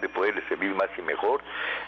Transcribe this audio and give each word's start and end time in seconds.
de 0.00 0.08
poderle 0.08 0.42
servir 0.48 0.74
más 0.74 0.88
y 0.98 1.02
mejor, 1.02 1.42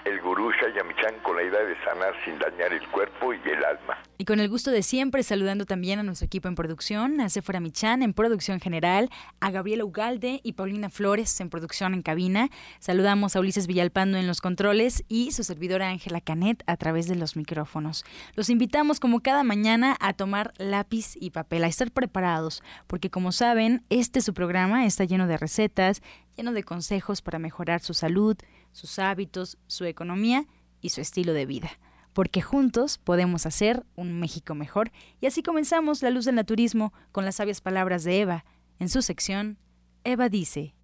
el 0.04 0.20
gurú 0.20 0.50
Shayamichan 0.52 1.20
con 1.22 1.36
la 1.36 1.42
idea 1.42 1.60
de 1.60 1.76
sanar 1.84 2.14
sin 2.24 2.38
dañar 2.38 2.72
el 2.72 2.86
cuerpo 2.88 3.32
y 3.32 3.40
el 3.48 3.64
alma. 3.64 3.98
Y 4.20 4.24
con 4.24 4.40
el 4.40 4.48
gusto 4.48 4.70
de 4.70 4.82
siempre, 4.82 5.22
saludando 5.22 5.64
también 5.64 6.00
a 6.00 6.02
nuestro 6.02 6.26
equipo 6.26 6.48
en 6.48 6.56
producción, 6.56 7.20
a 7.20 7.28
Sephora 7.28 7.60
Michan 7.60 8.02
en 8.02 8.12
producción 8.12 8.58
general, 8.58 9.10
a 9.40 9.50
Gabriela 9.52 9.84
Ugalde 9.84 10.40
y 10.42 10.54
Paulina 10.54 10.90
Flores 10.90 11.40
en 11.40 11.50
producción 11.50 11.94
en 11.94 12.02
cabina. 12.02 12.48
Saludamos 12.80 13.36
a 13.36 13.40
Ulises 13.40 13.68
Villalpando 13.68 14.18
en 14.18 14.26
los 14.26 14.40
controles 14.40 15.04
y 15.08 15.30
su 15.30 15.44
servidora 15.44 15.88
Ángela 15.88 16.20
Canet 16.20 16.64
a 16.66 16.76
través 16.76 17.06
de 17.06 17.14
los 17.14 17.36
micrófonos. 17.36 18.04
Los 18.34 18.50
invitamos 18.50 18.98
como 18.98 19.20
cada 19.20 19.44
mañana 19.44 19.96
a 20.00 20.12
tomar 20.14 20.52
lápiz 20.58 21.14
y 21.14 21.30
papel, 21.30 21.62
a 21.62 21.68
estar 21.68 21.92
preparados, 21.92 22.62
porque 22.88 23.10
como 23.10 23.30
saben, 23.30 23.84
este 23.88 24.20
su 24.20 24.34
programa 24.34 24.84
está 24.84 25.04
lleno 25.04 25.26
de 25.26 25.36
recetas, 25.36 26.02
lleno 26.38 26.52
de 26.52 26.62
consejos 26.62 27.20
para 27.20 27.40
mejorar 27.40 27.82
su 27.82 27.92
salud, 27.92 28.36
sus 28.72 28.98
hábitos, 29.00 29.58
su 29.66 29.84
economía 29.84 30.46
y 30.80 30.90
su 30.90 31.00
estilo 31.00 31.32
de 31.32 31.46
vida 31.46 31.70
porque 32.14 32.42
juntos 32.42 32.98
podemos 32.98 33.46
hacer 33.46 33.86
un 33.94 34.18
México 34.18 34.56
mejor. 34.56 34.90
Y 35.20 35.26
así 35.26 35.44
comenzamos 35.44 36.02
La 36.02 36.10
Luz 36.10 36.24
del 36.24 36.34
Naturismo 36.34 36.92
con 37.12 37.24
las 37.24 37.36
sabias 37.36 37.60
palabras 37.60 38.02
de 38.02 38.20
Eva. 38.20 38.44
En 38.80 38.88
su 38.88 39.02
sección, 39.02 39.56
Eva 40.02 40.28
dice. 40.28 40.74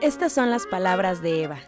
Estas 0.00 0.32
son 0.32 0.48
las 0.48 0.66
palabras 0.66 1.20
de 1.20 1.42
Eva. 1.42 1.58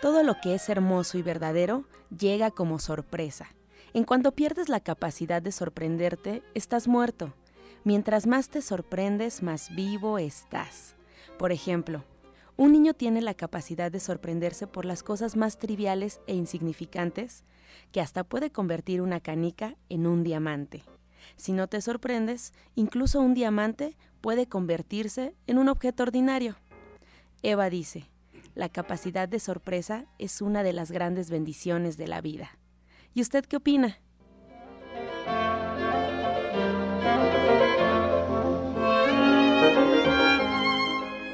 Todo 0.00 0.22
lo 0.22 0.36
que 0.40 0.54
es 0.54 0.68
hermoso 0.68 1.18
y 1.18 1.22
verdadero 1.22 1.84
llega 2.16 2.52
como 2.52 2.78
sorpresa. 2.78 3.48
En 3.92 4.04
cuanto 4.04 4.30
pierdes 4.36 4.68
la 4.68 4.78
capacidad 4.78 5.42
de 5.42 5.50
sorprenderte, 5.50 6.44
estás 6.54 6.86
muerto. 6.86 7.34
Mientras 7.84 8.28
más 8.28 8.48
te 8.48 8.62
sorprendes, 8.62 9.42
más 9.42 9.74
vivo 9.74 10.18
estás. 10.18 10.94
Por 11.36 11.50
ejemplo, 11.50 12.04
un 12.56 12.70
niño 12.70 12.94
tiene 12.94 13.20
la 13.22 13.34
capacidad 13.34 13.90
de 13.90 13.98
sorprenderse 13.98 14.68
por 14.68 14.84
las 14.84 15.02
cosas 15.02 15.36
más 15.36 15.58
triviales 15.58 16.20
e 16.28 16.34
insignificantes, 16.34 17.42
que 17.90 18.00
hasta 18.00 18.22
puede 18.22 18.52
convertir 18.52 19.02
una 19.02 19.18
canica 19.18 19.76
en 19.88 20.06
un 20.06 20.22
diamante. 20.22 20.84
Si 21.36 21.52
no 21.52 21.66
te 21.66 21.80
sorprendes, 21.80 22.52
incluso 22.76 23.20
un 23.20 23.34
diamante 23.34 23.96
puede 24.20 24.46
convertirse 24.46 25.34
en 25.48 25.58
un 25.58 25.68
objeto 25.68 26.04
ordinario. 26.04 26.54
Eva 27.42 27.68
dice, 27.68 28.08
la 28.54 28.68
capacidad 28.68 29.28
de 29.28 29.40
sorpresa 29.40 30.06
es 30.18 30.40
una 30.40 30.62
de 30.62 30.72
las 30.72 30.92
grandes 30.92 31.30
bendiciones 31.30 31.96
de 31.96 32.06
la 32.06 32.20
vida. 32.20 32.50
¿Y 33.12 33.22
usted 33.22 33.44
qué 33.44 33.56
opina? 33.56 33.98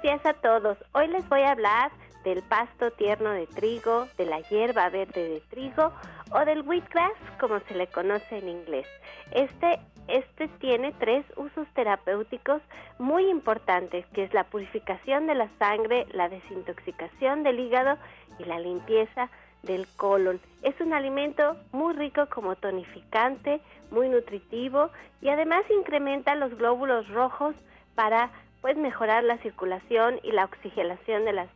Días 0.09 0.25
a 0.25 0.33
todos. 0.33 0.75
Hoy 0.93 1.07
les 1.07 1.29
voy 1.29 1.41
a 1.41 1.51
hablar 1.51 1.91
del 2.23 2.41
pasto 2.41 2.89
tierno 2.89 3.29
de 3.29 3.45
trigo, 3.45 4.07
de 4.17 4.25
la 4.25 4.39
hierba 4.39 4.89
verde 4.89 5.29
de 5.29 5.39
trigo 5.51 5.93
o 6.31 6.45
del 6.45 6.63
wheatgrass, 6.63 7.13
como 7.39 7.59
se 7.59 7.75
le 7.75 7.85
conoce 7.85 8.39
en 8.39 8.49
inglés. 8.49 8.87
Este, 9.29 9.79
este 10.07 10.47
tiene 10.47 10.93
tres 10.93 11.23
usos 11.35 11.67
terapéuticos 11.75 12.59
muy 12.97 13.29
importantes, 13.29 14.03
que 14.07 14.23
es 14.23 14.33
la 14.33 14.45
purificación 14.45 15.27
de 15.27 15.35
la 15.35 15.47
sangre, 15.59 16.07
la 16.11 16.27
desintoxicación 16.27 17.43
del 17.43 17.59
hígado 17.59 17.99
y 18.39 18.45
la 18.45 18.57
limpieza 18.57 19.29
del 19.61 19.85
colon. 19.95 20.41
Es 20.63 20.73
un 20.81 20.93
alimento 20.93 21.55
muy 21.71 21.93
rico 21.93 22.25
como 22.33 22.55
tonificante, 22.55 23.61
muy 23.91 24.09
nutritivo 24.09 24.89
y 25.21 25.29
además 25.29 25.65
incrementa 25.69 26.33
los 26.33 26.57
glóbulos 26.57 27.07
rojos 27.09 27.53
para 27.93 28.31
pues 28.61 28.77
mejorar 28.77 29.23
la 29.23 29.37
circulación 29.37 30.19
y 30.23 30.31
la 30.31 30.45
oxigenación 30.45 31.25
de 31.25 31.33
las, 31.33 31.49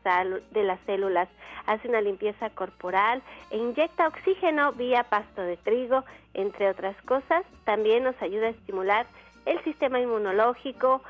de 0.51 0.63
las 0.63 0.79
células, 0.85 1.27
hace 1.65 1.87
una 1.87 2.01
limpieza 2.01 2.49
corporal 2.49 3.21
e 3.51 3.57
inyecta 3.57 4.07
oxígeno 4.07 4.71
vía 4.73 5.03
pasto 5.03 5.41
de 5.41 5.57
trigo, 5.57 6.03
entre 6.33 6.69
otras 6.69 6.95
cosas. 7.03 7.45
También 7.65 8.03
nos 8.03 8.21
ayuda 8.21 8.47
a 8.47 8.51
estimular 8.51 9.05
el 9.45 9.61
sistema 9.63 9.99
inmunológico, 9.99 11.01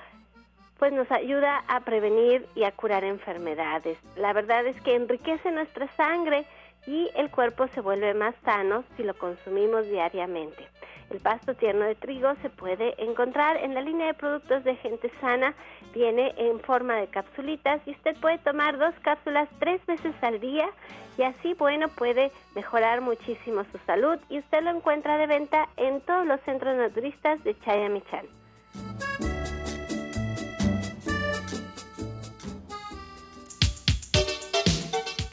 pues 0.79 0.91
nos 0.91 1.09
ayuda 1.11 1.63
a 1.67 1.81
prevenir 1.81 2.47
y 2.55 2.63
a 2.63 2.71
curar 2.71 3.03
enfermedades. 3.03 3.97
La 4.15 4.33
verdad 4.33 4.65
es 4.65 4.79
que 4.81 4.95
enriquece 4.95 5.51
nuestra 5.51 5.87
sangre 5.95 6.45
y 6.87 7.09
el 7.15 7.29
cuerpo 7.29 7.67
se 7.69 7.81
vuelve 7.81 8.13
más 8.13 8.35
sano 8.43 8.83
si 8.97 9.03
lo 9.03 9.13
consumimos 9.13 9.87
diariamente. 9.87 10.67
El 11.09 11.19
pasto 11.19 11.53
tierno 11.53 11.85
de 11.85 11.95
trigo 11.95 12.33
se 12.41 12.49
puede 12.49 12.95
encontrar 12.97 13.57
en 13.57 13.73
la 13.73 13.81
línea 13.81 14.07
de 14.07 14.13
productos 14.13 14.63
de 14.63 14.75
gente 14.77 15.11
sana, 15.21 15.53
viene 15.93 16.33
en 16.37 16.59
forma 16.59 16.95
de 16.95 17.07
capsulitas 17.07 17.81
y 17.85 17.91
usted 17.91 18.15
puede 18.19 18.37
tomar 18.39 18.77
dos 18.77 18.93
cápsulas 19.03 19.47
tres 19.59 19.85
veces 19.85 20.15
al 20.21 20.39
día 20.39 20.69
y 21.17 21.23
así, 21.23 21.53
bueno, 21.53 21.87
puede 21.89 22.31
mejorar 22.55 23.01
muchísimo 23.01 23.63
su 23.71 23.77
salud 23.85 24.17
y 24.29 24.39
usted 24.39 24.63
lo 24.63 24.71
encuentra 24.71 25.17
de 25.17 25.27
venta 25.27 25.69
en 25.77 26.01
todos 26.01 26.25
los 26.25 26.39
centros 26.41 26.75
naturistas 26.75 27.43
de 27.43 27.57
Chayamichán. 27.59 28.25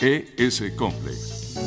ES 0.02 0.62
Complex 0.78 1.66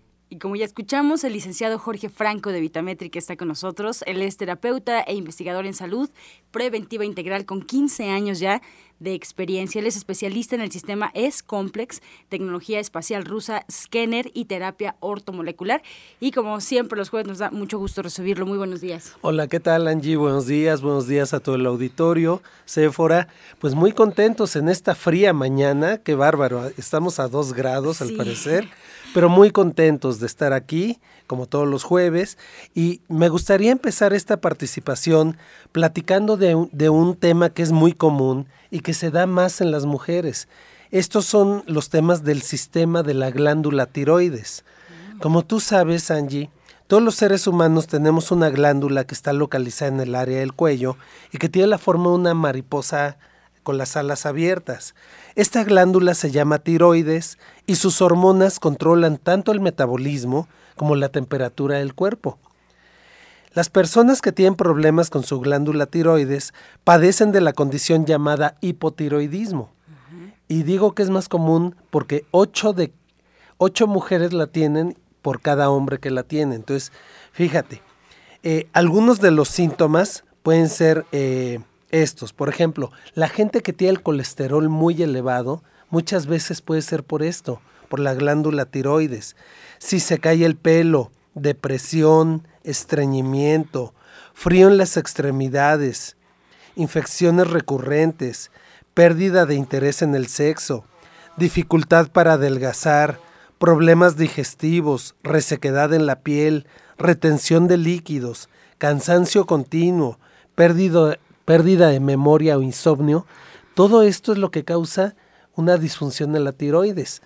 Y 0.33 0.37
como 0.37 0.55
ya 0.55 0.63
escuchamos, 0.63 1.25
el 1.25 1.33
licenciado 1.33 1.77
Jorge 1.77 2.07
Franco 2.07 2.53
de 2.53 2.61
Vitametric 2.61 3.13
está 3.17 3.35
con 3.35 3.49
nosotros. 3.49 4.01
Él 4.07 4.21
es 4.21 4.37
terapeuta 4.37 5.01
e 5.01 5.13
investigador 5.13 5.65
en 5.65 5.73
salud 5.73 6.09
preventiva 6.51 7.03
integral 7.03 7.45
con 7.45 7.61
15 7.61 8.09
años 8.09 8.39
ya 8.39 8.61
de 8.99 9.13
experiencia. 9.13 9.79
Él 9.79 9.87
es 9.87 9.97
especialista 9.97 10.55
en 10.55 10.61
el 10.61 10.71
sistema 10.71 11.11
S-Complex, 11.15 12.01
tecnología 12.29 12.79
espacial 12.79 13.25
rusa, 13.25 13.65
scanner 13.69 14.31
y 14.33 14.45
terapia 14.45 14.95
ortomolecular. 15.01 15.83
Y 16.21 16.31
como 16.31 16.61
siempre, 16.61 16.97
los 16.97 17.09
jueves 17.09 17.27
nos 17.27 17.39
da 17.39 17.51
mucho 17.51 17.77
gusto 17.77 18.01
recibirlo. 18.01 18.45
Muy 18.45 18.57
buenos 18.57 18.79
días. 18.79 19.17
Hola, 19.19 19.49
¿qué 19.49 19.59
tal 19.59 19.85
Angie? 19.89 20.15
Buenos 20.15 20.47
días, 20.47 20.81
buenos 20.81 21.07
días 21.09 21.33
a 21.33 21.41
todo 21.41 21.55
el 21.55 21.65
auditorio. 21.65 22.41
Sephora, 22.63 23.27
pues 23.59 23.75
muy 23.75 23.91
contentos 23.91 24.55
en 24.55 24.69
esta 24.69 24.95
fría 24.95 25.33
mañana. 25.33 25.97
Qué 25.97 26.15
bárbaro, 26.15 26.71
estamos 26.77 27.19
a 27.19 27.27
dos 27.27 27.51
grados 27.51 28.01
al 28.01 28.13
parecer 28.13 28.69
pero 29.13 29.29
muy 29.29 29.51
contentos 29.51 30.19
de 30.19 30.27
estar 30.27 30.53
aquí, 30.53 30.99
como 31.27 31.45
todos 31.45 31.67
los 31.67 31.83
jueves, 31.83 32.37
y 32.73 33.01
me 33.07 33.29
gustaría 33.29 33.71
empezar 33.71 34.13
esta 34.13 34.37
participación 34.37 35.37
platicando 35.71 36.37
de 36.37 36.55
un, 36.55 36.69
de 36.71 36.89
un 36.89 37.15
tema 37.15 37.49
que 37.49 37.61
es 37.61 37.71
muy 37.71 37.93
común 37.93 38.47
y 38.69 38.79
que 38.79 38.93
se 38.93 39.11
da 39.11 39.25
más 39.25 39.61
en 39.61 39.71
las 39.71 39.85
mujeres. 39.85 40.47
Estos 40.91 41.25
son 41.25 41.63
los 41.67 41.89
temas 41.89 42.23
del 42.23 42.41
sistema 42.41 43.03
de 43.03 43.13
la 43.13 43.31
glándula 43.31 43.85
tiroides. 43.85 44.65
Como 45.21 45.43
tú 45.43 45.59
sabes, 45.59 46.11
Angie, 46.11 46.49
todos 46.87 47.01
los 47.01 47.15
seres 47.15 47.47
humanos 47.47 47.87
tenemos 47.87 48.31
una 48.31 48.49
glándula 48.49 49.05
que 49.05 49.13
está 49.13 49.31
localizada 49.31 49.93
en 49.93 49.99
el 50.01 50.15
área 50.15 50.39
del 50.39 50.51
cuello 50.51 50.97
y 51.31 51.37
que 51.37 51.47
tiene 51.47 51.67
la 51.67 51.77
forma 51.77 52.09
de 52.09 52.15
una 52.15 52.33
mariposa 52.33 53.17
con 53.63 53.77
las 53.77 53.95
alas 53.95 54.25
abiertas. 54.25 54.95
Esta 55.35 55.63
glándula 55.63 56.13
se 56.13 56.31
llama 56.31 56.59
tiroides 56.59 57.37
y 57.67 57.75
sus 57.75 58.01
hormonas 58.01 58.59
controlan 58.59 59.17
tanto 59.17 59.51
el 59.51 59.59
metabolismo 59.59 60.47
como 60.75 60.95
la 60.95 61.09
temperatura 61.09 61.77
del 61.77 61.93
cuerpo. 61.93 62.39
Las 63.53 63.69
personas 63.69 64.21
que 64.21 64.31
tienen 64.31 64.55
problemas 64.55 65.09
con 65.09 65.23
su 65.23 65.39
glándula 65.39 65.85
tiroides 65.85 66.53
padecen 66.83 67.31
de 67.31 67.41
la 67.41 67.53
condición 67.53 68.05
llamada 68.05 68.57
hipotiroidismo. 68.61 69.69
Y 70.47 70.63
digo 70.63 70.93
que 70.93 71.03
es 71.03 71.09
más 71.09 71.29
común 71.29 71.75
porque 71.89 72.25
8 72.31 72.73
de 72.73 72.93
8 73.57 73.87
mujeres 73.87 74.33
la 74.33 74.47
tienen 74.47 74.97
por 75.21 75.41
cada 75.41 75.69
hombre 75.69 75.99
que 75.99 76.11
la 76.11 76.23
tiene. 76.23 76.55
Entonces, 76.55 76.91
fíjate, 77.31 77.81
eh, 78.43 78.67
algunos 78.73 79.21
de 79.21 79.31
los 79.31 79.49
síntomas 79.49 80.23
pueden 80.43 80.67
ser 80.67 81.05
eh, 81.11 81.59
estos. 81.91 82.33
Por 82.33 82.49
ejemplo, 82.49 82.91
la 83.13 83.27
gente 83.27 83.61
que 83.61 83.73
tiene 83.73 83.91
el 83.91 84.01
colesterol 84.01 84.69
muy 84.69 85.01
elevado, 85.01 85.63
muchas 85.89 86.25
veces 86.25 86.61
puede 86.61 86.81
ser 86.81 87.03
por 87.03 87.23
esto, 87.23 87.61
por 87.89 87.99
la 87.99 88.13
glándula 88.13 88.65
tiroides. 88.65 89.35
Si 89.77 89.99
se 89.99 90.19
cae 90.19 90.45
el 90.45 90.55
pelo, 90.55 91.11
depresión, 91.35 92.47
estreñimiento, 92.63 93.93
frío 94.33 94.67
en 94.67 94.77
las 94.77 94.97
extremidades, 94.97 96.15
infecciones 96.75 97.49
recurrentes, 97.49 98.51
pérdida 98.93 99.45
de 99.45 99.55
interés 99.55 100.01
en 100.01 100.15
el 100.15 100.27
sexo, 100.27 100.85
dificultad 101.37 102.11
para 102.11 102.33
adelgazar, 102.33 103.19
problemas 103.59 104.17
digestivos, 104.17 105.15
resequedad 105.23 105.93
en 105.93 106.05
la 106.05 106.21
piel, 106.21 106.65
retención 106.97 107.67
de 107.67 107.77
líquidos, 107.77 108.49
cansancio 108.77 109.45
continuo, 109.45 110.19
pérdida, 110.55 111.19
pérdida 111.45 111.89
de 111.89 111.99
memoria 111.99 112.57
o 112.57 112.61
insomnio, 112.61 113.25
todo 113.73 114.03
esto 114.03 114.31
es 114.31 114.37
lo 114.37 114.51
que 114.51 114.63
causa 114.63 115.15
una 115.55 115.77
disfunción 115.77 116.35
en 116.35 116.43
la 116.43 116.51
tiroides. 116.51 117.21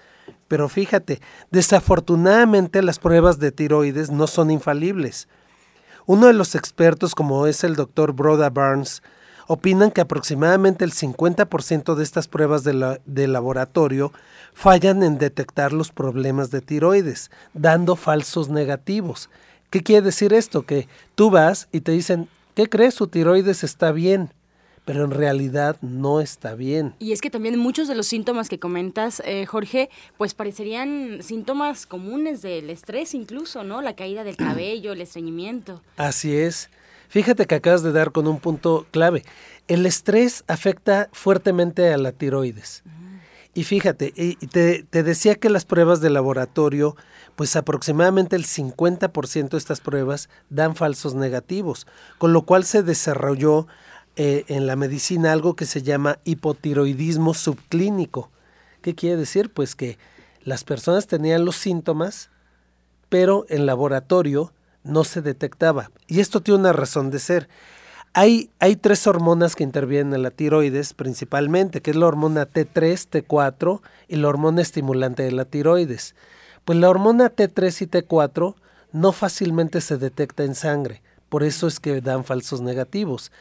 Pero 0.48 0.70
fíjate, 0.70 1.22
desafortunadamente 1.52 2.82
las 2.82 3.00
pruebas 3.00 3.40
de 3.40 3.52
tiroides 3.52 4.12
no 4.12 4.28
son 4.28 4.52
infalibles. 4.52 5.28
Uno 6.06 6.28
de 6.28 6.34
los 6.34 6.54
expertos, 6.54 7.16
como 7.16 7.48
es 7.48 7.64
el 7.64 7.76
doctor 7.76 8.14
Broda 8.14 8.50
Barnes, 8.52 9.02
opinan 9.48 9.92
que 9.92 10.02
aproximadamente 10.02 10.86
el 10.86 10.92
50% 10.92 11.96
de 11.96 12.04
estas 12.04 12.28
pruebas 12.28 12.64
de, 12.64 13.00
de, 13.06 13.28
laboratorio 13.28 14.12
fallan 14.54 15.04
en 15.04 15.18
detectar 15.18 15.74
los 15.74 15.92
problemas 15.92 16.52
de 16.52 16.62
tiroides, 16.62 17.32
dando 17.54 17.96
falsos 17.96 18.50
negativos. 18.50 19.30
¿Qué 19.70 19.82
quiere 19.82 20.04
decir 20.04 20.34
esto? 20.34 20.64
Que 20.64 20.88
tú 21.16 21.30
vas 21.30 21.68
y 21.72 21.82
te 21.82 21.92
dicen, 21.92 22.30
¿Qué 22.56 22.68
crees? 22.69 22.94
Su 22.94 23.07
tiroides 23.07 23.66
está 23.66 23.92
bien, 23.92 24.31
pero 24.85 25.04
en 25.04 25.12
realidad 25.12 25.76
no 25.81 26.21
está 26.21 26.56
bien. 26.56 26.95
Y 27.00 27.12
es 27.12 27.19
que 27.19 27.30
también 27.30 27.59
muchos 27.59 27.90
de 27.90 27.95
los 27.95 28.07
síntomas 28.07 28.47
que 28.47 28.59
comentas, 28.59 29.21
eh, 29.26 29.45
Jorge, 29.45 29.90
pues 30.18 30.33
parecerían 30.33 31.19
síntomas 31.21 31.85
comunes 31.85 32.42
del 32.42 32.69
estrés 32.69 33.14
incluso, 33.14 33.66
¿no? 33.66 33.81
La 33.81 33.97
caída 33.97 34.24
del 34.24 34.38
cabello, 34.38 34.94
el 34.94 35.02
estreñimiento. 35.02 35.81
Así 35.97 36.33
es. 36.33 36.69
Fíjate 37.09 37.45
que 37.45 37.56
acabas 37.56 37.83
de 37.83 37.92
dar 37.92 38.14
con 38.14 38.26
un 38.26 38.40
punto 38.40 38.88
clave. 38.92 39.26
El 39.68 39.85
estrés 39.85 40.45
afecta 40.47 41.09
fuertemente 41.12 41.92
a 41.92 41.97
la 41.97 42.14
tiroides. 42.14 42.83
Y 43.54 43.64
fíjate, 43.66 44.14
y 44.16 44.35
te, 44.35 44.83
te, 44.83 45.04
decía 45.04 45.35
que 45.35 45.50
las 45.50 45.66
pruebas 45.66 46.02
de 46.02 46.09
laboratorio, 46.09 46.95
pues 47.35 47.56
aproximadamente 47.56 48.35
el 48.35 48.45
50% 48.45 49.49
de 49.49 49.57
estas 49.57 49.81
pruebas 49.81 50.30
dan 50.49 50.75
falsos 50.75 51.15
negativos, 51.15 51.87
con 52.18 52.33
lo 52.33 52.44
cual 52.44 52.63
se 52.63 52.83
desarrolló 52.83 53.68
eh, 54.15 54.45
en 54.47 54.65
la 54.65 54.75
medicina 54.75 55.33
algo 55.33 55.56
que 55.56 55.65
se 55.65 55.81
llama 55.81 56.19
hipotiroidismo 56.23 57.33
subclínico. 57.33 58.31
¿Qué 58.81 58.95
quiere 58.95 59.18
decir? 59.18 59.51
Pues 59.51 59.75
que 59.75 59.97
las 60.44 60.63
personas 60.63 61.07
tenían 61.07 61.44
los 61.44 61.57
síntomas, 61.57 62.30
pero 63.09 63.45
en 63.49 63.65
laboratorio 63.65 64.54
no 64.83 65.04
se 65.04 65.21
detectaba. 65.21 65.92
Y 66.07 66.21
esto 66.21 66.42
tiene 66.42 66.61
una 66.61 66.73
razón 66.73 67.09
de 67.09 67.19
ser. 67.19 67.49
Hay, 68.13 68.49
hay, 68.59 68.77
tres 68.77 69.07
hormonas 69.07 69.57
que 69.57 69.63
intervienen 69.63 70.13
en 70.13 70.23
la 70.23 70.31
tiroides 70.31 70.94
principalmente, 70.94 71.81
que 71.81 71.92
es 71.92 71.97
la 71.97 72.06
hormona 72.06 72.47
T3, 72.47 73.25
T4 73.25 73.81
y 74.07 74.15
la 74.15 74.30
hormona 74.30 74.61
estimulante 74.61 75.23
de 75.23 75.33
la 75.33 75.44
tiroides. 75.44 76.15
Pues 76.66 76.80
la 76.80 76.90
hormona 76.90 77.34
T3 77.34 77.81
y 77.81 77.88
T4 77.88 78.56
no 78.92 79.12
fácilmente 79.12 79.81
se 79.81 79.98
detecta 79.98 80.44
en 80.44 80.56
sangre, 80.56 81.02
por 81.30 81.44
eso 81.44 81.68
es 81.68 81.80
que 81.80 82.02
dan 82.02 82.24
falsos 82.24 82.62
negativos. 82.62 83.31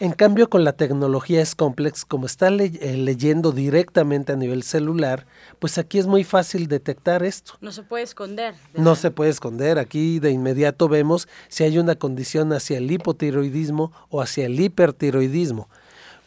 En 0.00 0.10
cambio, 0.12 0.50
con 0.50 0.64
la 0.64 0.72
tecnología 0.72 1.42
S-Complex, 1.42 2.04
como 2.04 2.26
está 2.26 2.48
eh, 2.48 2.96
leyendo 2.96 3.52
directamente 3.52 4.32
a 4.32 4.36
nivel 4.36 4.64
celular, 4.64 5.26
pues 5.60 5.78
aquí 5.78 5.98
es 5.98 6.08
muy 6.08 6.24
fácil 6.24 6.66
detectar 6.66 7.22
esto. 7.22 7.52
No 7.60 7.70
se 7.70 7.84
puede 7.84 8.02
esconder. 8.02 8.56
No 8.74 8.96
se 8.96 9.12
puede 9.12 9.30
esconder. 9.30 9.78
Aquí 9.78 10.18
de 10.18 10.32
inmediato 10.32 10.88
vemos 10.88 11.28
si 11.48 11.62
hay 11.62 11.78
una 11.78 11.94
condición 11.94 12.52
hacia 12.52 12.78
el 12.78 12.90
hipotiroidismo 12.90 13.92
o 14.08 14.20
hacia 14.20 14.46
el 14.46 14.58
hipertiroidismo. 14.58 15.68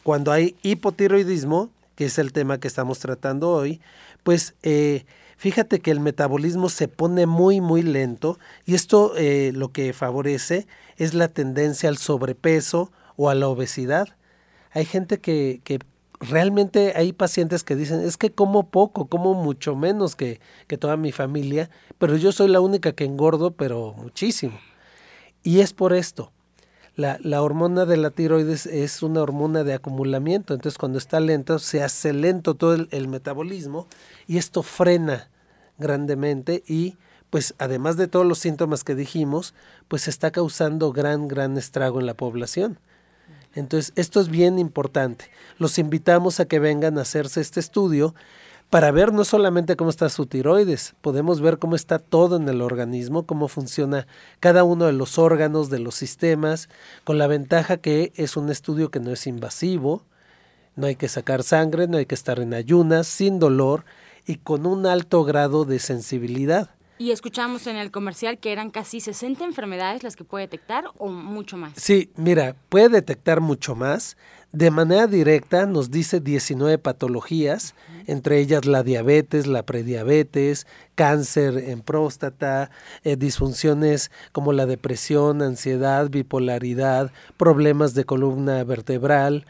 Cuando 0.02 0.32
hay 0.32 0.56
hipotiroidismo, 0.62 1.68
que 1.96 2.06
es 2.06 2.18
el 2.18 2.32
tema 2.32 2.58
que 2.58 2.68
estamos 2.68 2.98
tratando 2.98 3.50
hoy, 3.50 3.82
pues 4.22 4.54
eh, 4.62 5.04
fíjate 5.36 5.80
que 5.80 5.90
el 5.90 6.00
metabolismo 6.00 6.68
se 6.68 6.88
pone 6.88 7.26
muy, 7.26 7.60
muy 7.60 7.82
lento 7.82 8.38
y 8.64 8.74
esto 8.74 9.16
eh, 9.16 9.52
lo 9.54 9.72
que 9.72 9.92
favorece 9.92 10.66
es 10.96 11.14
la 11.14 11.28
tendencia 11.28 11.88
al 11.88 11.98
sobrepeso 11.98 12.90
o 13.16 13.30
a 13.30 13.34
la 13.34 13.48
obesidad. 13.48 14.08
Hay 14.72 14.84
gente 14.84 15.18
que, 15.18 15.60
que 15.64 15.78
realmente 16.20 16.92
hay 16.96 17.12
pacientes 17.12 17.64
que 17.64 17.76
dicen, 17.76 18.00
es 18.00 18.16
que 18.16 18.30
como 18.32 18.70
poco, 18.70 19.06
como 19.06 19.34
mucho 19.34 19.76
menos 19.76 20.16
que, 20.16 20.40
que 20.66 20.78
toda 20.78 20.96
mi 20.96 21.12
familia, 21.12 21.70
pero 21.98 22.16
yo 22.16 22.32
soy 22.32 22.48
la 22.48 22.60
única 22.60 22.92
que 22.92 23.04
engordo, 23.04 23.52
pero 23.52 23.94
muchísimo. 23.94 24.58
Y 25.42 25.60
es 25.60 25.72
por 25.72 25.92
esto. 25.92 26.32
La, 26.96 27.18
la, 27.22 27.42
hormona 27.42 27.84
de 27.84 27.98
la 27.98 28.10
tiroides 28.10 28.64
es 28.66 29.02
una 29.02 29.20
hormona 29.20 29.64
de 29.64 29.74
acumulamiento, 29.74 30.54
entonces 30.54 30.78
cuando 30.78 30.96
está 30.96 31.20
lento 31.20 31.58
se 31.58 31.82
hace 31.82 32.14
lento 32.14 32.54
todo 32.54 32.74
el, 32.74 33.08
metabolismo 33.08 33.86
y 34.26 34.38
esto 34.38 34.62
frena 34.62 35.28
grandemente 35.78 36.62
y 36.66 36.96
pues 37.28 37.54
además 37.58 37.98
de 37.98 38.08
todos 38.08 38.24
los 38.24 38.38
síntomas 38.38 38.82
que 38.82 38.94
dijimos, 38.94 39.52
pues 39.88 40.08
está 40.08 40.30
causando 40.30 40.90
gran, 40.90 41.28
gran 41.28 41.58
estrago 41.58 42.00
en 42.00 42.06
la 42.06 42.14
población. 42.14 42.78
Entonces, 43.54 43.92
esto 43.96 44.20
es 44.20 44.28
bien 44.28 44.58
importante. 44.58 45.30
Los 45.58 45.78
invitamos 45.78 46.40
a 46.40 46.44
que 46.44 46.58
vengan 46.58 46.98
a 46.98 47.02
hacerse 47.02 47.40
este 47.40 47.58
estudio 47.60 48.14
para 48.70 48.90
ver 48.90 49.12
no 49.12 49.24
solamente 49.24 49.76
cómo 49.76 49.90
está 49.90 50.08
su 50.08 50.26
tiroides, 50.26 50.94
podemos 51.00 51.40
ver 51.40 51.58
cómo 51.58 51.76
está 51.76 51.98
todo 51.98 52.36
en 52.36 52.48
el 52.48 52.60
organismo, 52.60 53.24
cómo 53.24 53.48
funciona 53.48 54.06
cada 54.40 54.64
uno 54.64 54.86
de 54.86 54.92
los 54.92 55.18
órganos, 55.18 55.70
de 55.70 55.78
los 55.78 55.94
sistemas, 55.94 56.68
con 57.04 57.18
la 57.18 57.26
ventaja 57.26 57.76
que 57.76 58.12
es 58.16 58.36
un 58.36 58.50
estudio 58.50 58.90
que 58.90 59.00
no 59.00 59.12
es 59.12 59.26
invasivo, 59.26 60.04
no 60.74 60.86
hay 60.86 60.96
que 60.96 61.08
sacar 61.08 61.42
sangre, 61.42 61.88
no 61.88 61.96
hay 61.96 62.06
que 62.06 62.14
estar 62.14 62.40
en 62.40 62.54
ayunas, 62.54 63.06
sin 63.06 63.38
dolor 63.38 63.84
y 64.26 64.36
con 64.36 64.66
un 64.66 64.86
alto 64.86 65.24
grado 65.24 65.64
de 65.64 65.78
sensibilidad. 65.78 66.70
Y 66.98 67.10
escuchamos 67.10 67.66
en 67.66 67.76
el 67.76 67.90
comercial 67.90 68.38
que 68.38 68.52
eran 68.52 68.70
casi 68.70 69.00
60 69.00 69.44
enfermedades 69.44 70.02
las 70.02 70.16
que 70.16 70.24
puede 70.24 70.46
detectar 70.46 70.86
o 70.96 71.08
mucho 71.08 71.58
más. 71.58 71.74
Sí, 71.76 72.10
mira, 72.16 72.56
puede 72.70 72.88
detectar 72.88 73.40
mucho 73.40 73.74
más. 73.74 74.16
De 74.56 74.70
manera 74.70 75.06
directa 75.06 75.66
nos 75.66 75.90
dice 75.90 76.18
19 76.18 76.78
patologías, 76.78 77.74
entre 78.06 78.38
ellas 78.38 78.64
la 78.64 78.82
diabetes, 78.82 79.46
la 79.46 79.66
prediabetes, 79.66 80.66
cáncer 80.94 81.58
en 81.58 81.82
próstata, 81.82 82.70
eh, 83.04 83.16
disfunciones 83.16 84.10
como 84.32 84.54
la 84.54 84.64
depresión, 84.64 85.42
ansiedad, 85.42 86.08
bipolaridad, 86.08 87.12
problemas 87.36 87.92
de 87.92 88.04
columna 88.04 88.64
vertebral, 88.64 89.44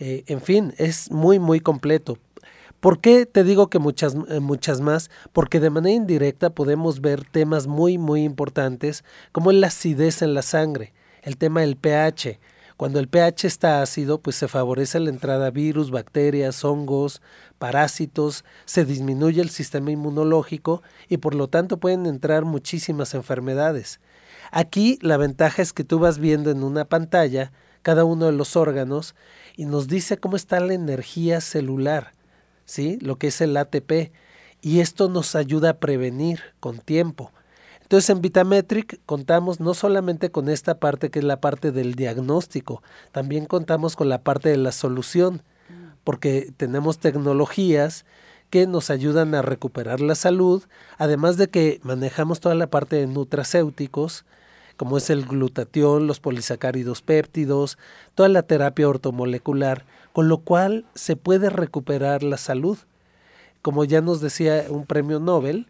eh, 0.00 0.24
en 0.26 0.40
fin, 0.40 0.74
es 0.76 1.12
muy, 1.12 1.38
muy 1.38 1.60
completo. 1.60 2.18
¿Por 2.80 3.00
qué 3.00 3.26
te 3.26 3.44
digo 3.44 3.70
que 3.70 3.78
muchas, 3.78 4.16
eh, 4.28 4.40
muchas 4.40 4.80
más? 4.80 5.08
Porque 5.32 5.60
de 5.60 5.70
manera 5.70 5.94
indirecta 5.94 6.50
podemos 6.50 7.00
ver 7.00 7.22
temas 7.22 7.68
muy, 7.68 7.96
muy 7.96 8.24
importantes 8.24 9.04
como 9.30 9.52
la 9.52 9.68
acidez 9.68 10.20
en 10.20 10.34
la 10.34 10.42
sangre, 10.42 10.94
el 11.22 11.36
tema 11.36 11.60
del 11.60 11.76
pH. 11.76 12.40
Cuando 12.78 12.98
el 12.98 13.08
pH 13.08 13.46
está 13.46 13.82
ácido, 13.82 14.22
pues 14.22 14.36
se 14.36 14.48
favorece 14.48 14.98
la 15.00 15.10
entrada 15.10 15.44
de 15.44 15.50
virus, 15.50 15.90
bacterias, 15.90 16.64
hongos, 16.64 17.20
parásitos, 17.58 18.46
se 18.64 18.86
disminuye 18.86 19.42
el 19.42 19.50
sistema 19.50 19.90
inmunológico 19.90 20.82
y 21.10 21.18
por 21.18 21.34
lo 21.34 21.48
tanto 21.48 21.76
pueden 21.76 22.06
entrar 22.06 22.46
muchísimas 22.46 23.12
enfermedades. 23.12 24.00
Aquí 24.50 24.98
la 25.02 25.18
ventaja 25.18 25.60
es 25.60 25.74
que 25.74 25.84
tú 25.84 25.98
vas 25.98 26.18
viendo 26.18 26.50
en 26.50 26.62
una 26.62 26.86
pantalla 26.86 27.52
cada 27.82 28.06
uno 28.06 28.24
de 28.24 28.32
los 28.32 28.56
órganos 28.56 29.14
y 29.56 29.66
nos 29.66 29.86
dice 29.88 30.16
cómo 30.16 30.36
está 30.36 30.58
la 30.60 30.72
energía 30.72 31.42
celular 31.42 32.14
¿sí? 32.68 32.98
Lo 33.00 33.16
que 33.16 33.28
es 33.28 33.40
el 33.40 33.56
ATP. 33.56 34.12
Y 34.60 34.80
esto 34.80 35.08
nos 35.08 35.34
ayuda 35.34 35.70
a 35.70 35.78
prevenir 35.78 36.40
con 36.60 36.78
tiempo. 36.78 37.32
Entonces 37.88 38.10
en 38.10 38.20
Vitametric 38.20 39.00
contamos 39.06 39.60
no 39.60 39.72
solamente 39.72 40.30
con 40.30 40.50
esta 40.50 40.78
parte 40.78 41.08
que 41.08 41.20
es 41.20 41.24
la 41.24 41.40
parte 41.40 41.72
del 41.72 41.94
diagnóstico, 41.94 42.82
también 43.12 43.46
contamos 43.46 43.96
con 43.96 44.10
la 44.10 44.22
parte 44.22 44.50
de 44.50 44.58
la 44.58 44.72
solución, 44.72 45.40
porque 46.04 46.52
tenemos 46.58 46.98
tecnologías 46.98 48.04
que 48.50 48.66
nos 48.66 48.90
ayudan 48.90 49.34
a 49.34 49.40
recuperar 49.40 50.02
la 50.02 50.16
salud, 50.16 50.64
además 50.98 51.38
de 51.38 51.48
que 51.48 51.80
manejamos 51.82 52.40
toda 52.40 52.54
la 52.54 52.66
parte 52.66 52.96
de 52.96 53.06
nutracéuticos, 53.06 54.26
como 54.76 54.98
es 54.98 55.08
el 55.08 55.24
glutatión, 55.24 56.06
los 56.06 56.20
polisacáridos 56.20 57.00
péptidos, 57.00 57.78
toda 58.14 58.28
la 58.28 58.42
terapia 58.42 58.86
ortomolecular, 58.86 59.86
con 60.12 60.28
lo 60.28 60.40
cual 60.40 60.84
se 60.94 61.16
puede 61.16 61.48
recuperar 61.48 62.22
la 62.22 62.36
salud. 62.36 62.76
Como 63.62 63.84
ya 63.84 64.02
nos 64.02 64.20
decía 64.20 64.66
un 64.68 64.84
premio 64.84 65.20
Nobel, 65.20 65.68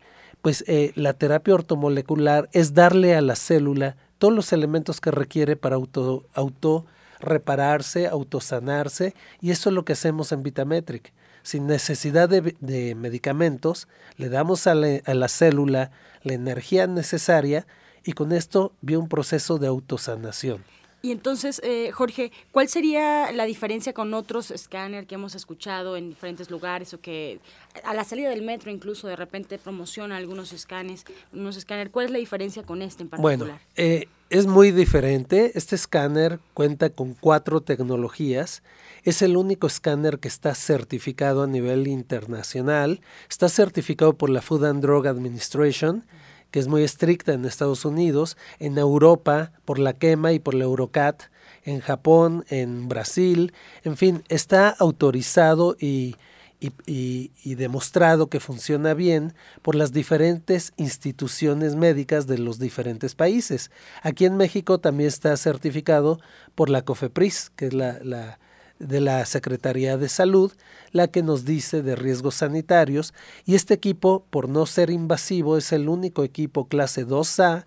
pues 0.48 0.64
eh, 0.66 0.92
la 0.94 1.12
terapia 1.12 1.52
ortomolecular 1.52 2.48
es 2.52 2.72
darle 2.72 3.14
a 3.14 3.20
la 3.20 3.36
célula 3.36 3.98
todos 4.16 4.32
los 4.32 4.54
elementos 4.54 4.98
que 4.98 5.10
requiere 5.10 5.56
para 5.56 5.76
auto, 5.76 6.24
auto 6.32 6.86
repararse, 7.20 8.06
autosanarse, 8.06 9.14
y 9.42 9.50
eso 9.50 9.68
es 9.68 9.74
lo 9.74 9.84
que 9.84 9.92
hacemos 9.92 10.32
en 10.32 10.42
Vitametric. 10.42 11.12
Sin 11.42 11.66
necesidad 11.66 12.30
de, 12.30 12.94
medicamentos, 12.94 13.88
le 14.16 14.30
damos 14.30 14.66
a, 14.66 14.70
a 14.70 15.14
la 15.14 15.28
célula 15.28 15.90
la 16.22 16.32
energía 16.32 16.86
necesaria 16.86 17.66
y 18.02 18.12
con 18.12 18.32
esto 18.32 18.72
vio 18.80 19.00
un 19.00 19.10
proceso 19.10 19.58
de 19.58 19.66
autosanación. 19.66 20.64
Y 21.00 21.12
entonces, 21.12 21.60
eh, 21.62 21.90
Jorge, 21.92 22.32
¿cuál 22.50 22.68
sería 22.68 23.30
la 23.30 23.44
diferencia 23.44 23.92
con 23.92 24.14
otros 24.14 24.50
escáner 24.50 25.06
que 25.06 25.14
hemos 25.14 25.36
escuchado 25.36 25.96
en 25.96 26.08
diferentes 26.08 26.50
lugares 26.50 26.92
o 26.92 27.00
que 27.00 27.38
a 27.84 27.94
la 27.94 28.02
salida 28.02 28.30
del 28.30 28.42
metro 28.42 28.72
incluso 28.72 29.06
de 29.06 29.14
repente 29.14 29.58
promociona 29.58 30.16
algunos 30.16 30.52
escáneres? 30.52 31.04
Unos 31.32 31.56
escáner, 31.56 31.92
¿Cuál 31.92 32.06
es 32.06 32.12
la 32.12 32.18
diferencia 32.18 32.64
con 32.64 32.82
este 32.82 33.04
en 33.04 33.10
particular? 33.10 33.38
Bueno, 33.38 33.60
eh, 33.76 34.08
es 34.28 34.46
muy 34.46 34.72
diferente. 34.72 35.52
Este 35.54 35.76
escáner 35.76 36.40
cuenta 36.52 36.90
con 36.90 37.14
cuatro 37.14 37.60
tecnologías. 37.60 38.64
Es 39.04 39.22
el 39.22 39.36
único 39.36 39.68
escáner 39.68 40.18
que 40.18 40.28
está 40.28 40.54
certificado 40.56 41.44
a 41.44 41.46
nivel 41.46 41.86
internacional. 41.86 43.00
Está 43.30 43.48
certificado 43.48 44.14
por 44.14 44.30
la 44.30 44.42
Food 44.42 44.64
and 44.64 44.82
Drug 44.82 45.06
Administration 45.06 46.04
que 46.50 46.58
es 46.58 46.68
muy 46.68 46.82
estricta 46.82 47.32
en 47.32 47.44
Estados 47.44 47.84
Unidos, 47.84 48.36
en 48.58 48.78
Europa 48.78 49.52
por 49.64 49.78
la 49.78 49.92
quema 49.92 50.32
y 50.32 50.38
por 50.38 50.54
la 50.54 50.64
Eurocat, 50.64 51.22
en 51.64 51.80
Japón, 51.80 52.44
en 52.48 52.88
Brasil, 52.88 53.52
en 53.84 53.96
fin, 53.96 54.24
está 54.28 54.70
autorizado 54.70 55.76
y, 55.78 56.16
y, 56.60 57.54
demostrado 57.54 58.28
que 58.28 58.40
funciona 58.40 58.94
bien 58.94 59.34
por 59.62 59.74
las 59.74 59.92
diferentes 59.92 60.72
instituciones 60.76 61.76
médicas 61.76 62.26
de 62.26 62.38
los 62.38 62.58
diferentes 62.58 63.14
países. 63.14 63.70
Aquí 64.02 64.24
en 64.24 64.36
México 64.36 64.78
también 64.78 65.08
está 65.08 65.36
certificado 65.36 66.20
por 66.54 66.70
la 66.70 66.82
COFEPRIS, 66.82 67.50
que 67.54 67.66
es 67.66 67.74
la 67.74 68.38
de 68.78 69.00
la 69.00 69.24
Secretaría 69.26 69.96
de 69.96 70.08
Salud, 70.08 70.52
la 70.92 71.08
que 71.08 71.22
nos 71.22 71.44
dice 71.44 71.82
de 71.82 71.96
riesgos 71.96 72.36
sanitarios, 72.36 73.14
y 73.44 73.54
este 73.54 73.74
equipo, 73.74 74.24
por 74.30 74.48
no 74.48 74.66
ser 74.66 74.90
invasivo, 74.90 75.56
es 75.56 75.72
el 75.72 75.88
único 75.88 76.24
equipo 76.24 76.68
clase 76.68 77.06
2A 77.06 77.64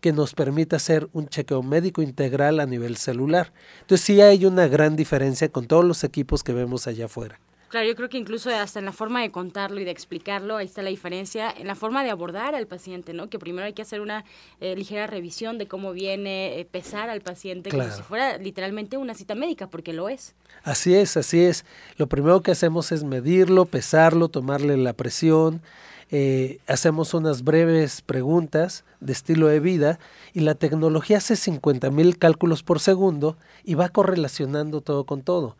que 0.00 0.12
nos 0.12 0.34
permite 0.34 0.76
hacer 0.76 1.08
un 1.12 1.28
chequeo 1.28 1.62
médico 1.62 2.02
integral 2.02 2.58
a 2.60 2.66
nivel 2.66 2.96
celular. 2.96 3.52
Entonces 3.82 4.04
sí 4.04 4.20
hay 4.20 4.44
una 4.44 4.66
gran 4.66 4.96
diferencia 4.96 5.48
con 5.48 5.66
todos 5.66 5.84
los 5.84 6.02
equipos 6.02 6.42
que 6.42 6.52
vemos 6.52 6.86
allá 6.86 7.04
afuera. 7.06 7.38
Claro, 7.72 7.88
yo 7.88 7.96
creo 7.96 8.10
que 8.10 8.18
incluso 8.18 8.50
hasta 8.50 8.80
en 8.80 8.84
la 8.84 8.92
forma 8.92 9.22
de 9.22 9.30
contarlo 9.30 9.80
y 9.80 9.84
de 9.84 9.90
explicarlo, 9.90 10.58
ahí 10.58 10.66
está 10.66 10.82
la 10.82 10.90
diferencia, 10.90 11.50
en 11.56 11.66
la 11.66 11.74
forma 11.74 12.04
de 12.04 12.10
abordar 12.10 12.54
al 12.54 12.66
paciente, 12.66 13.14
¿no? 13.14 13.30
Que 13.30 13.38
primero 13.38 13.64
hay 13.64 13.72
que 13.72 13.80
hacer 13.80 14.02
una 14.02 14.26
eh, 14.60 14.76
ligera 14.76 15.06
revisión 15.06 15.56
de 15.56 15.66
cómo 15.66 15.94
viene, 15.94 16.60
eh, 16.60 16.66
pesar 16.66 17.08
al 17.08 17.22
paciente 17.22 17.70
como 17.70 17.90
si 17.90 18.02
fuera 18.02 18.36
literalmente 18.36 18.98
una 18.98 19.14
cita 19.14 19.34
médica, 19.34 19.68
porque 19.68 19.94
lo 19.94 20.10
es. 20.10 20.34
Así 20.64 20.94
es, 20.94 21.16
así 21.16 21.40
es. 21.40 21.64
Lo 21.96 22.08
primero 22.08 22.42
que 22.42 22.50
hacemos 22.50 22.92
es 22.92 23.04
medirlo, 23.04 23.64
pesarlo, 23.64 24.28
tomarle 24.28 24.76
la 24.76 24.92
presión, 24.92 25.62
eh, 26.10 26.58
hacemos 26.66 27.14
unas 27.14 27.42
breves 27.42 28.02
preguntas 28.02 28.84
de 29.00 29.14
estilo 29.14 29.46
de 29.46 29.60
vida 29.60 29.98
y 30.34 30.40
la 30.40 30.56
tecnología 30.56 31.16
hace 31.16 31.36
50 31.36 31.90
mil 31.90 32.18
cálculos 32.18 32.62
por 32.62 32.80
segundo 32.80 33.38
y 33.64 33.76
va 33.76 33.88
correlacionando 33.88 34.82
todo 34.82 35.04
con 35.04 35.22
todo 35.22 35.56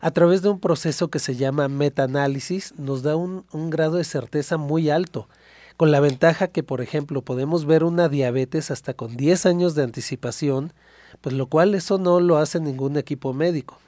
a 0.00 0.10
través 0.10 0.42
de 0.42 0.48
un 0.48 0.60
proceso 0.60 1.08
que 1.08 1.18
se 1.18 1.36
llama 1.36 1.68
metaanálisis, 1.68 2.74
nos 2.78 3.02
da 3.02 3.16
un, 3.16 3.44
grado 3.70 3.96
de 3.96 4.04
certeza 4.04 4.56
muy 4.56 4.90
alto, 4.90 5.28
con 5.76 5.90
la 5.90 6.00
ventaja 6.00 6.48
que, 6.48 6.62
por 6.62 6.80
ejemplo, 6.80 7.22
podemos 7.22 7.66
ver 7.66 7.84
una 7.84 8.08
diabetes 8.08 8.70
hasta 8.70 8.94
con 8.94 9.16
10 9.16 9.46
años 9.46 9.74
de 9.74 9.82
anticipación, 9.82 10.72
pues 11.20 11.34
lo 11.34 11.46
cual 11.46 11.74
eso 11.74 11.98
no 11.98 12.20
lo 12.20 12.38
hace 12.38 12.60
ningún 12.60 12.96
equipo 12.96 13.32
médico. 13.32 13.78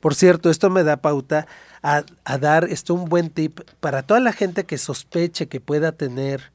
Por 0.00 0.14
cierto, 0.14 0.50
esto 0.50 0.70
me 0.70 0.84
da 0.84 0.98
pauta 0.98 1.46
a, 1.82 2.04
a 2.24 2.38
dar 2.38 2.64
esto 2.64 2.94
un 2.94 3.06
buen 3.06 3.30
tip 3.30 3.60
para 3.80 4.02
toda 4.02 4.20
la 4.20 4.32
gente 4.32 4.64
que 4.64 4.78
sospeche 4.78 5.48
que 5.48 5.60
pueda 5.60 5.92
tener 5.92 6.52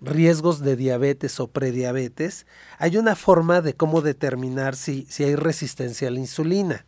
riesgos 0.00 0.60
de 0.60 0.76
diabetes 0.76 1.40
o 1.40 1.48
prediabetes. 1.48 2.46
Hay 2.78 2.96
una 2.96 3.16
forma 3.16 3.60
de 3.60 3.74
cómo 3.74 4.00
determinar 4.00 4.76
si, 4.76 5.06
si 5.08 5.24
hay 5.24 5.36
resistencia 5.36 6.08
a 6.08 6.10
la 6.10 6.20
insulina. 6.20 6.84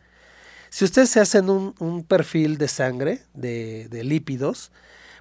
Si 0.73 0.85
ustedes 0.85 1.11
se 1.11 1.19
hacen 1.19 1.51
un, 1.51 2.03
perfil 2.03 2.57
de 2.57 2.67
sangre, 2.67 3.21
de, 3.35 4.01
lípidos, 4.03 4.71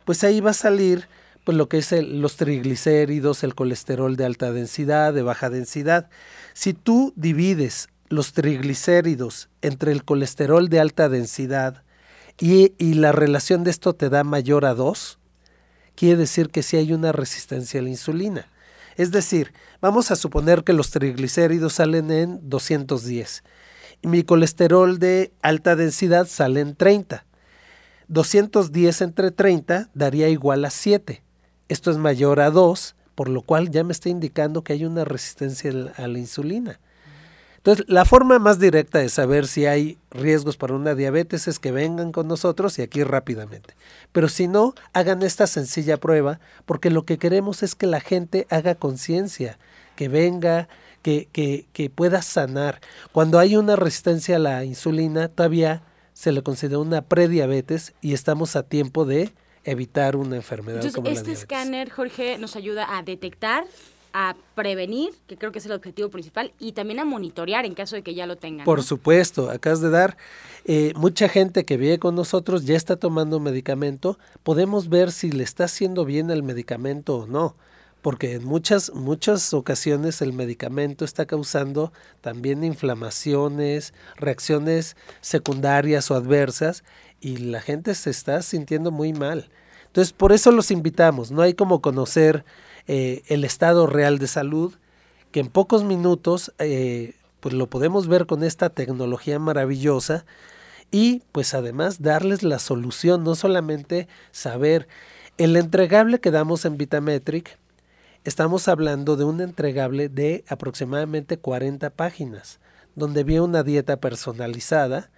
pues 0.06 0.25
ahí 0.25 0.40
va 0.40 0.52
a 0.52 0.54
salir 0.54 1.09
pues 1.44 1.59
lo 1.59 1.68
que 1.68 1.76
es 1.76 1.92
los 1.92 2.37
triglicéridos, 2.37 3.44
el 3.44 3.54
colesterol 3.54 4.16
de 4.16 4.25
alta 4.25 4.50
densidad, 4.50 5.12
de 5.12 5.21
baja 5.21 5.50
densidad. 5.50 6.09
Si 6.54 6.73
tú 6.73 7.12
divides 7.16 7.90
los 8.09 8.32
triglicéridos 8.32 9.50
entre 9.61 9.92
el 9.92 10.04
colesterol 10.04 10.71
de 10.71 10.80
alta 10.80 11.11
densidad 11.11 11.82
y, 12.40 12.73
y, 12.78 12.94
la 12.94 13.12
relación 13.12 13.62
de 13.62 13.73
esto 13.73 13.94
te 13.94 14.09
da 14.09 14.25
mayor 14.25 14.64
a 14.64 14.73
2, 14.73 15.18
quiere 15.94 16.16
decir 16.16 16.49
que 16.49 16.62
sí 16.62 16.78
hay 16.78 16.94
una 16.94 17.12
resistencia 17.12 17.78
a 17.78 17.82
la 17.82 17.90
insulina. 17.90 18.49
Es 18.97 19.11
decir, 19.11 19.52
vamos 19.82 20.11
a 20.11 20.16
suponer 20.16 20.64
que 20.64 20.73
los 20.73 20.90
triglicéridos 20.90 21.75
salen 21.75 22.11
en 22.11 22.49
210 22.49 23.42
y 23.42 23.62
mi 24.02 24.23
colesterol 24.25 24.99
de 24.99 25.32
alta 25.42 25.76
densidad 25.76 26.26
sale 26.26 26.61
en 26.61 26.75
30. 26.75 27.25
210 28.09 29.00
entre 29.00 29.30
30 29.30 29.90
daría 29.94 30.28
igual 30.28 30.64
a 30.64 30.71
7. 30.71 31.23
Esto 31.68 31.90
es 31.90 31.97
mayor 31.97 32.40
a 32.40 32.50
2, 32.50 32.94
por 33.14 33.28
lo 33.28 33.42
cual 33.42 33.71
ya 33.71 33.85
me 33.85 33.92
está 33.92 34.09
indicando 34.09 34.62
que 34.62 34.75
hay 34.75 34.85
una 34.85 35.04
resistencia 35.04 35.71
a 35.97 36.06
la 36.06 36.18
insulina. 36.18 36.78
Entonces, 37.62 37.87
la 37.88 38.04
forma 38.04 38.40
más 38.40 38.59
directa 38.59 38.99
de 38.99 39.09
saber 39.09 39.47
si 39.47 39.66
hay 39.66 39.97
riesgos 40.11 40.56
para 40.56 40.75
una 40.75 40.97
diabetes 40.97 41.47
es 41.47 41.61
que 41.61 41.71
vengan 41.71 42.11
con 42.11 42.26
nosotros 42.26 42.76
y 42.78 42.82
aquí 42.82 43.04
rápidamente. 43.04 43.75
Pero 44.11 44.28
si 44.28 44.49
no, 44.49 44.75
hagan 44.92 45.23
esta 45.23 45.47
sencilla 45.47 45.97
prueba, 45.97 46.40
porque 46.66 46.90
lo 46.90 47.04
que 47.04 47.18
queremos 47.18 47.62
es 47.62 47.76
que 47.76 47.87
la 47.87 48.00
gente 48.00 48.49
haga 48.50 48.75
conciencia, 48.75 49.61
que 49.94 50.09
venga, 50.09 50.68
que, 51.02 51.28
que, 51.32 51.66
que 51.73 51.90
pueda 51.90 52.23
sanar. 52.23 52.80
Cuando 53.12 53.38
hay 53.38 53.56
una 53.56 53.76
resistencia 53.76 54.37
a 54.37 54.38
la 54.38 54.64
insulina, 54.64 55.28
todavía 55.28 55.82
se 56.14 56.32
le 56.32 56.42
considera 56.42 56.78
una 56.78 57.02
prediabetes 57.02 57.94
y 58.00 58.14
estamos 58.14 58.56
a 58.56 58.62
tiempo 58.62 59.04
de 59.04 59.32
evitar 59.64 60.16
una 60.16 60.37
enfermedad 60.37 60.76
Entonces, 60.76 60.97
como 60.97 61.09
este 61.09 61.32
escáner, 61.32 61.90
Jorge, 61.90 62.38
nos 62.38 62.56
ayuda 62.56 62.97
a 62.97 63.02
detectar, 63.02 63.64
a 64.12 64.37
prevenir, 64.54 65.11
que 65.26 65.37
creo 65.37 65.52
que 65.52 65.59
es 65.59 65.66
el 65.66 65.73
objetivo 65.73 66.11
principal, 66.11 66.52
y 66.59 66.73
también 66.73 67.00
a 67.00 67.04
monitorear 67.04 67.64
en 67.64 67.75
caso 67.75 67.97
de 67.97 68.02
que 68.02 68.14
ya 68.14 68.26
lo 68.26 68.37
tengan. 68.37 68.64
Por 68.64 68.78
¿no? 68.78 68.85
supuesto, 68.85 69.50
acabas 69.50 69.80
de 69.80 69.90
dar. 69.90 70.16
eh, 70.64 70.92
mucha 70.97 71.28
gente 71.28 71.64
que 71.64 71.76
vive 71.76 71.99
con 71.99 72.14
nosotros 72.14 72.64
ya 72.66 72.76
está 72.76 72.97
tomando 72.97 73.40
medicamento. 73.40 74.18
Podemos 74.42 74.88
ver 74.88 75.12
si 75.12 75.32
le 75.32 75.44
está 75.44 75.64
haciendo 75.64 76.04
bien 76.04 76.30
el 76.30 76.42
medicamento 76.42 77.16
o 77.16 77.26
no. 77.26 77.56
Porque 78.02 78.35
en 78.35 78.44
muchas, 78.44 78.92
muchas 78.94 79.54
ocasiones 79.54 80.21
el 80.21 80.32
medicamento 80.32 81.04
está 81.04 81.25
causando 81.25 81.92
también 82.21 82.64
inflamaciones, 82.64 83.94
reacciones 84.16 84.97
secundarias 85.21 86.11
o 86.11 86.14
adversas 86.14 86.85
y 87.21 87.38
la 87.38 87.61
gente 87.61 87.94
se 87.94 88.11
está 88.11 88.42
sintiendo 88.42 88.90
muy 88.90 89.12
mal. 89.12 89.49
Entonces, 89.87 90.12
por 90.12 90.32
eso 90.32 90.50
los 90.50 90.71
invitamos. 90.71 91.30
No 91.30 91.42
hay 91.42 91.54
como 91.54 91.80
conocer 91.80 92.44
eh, 92.88 93.23
el 93.28 93.44
estado 93.44 93.87
real 93.87 94.18
de 94.18 94.26
salud, 94.26 94.75
que 95.30 95.40
en 95.40 95.49
pocos 95.49 95.85
minutos 95.85 96.52
eh, 96.59 97.14
pues 97.40 97.54
lo 97.54 97.68
podemos 97.68 98.09
ver 98.09 98.26
con 98.26 98.44
esta 98.44 98.71
tecnología 98.71 99.38
maravillosa 99.38 100.25
y 100.90 101.23
pues 101.32 101.54
además 101.54 102.02
darles 102.02 102.42
la 102.42 102.59
solución, 102.59 103.25
no 103.25 103.35
solamente 103.35 104.09
saber 104.30 104.88
el 105.38 105.56
entregable 105.56 106.21
que 106.21 106.30
damos 106.30 106.64
en 106.64 106.76
Vitametric, 106.76 107.59
estamos 108.24 108.68
hablando 108.68 109.16
de 109.16 109.24
un 109.24 109.40
entregable 109.40 110.08
de 110.08 110.44
aproximadamente 110.48 111.38
40 111.38 111.90
páginas, 111.90 112.60
donde 112.94 113.24
viene 113.24 113.42
una 113.42 113.62
dieta 113.62 113.98
personalizada, 113.98 115.10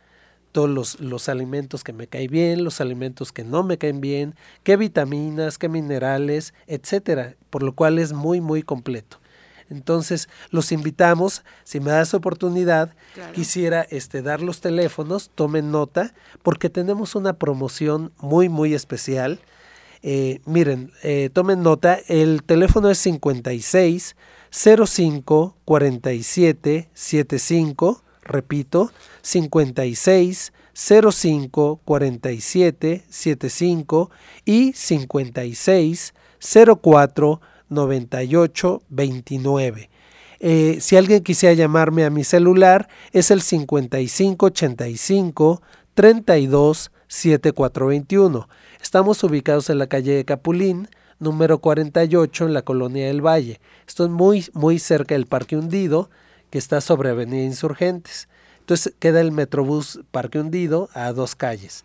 todos 0.53 0.71
los, 0.71 1.01
los, 1.01 1.29
alimentos 1.29 1.83
que 1.83 1.93
me 1.93 2.07
caen 2.07 2.31
bien, 2.31 2.63
los 2.63 2.81
alimentos 2.81 3.33
que 3.33 3.43
no 3.43 3.65
me 3.65 3.77
caen 3.77 4.01
bien, 4.01 4.37
qué 4.63 4.77
vitaminas, 4.77 5.59
qué 5.59 5.69
minerales, 5.69 6.55
etcétera, 6.69 7.35
por 7.51 7.65
lo 7.65 7.75
cual 7.75 7.99
es 7.99 8.13
muy, 8.13 8.41
muy 8.41 8.63
completo. 8.63 9.19
Entonces, 9.71 10.29
los 10.51 10.73
invitamos, 10.73 11.43
si 11.65 11.81
me 11.81 11.91
das 11.91 12.15
oportunidad, 12.15 12.95
claro. 13.15 13.33
quisiera 13.33 13.83
este, 13.91 14.23
dar 14.23 14.41
los 14.43 14.61
teléfonos, 14.61 15.31
tomen 15.35 15.71
nota, 15.73 16.15
porque 16.43 16.71
tenemos 16.71 17.15
una 17.15 17.33
promoción 17.35 18.13
muy, 18.19 18.49
muy 18.49 18.75
especial. 18.75 19.41
Eh, 20.07 20.43
miren, 20.45 20.93
eh, 21.03 21.31
tomen 21.33 21.63
nota, 21.63 21.99
el 22.09 22.43
teléfono 22.43 22.91
es 22.91 22.99
56 22.99 24.17
05 24.51 25.57
47 25.65 26.91
75, 26.93 28.03
repito, 28.23 28.93
56 29.23 30.53
05 30.75 31.81
47 31.87 33.05
75 33.09 34.11
y 34.45 34.75
56 34.75 36.13
04 36.83 37.41
98 37.71 38.83
29. 38.91 39.91
Eh, 40.41 40.79
si 40.83 40.97
alguien 40.99 41.23
quisiera 41.23 41.55
llamarme 41.55 42.05
a 42.05 42.11
mi 42.11 42.25
celular, 42.25 42.91
es 43.13 43.31
el 43.31 43.41
55 43.41 44.45
85 44.45 45.63
32 45.95 46.91
7421. 47.09 48.49
Estamos 48.83 49.23
ubicados 49.25 49.71
en 49.71 49.79
la 49.79 49.87
calle 49.87 50.13
de 50.13 50.25
Capulín, 50.25 50.89
número 51.19 51.59
48, 51.59 52.47
en 52.47 52.55
la 52.55 52.63
colonia 52.63 53.07
del 53.07 53.25
Valle. 53.25 53.61
Esto 53.87 54.05
es 54.05 54.11
muy, 54.11 54.47
muy 54.53 54.79
cerca 54.79 55.15
del 55.15 55.27
Parque 55.27 55.57
Hundido, 55.57 56.11
que 56.51 56.59
está 56.59 56.81
sobre 56.81 57.11
Avenida 57.11 57.43
Insurgentes. 57.43 58.29
Entonces 58.61 58.95
queda 58.99 59.21
el 59.21 59.33
Metrobús 59.33 60.01
Parque 60.11 60.39
Hundido 60.39 60.89
a 60.95 61.13
dos 61.13 61.35
calles. 61.35 61.85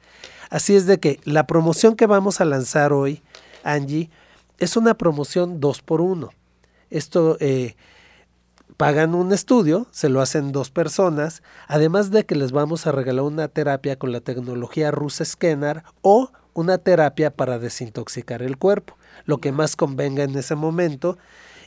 Así 0.50 0.76
es 0.76 0.86
de 0.86 1.00
que 1.00 1.20
la 1.26 1.46
promoción 1.46 1.96
que 1.96 2.06
vamos 2.06 2.42
a 2.42 2.46
lanzar 2.46 2.94
hoy, 2.94 3.22
Angie, 3.64 4.10
es 4.58 4.78
una 4.78 4.96
promoción 4.96 5.60
dos 5.60 5.82
por 5.82 6.02
uno. 6.02 6.32
Esto 6.90 7.38
eh, 7.40 7.76
pagan 8.80 9.14
un 9.14 9.34
estudio, 9.34 9.88
se 9.92 10.08
lo 10.08 10.22
hacen 10.22 10.54
dos 10.54 10.72
personas, 10.72 11.44
además 11.68 12.12
de 12.12 12.26
que 12.26 12.34
les 12.34 12.54
vamos 12.54 12.88
a 12.88 12.94
regalar 12.94 13.26
una 13.26 13.50
terapia 13.50 14.00
con 14.00 14.14
la 14.14 14.22
tecnología 14.22 14.90
rusa 14.90 15.26
Scanner 15.26 15.84
o 16.02 16.32
una 16.54 16.78
terapia 16.78 17.30
para 17.30 17.60
desintoxicar 17.60 18.42
el 18.42 18.56
cuerpo, 18.58 18.96
lo 19.26 19.40
que 19.40 19.52
más 19.52 19.76
convenga 19.76 20.24
en 20.24 20.34
ese 20.38 20.56
momento, 20.56 21.18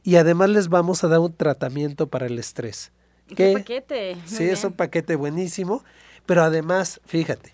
y 0.02 0.16
además 0.16 0.48
les 0.48 0.70
vamos 0.70 1.04
a 1.04 1.08
dar 1.08 1.18
un 1.18 1.34
tratamiento 1.34 2.06
para 2.06 2.24
el 2.24 2.38
estrés. 2.38 2.92
¿Qué 3.36 3.52
paquete? 3.58 4.14
Muy 4.14 4.26
sí, 4.26 4.44
bien. 4.44 4.54
es 4.54 4.64
un 4.64 4.72
paquete 4.72 5.14
buenísimo, 5.14 5.84
pero 6.24 6.42
además, 6.42 6.98
fíjate, 7.04 7.52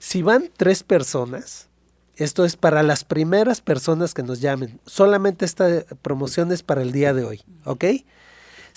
si 0.00 0.22
van 0.22 0.50
tres 0.56 0.82
personas, 0.82 1.68
esto 2.16 2.44
es 2.44 2.56
para 2.56 2.82
las 2.82 3.04
primeras 3.04 3.60
personas 3.60 4.12
que 4.12 4.24
nos 4.24 4.40
llamen. 4.40 4.80
Solamente 4.86 5.44
esta 5.44 5.84
promoción 6.02 6.50
es 6.50 6.64
para 6.64 6.82
el 6.82 6.90
día 6.90 7.14
de 7.14 7.22
hoy, 7.22 7.42
¿ok? 7.64 7.84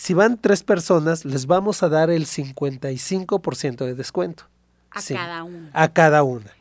Si 0.01 0.15
van 0.15 0.41
tres 0.41 0.63
personas, 0.63 1.25
les 1.25 1.45
vamos 1.45 1.83
a 1.83 1.87
dar 1.87 2.09
el 2.09 2.25
55% 2.25 3.85
de 3.85 3.93
descuento. 3.93 4.45
A 4.89 4.99
sí, 4.99 5.13
cada 5.13 5.43
una. 5.43 5.69
A 5.73 5.93
cada 5.93 6.23
una. 6.23 6.51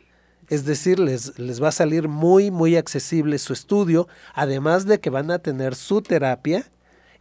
Es 0.49 0.67
decir, 0.67 0.99
les, 0.99 1.39
les 1.39 1.63
va 1.63 1.69
a 1.69 1.73
salir 1.73 2.07
muy, 2.07 2.51
muy 2.51 2.77
accesible 2.77 3.39
su 3.39 3.55
estudio, 3.55 4.09
además 4.35 4.85
de 4.85 5.01
que 5.01 5.09
van 5.09 5.31
a 5.31 5.39
tener 5.39 5.75
su 5.75 6.03
terapia 6.03 6.71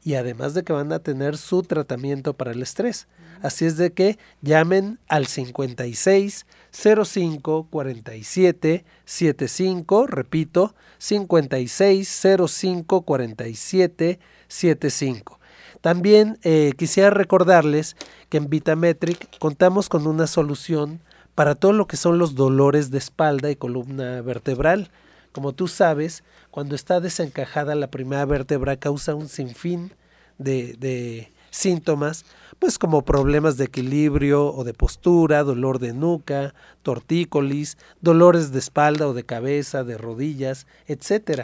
y 0.03 0.15
además 0.15 0.53
de 0.53 0.65
que 0.65 0.73
van 0.73 0.91
a 0.91 0.99
tener 0.99 1.37
su 1.37 1.63
tratamiento 1.63 2.33
para 2.33 2.51
el 2.51 2.61
estrés. 2.61 3.07
Así 3.41 3.63
es 3.63 3.77
de 3.77 3.93
que 3.93 4.19
llamen 4.41 4.99
al 5.07 5.25
56 5.25 6.45
05 6.69 7.67
47 7.69 8.83
75, 9.05 10.07
repito, 10.07 10.75
56 10.97 12.27
05 12.45 13.01
47 13.03 14.19
75. 14.49 15.38
También 15.81 16.39
eh, 16.43 16.73
quisiera 16.77 17.09
recordarles 17.09 17.95
que 18.29 18.37
en 18.37 18.49
Vitametric 18.49 19.37
contamos 19.39 19.89
con 19.89 20.07
una 20.07 20.27
solución 20.27 20.99
para 21.35 21.55
todo 21.55 21.71
lo 21.71 21.87
que 21.87 21.95
son 21.95 22.17
los 22.17 22.35
dolores 22.35 22.91
de 22.91 22.97
espalda 22.97 23.49
y 23.49 23.55
columna 23.55 24.21
vertebral. 24.21 24.91
Como 25.31 25.53
tú 25.53 25.67
sabes, 25.67 26.23
cuando 26.51 26.75
está 26.75 26.99
desencajada 26.99 27.75
la 27.75 27.89
primera 27.89 28.25
vértebra 28.25 28.75
causa 28.75 29.15
un 29.15 29.29
sinfín 29.29 29.93
de, 30.37 30.73
de 30.73 31.31
síntomas, 31.49 32.25
pues 32.59 32.77
como 32.77 33.03
problemas 33.03 33.55
de 33.55 33.65
equilibrio 33.65 34.53
o 34.53 34.65
de 34.65 34.73
postura, 34.73 35.43
dolor 35.43 35.79
de 35.79 35.93
nuca, 35.93 36.53
tortícolis, 36.83 37.77
dolores 38.01 38.51
de 38.51 38.59
espalda 38.59 39.07
o 39.07 39.13
de 39.13 39.23
cabeza, 39.23 39.85
de 39.85 39.97
rodillas, 39.97 40.67
etc. 40.87 41.43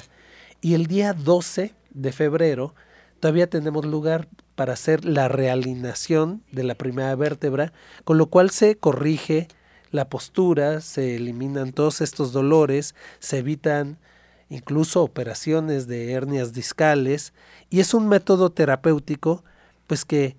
Y 0.60 0.74
el 0.74 0.88
día 0.88 1.14
12 1.14 1.74
de 1.92 2.12
febrero 2.12 2.76
todavía 3.26 3.50
tenemos 3.50 3.86
lugar 3.86 4.28
para 4.54 4.74
hacer 4.74 5.04
la 5.04 5.28
realineación 5.28 6.44
de 6.52 6.64
la 6.64 6.76
primera 6.76 7.16
vértebra, 7.16 7.74
con 8.04 8.20
lo 8.20 8.28
cual 8.28 8.52
se 8.52 8.78
corrige 8.78 9.48
la 9.90 10.10
postura, 10.10 10.80
se 10.80 11.16
eliminan 11.16 11.74
todos 11.74 12.02
estos 12.02 12.34
dolores, 12.34 12.94
se 13.18 13.40
evitan 13.40 13.98
incluso 14.50 15.02
operaciones 15.02 15.88
de 15.88 16.12
hernias 16.12 16.54
discales 16.54 17.34
y 17.72 17.80
es 17.80 17.96
un 17.96 18.08
método 18.08 18.52
terapéutico 18.52 19.44
pues 19.88 20.06
que 20.06 20.36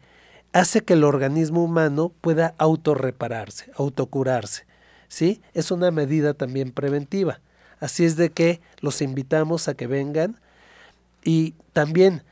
hace 0.53 0.85
que 0.85 0.93
el 0.93 1.03
organismo 1.03 1.65
humano 1.65 2.13
pueda 2.21 2.55
autorrepararse, 2.57 3.73
autocurarse, 3.75 4.65
¿sí? 5.09 5.43
Es 5.55 5.73
una 5.73 5.91
medida 5.91 6.35
también 6.35 6.71
preventiva. 6.71 7.41
Así 7.81 8.05
es 8.05 8.15
de 8.15 8.31
que 8.31 8.61
los 8.79 9.03
invitamos 9.03 9.67
a 9.67 9.75
que 9.75 9.89
vengan 9.89 10.39
y 11.25 11.55
también 11.73 12.23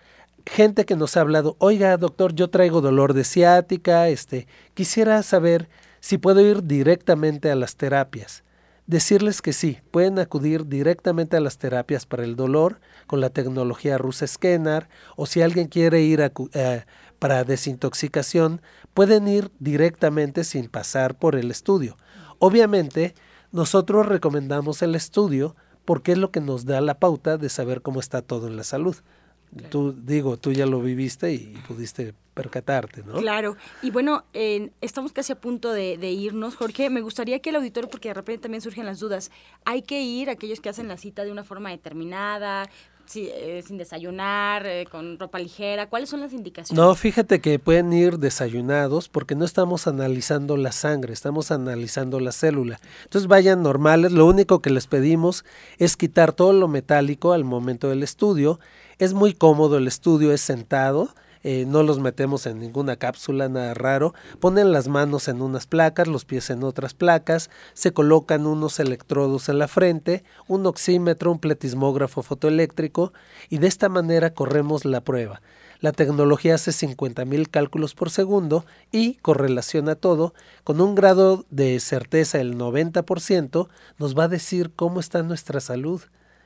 gente 0.47 0.85
que 0.85 0.97
nos 0.97 1.17
ha 1.17 1.21
hablado, 1.21 1.57
oiga 1.59 1.97
doctor, 1.97 2.35
yo 2.35 2.51
traigo 2.51 2.81
dolor 2.81 3.15
de 3.15 3.25
ciática, 3.25 4.09
este, 4.09 4.47
quisiera 4.75 5.23
saber 5.23 5.69
si 6.01 6.19
puedo 6.19 6.41
ir 6.41 6.65
directamente 6.65 7.51
a 7.51 7.55
las 7.55 7.77
terapias. 7.77 8.45
decirles 8.87 9.41
que 9.41 9.55
sí, 9.55 9.79
pueden 9.91 10.19
acudir 10.19 10.67
directamente 10.67 11.39
a 11.39 11.41
las 11.41 11.57
terapias 11.57 12.05
para 12.05 12.25
el 12.25 12.37
dolor 12.37 12.81
con 13.07 13.23
la 13.23 13.31
tecnología 13.31 13.97
rusa 13.97 14.27
Scanner 14.27 14.89
o 15.17 15.25
si 15.25 15.41
alguien 15.41 15.69
quiere 15.69 16.03
ir 16.03 16.21
eh, 16.53 16.85
para 17.19 17.45
desintoxicación, 17.45 18.61
pueden 18.93 19.27
ir 19.27 19.51
directamente 19.59 20.45
sin 20.45 20.69
pasar 20.69 21.15
por 21.15 21.35
el 21.35 21.51
estudio. 21.51 21.97
Obviamente, 22.39 23.15
nosotros 23.53 24.05
recomendamos 24.05 24.83
el 24.83 24.95
estudio 24.95 25.57
porque 25.87 26.13
es 26.13 26.19
lo 26.19 26.31
que 26.31 26.41
nos 26.41 26.67
da 26.67 26.83
la 26.83 26.99
pauta 26.99 27.39
de 27.39 27.49
saber 27.49 27.81
cómo 27.81 28.01
está 28.01 28.21
todo 28.21 28.49
en 28.49 28.57
la 28.59 28.65
salud. 28.65 28.97
Tú, 29.71 29.93
digo, 29.93 30.37
tú 30.37 30.53
ya 30.53 30.67
lo 30.67 30.81
viviste 30.81 31.33
y 31.33 31.57
pudiste 31.67 32.15
percatarte, 32.35 33.03
¿no? 33.05 33.15
Claro. 33.15 33.57
Y 33.83 33.91
bueno, 33.91 34.25
estamos 34.81 35.13
casi 35.13 35.33
a 35.33 35.41
punto 35.41 35.73
de, 35.73 36.11
irnos, 36.11 36.57
Jorge. 36.57 36.91
Me 36.91 37.01
gustaría 37.01 37.39
que 37.39 37.51
el 37.51 37.57
auditorio, 37.57 37.89
porque 37.89 38.09
de 38.09 38.15
repente 38.15 38.43
también 38.43 38.61
surgen 38.61 38.87
las 38.87 38.99
dudas, 38.99 39.31
hay 39.65 39.83
que 39.83 40.03
ir 40.03 40.31
aquellos 40.31 40.61
que 40.61 40.69
hacen 40.69 40.89
la 40.89 40.97
cita 40.97 41.25
de 41.25 41.33
una 41.33 41.45
forma 41.45 41.71
determinada, 41.71 42.69
eh, 43.15 43.63
sin 43.65 43.77
desayunar, 43.77 44.67
eh, 44.67 44.87
con 44.91 45.19
ropa 45.19 45.39
ligera? 45.39 45.89
¿Cuáles 45.89 46.09
son 46.09 46.21
las 46.21 46.33
indicaciones? 46.33 46.83
No, 46.83 46.95
fíjate 46.95 47.41
que 47.41 47.59
pueden 47.59 47.93
ir 47.93 48.19
desayunados 48.19 49.09
porque 49.11 49.35
no 49.35 49.45
estamos 49.45 49.87
analizando 49.87 50.57
la 50.57 50.73
sangre, 50.73 51.13
estamos 51.13 51.51
analizando 51.51 52.19
la 52.19 52.33
célula. 52.33 52.81
Entonces 53.05 53.29
vayan 53.29 53.63
normales, 53.63 54.11
lo 54.11 54.27
único 54.27 54.61
que 54.61 54.71
les 54.71 54.87
pedimos 54.87 55.45
es 55.79 55.97
quitar 55.97 56.33
todo 56.33 56.55
lo 56.55 56.67
metálico 56.67 57.35
al 57.35 57.45
momento 57.45 57.91
del 57.91 58.03
estudio. 58.03 58.59
Es 58.99 59.15
muy 59.15 59.35
cómodo 59.35 59.79
el 59.79 59.87
estudio, 59.87 60.33
es 60.33 60.41
sentado 60.41 61.11
eh, 61.47 61.67
no 61.69 61.83
los 61.83 61.99
metemos 61.99 62.47
en 62.47 62.59
ninguna 62.59 62.97
cápsula, 62.97 63.51
nada 63.51 63.75
raro. 63.75 64.15
Ponen 64.41 64.73
las 64.73 64.89
manos 64.89 65.29
en 65.29 65.43
unas 65.43 65.67
placas, 65.67 66.09
los 66.09 66.25
pies 66.25 66.49
en 66.49 66.65
otras 66.65 66.95
placas, 66.95 67.51
se 67.75 67.93
colocan 67.93 68.47
unos 68.47 68.81
electrodos 68.81 69.51
en 69.51 69.59
la 69.59 69.69
frente, 69.69 70.25
un 70.49 70.65
oxímetro, 70.65 71.31
un 71.31 71.39
pletismógrafo 71.39 72.23
fotoeléctrico 72.23 73.13
y 73.51 73.59
de 73.59 73.67
esta 73.67 73.91
manera 73.91 74.33
corremos 74.33 74.87
la 74.87 75.03
prueba. 75.03 75.43
La 75.81 75.93
tecnología 75.93 76.55
hace 76.55 76.71
50.000 76.71 77.51
cálculos 77.51 77.95
por 77.95 78.09
segundo 78.09 78.65
y 78.91 79.17
correlaciona 79.17 79.97
todo. 79.97 80.33
Con 80.65 80.81
un 80.81 80.95
grado 80.95 81.45
de 81.51 81.79
certeza 81.79 82.39
del 82.39 82.57
90% 82.57 83.69
nos 83.99 84.19
va 84.19 84.25
a 84.25 84.29
decir 84.29 84.73
cómo 84.75 84.99
está 84.99 85.23
nuestra 85.23 85.61
salud. 85.61 86.01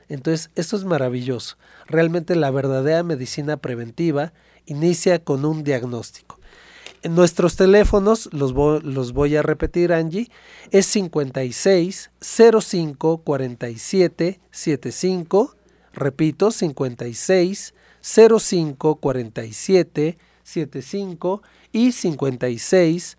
Entonces, 0.09 0.49
esto 0.55 0.75
es 0.75 0.83
maravilloso. 0.83 1.55
Realmente 1.87 2.35
la 2.35 2.51
verdadera 2.51 3.03
medicina 3.03 3.57
preventiva 3.57 4.33
inicia 4.65 5.23
con 5.23 5.45
un 5.45 5.63
diagnóstico. 5.63 6.39
En 7.01 7.15
nuestros 7.15 7.55
teléfonos, 7.55 8.27
los, 8.33 8.53
los 8.83 9.13
voy 9.13 9.37
a 9.37 9.41
repetir 9.41 9.93
Angie, 9.93 10.29
es 10.71 10.85
56 10.87 12.11
05 12.19 13.19
47 13.19 14.41
75, 14.51 15.55
repito, 15.93 16.51
56 16.51 17.73
05 18.01 18.95
47 18.95 20.17
75 20.43 21.41
y 21.71 21.91
56 21.93 23.17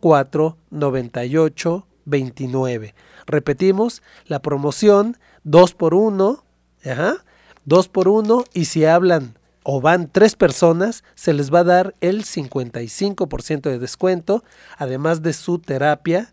04 0.00 0.56
98 0.70 1.86
29. 2.04 2.94
Repetimos, 3.26 4.02
la 4.26 4.40
promoción 4.40 5.16
2 5.44 5.74
por 5.74 5.94
1, 5.94 6.44
ajá, 6.84 7.24
2 7.64 7.88
por 7.88 8.08
1 8.08 8.44
y 8.52 8.66
si 8.66 8.84
hablan 8.84 9.38
o 9.62 9.80
van 9.80 10.08
tres 10.10 10.36
personas, 10.36 11.04
se 11.14 11.32
les 11.32 11.52
va 11.52 11.60
a 11.60 11.64
dar 11.64 11.94
el 12.00 12.24
55% 12.24 13.62
de 13.62 13.78
descuento, 13.78 14.42
además 14.78 15.22
de 15.22 15.32
su 15.32 15.58
terapia, 15.58 16.32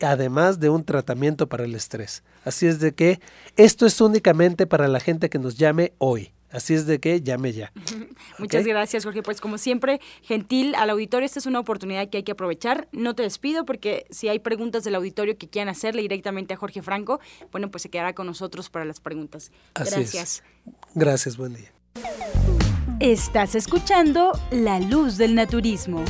además 0.00 0.60
de 0.60 0.68
un 0.68 0.84
tratamiento 0.84 1.48
para 1.48 1.64
el 1.64 1.74
estrés. 1.74 2.22
Así 2.44 2.66
es 2.66 2.78
de 2.78 2.94
que 2.94 3.20
esto 3.56 3.86
es 3.86 4.00
únicamente 4.00 4.66
para 4.66 4.88
la 4.88 5.00
gente 5.00 5.28
que 5.28 5.38
nos 5.38 5.56
llame 5.56 5.92
hoy. 5.98 6.32
Así 6.50 6.74
es 6.74 6.86
de 6.86 6.98
que 6.98 7.20
llame 7.20 7.52
ya. 7.52 7.72
Muchas 8.38 8.66
gracias, 8.66 9.04
Jorge. 9.04 9.22
Pues 9.22 9.40
como 9.40 9.58
siempre, 9.58 10.00
gentil 10.22 10.74
al 10.74 10.90
auditorio, 10.90 11.26
esta 11.26 11.38
es 11.38 11.46
una 11.46 11.60
oportunidad 11.60 12.08
que 12.08 12.18
hay 12.18 12.22
que 12.22 12.32
aprovechar. 12.32 12.88
No 12.92 13.14
te 13.14 13.22
despido 13.22 13.64
porque 13.64 14.06
si 14.10 14.28
hay 14.28 14.38
preguntas 14.38 14.84
del 14.84 14.94
auditorio 14.94 15.36
que 15.36 15.48
quieran 15.48 15.68
hacerle 15.68 16.02
directamente 16.02 16.54
a 16.54 16.56
Jorge 16.56 16.82
Franco, 16.82 17.20
bueno, 17.52 17.70
pues 17.70 17.82
se 17.82 17.90
quedará 17.90 18.14
con 18.14 18.26
nosotros 18.26 18.70
para 18.70 18.84
las 18.84 19.00
preguntas. 19.00 19.52
gracias. 19.74 20.42
Gracias, 20.94 21.36
buen 21.36 21.54
día. 21.54 21.72
Estás 23.00 23.54
escuchando 23.54 24.32
La 24.50 24.80
Luz 24.80 25.18
del 25.18 25.34
Naturismo. 25.34 26.04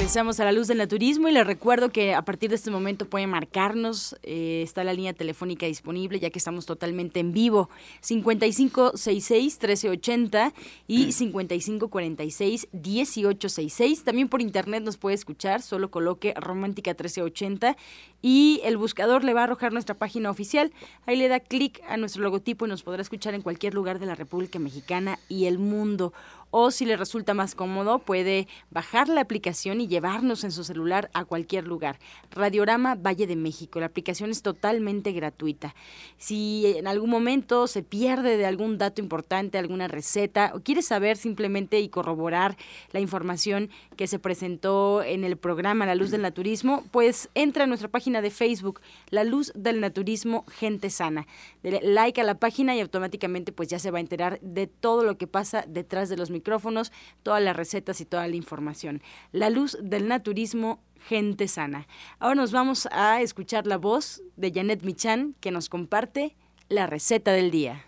Regresamos 0.00 0.40
a 0.40 0.46
la 0.46 0.52
luz 0.52 0.66
del 0.66 0.78
naturismo 0.78 1.28
y 1.28 1.32
les 1.32 1.46
recuerdo 1.46 1.90
que 1.90 2.14
a 2.14 2.22
partir 2.22 2.48
de 2.48 2.56
este 2.56 2.70
momento 2.70 3.04
pueden 3.04 3.28
marcarnos, 3.28 4.16
eh, 4.22 4.62
está 4.64 4.82
la 4.82 4.94
línea 4.94 5.12
telefónica 5.12 5.66
disponible 5.66 6.18
ya 6.18 6.30
que 6.30 6.38
estamos 6.38 6.64
totalmente 6.64 7.20
en 7.20 7.32
vivo, 7.32 7.68
5566-1380 8.00 10.54
y 10.86 11.08
5546-1866. 11.08 14.02
También 14.04 14.30
por 14.30 14.40
internet 14.40 14.82
nos 14.82 14.96
puede 14.96 15.16
escuchar, 15.16 15.60
solo 15.60 15.90
coloque 15.90 16.32
Romántica 16.34 16.92
1380 16.92 17.76
y 18.22 18.62
el 18.64 18.78
buscador 18.78 19.22
le 19.22 19.34
va 19.34 19.42
a 19.42 19.44
arrojar 19.44 19.74
nuestra 19.74 19.96
página 19.96 20.30
oficial. 20.30 20.72
Ahí 21.04 21.16
le 21.16 21.28
da 21.28 21.40
clic 21.40 21.82
a 21.86 21.98
nuestro 21.98 22.22
logotipo 22.22 22.64
y 22.64 22.70
nos 22.70 22.82
podrá 22.82 23.02
escuchar 23.02 23.34
en 23.34 23.42
cualquier 23.42 23.74
lugar 23.74 23.98
de 23.98 24.06
la 24.06 24.14
República 24.14 24.58
Mexicana 24.58 25.18
y 25.28 25.44
el 25.44 25.58
mundo 25.58 26.14
o 26.50 26.70
si 26.70 26.84
le 26.84 26.96
resulta 26.96 27.34
más 27.34 27.54
cómodo 27.54 27.98
puede 27.98 28.48
bajar 28.70 29.08
la 29.08 29.20
aplicación 29.20 29.80
y 29.80 29.88
llevarnos 29.88 30.44
en 30.44 30.52
su 30.52 30.64
celular 30.64 31.10
a 31.14 31.24
cualquier 31.24 31.66
lugar. 31.66 31.98
Radiorama 32.30 32.94
Valle 32.94 33.26
de 33.26 33.36
México, 33.36 33.80
la 33.80 33.86
aplicación 33.86 34.30
es 34.30 34.42
totalmente 34.42 35.12
gratuita. 35.12 35.74
Si 36.18 36.74
en 36.76 36.86
algún 36.86 37.10
momento 37.10 37.66
se 37.66 37.82
pierde 37.82 38.36
de 38.36 38.46
algún 38.46 38.78
dato 38.78 39.00
importante, 39.00 39.58
alguna 39.58 39.88
receta 39.88 40.52
o 40.54 40.60
quiere 40.60 40.82
saber 40.82 41.16
simplemente 41.16 41.80
y 41.80 41.88
corroborar 41.88 42.56
la 42.92 43.00
información 43.00 43.70
que 43.96 44.06
se 44.06 44.18
presentó 44.18 45.02
en 45.02 45.24
el 45.24 45.36
programa 45.36 45.86
La 45.86 45.94
Luz 45.94 46.10
del 46.10 46.22
Naturismo, 46.22 46.84
pues 46.90 47.28
entra 47.34 47.64
a 47.64 47.66
nuestra 47.66 47.88
página 47.88 48.22
de 48.22 48.30
Facebook, 48.30 48.80
La 49.10 49.24
Luz 49.24 49.52
del 49.54 49.80
Naturismo 49.80 50.44
Gente 50.48 50.90
Sana. 50.90 51.26
Dele 51.62 51.80
like 51.82 52.20
a 52.20 52.24
la 52.24 52.38
página 52.38 52.74
y 52.74 52.80
automáticamente 52.80 53.52
pues 53.52 53.68
ya 53.68 53.78
se 53.78 53.90
va 53.90 53.98
a 53.98 54.00
enterar 54.00 54.40
de 54.40 54.66
todo 54.66 55.04
lo 55.04 55.18
que 55.18 55.26
pasa 55.26 55.64
detrás 55.68 56.08
de 56.08 56.16
los 56.16 56.30
micrófonos, 56.40 56.90
todas 57.22 57.42
las 57.42 57.54
recetas 57.54 58.00
y 58.00 58.06
toda 58.06 58.26
la 58.26 58.36
información. 58.36 59.02
La 59.30 59.50
luz 59.50 59.76
del 59.82 60.08
naturismo, 60.08 60.80
gente 61.06 61.48
sana. 61.48 61.86
Ahora 62.18 62.36
nos 62.36 62.52
vamos 62.52 62.88
a 62.92 63.20
escuchar 63.20 63.66
la 63.66 63.76
voz 63.76 64.22
de 64.36 64.50
Janet 64.52 64.82
Michan 64.82 65.34
que 65.40 65.50
nos 65.50 65.68
comparte 65.68 66.34
la 66.70 66.86
receta 66.86 67.32
del 67.32 67.50
día. 67.50 67.84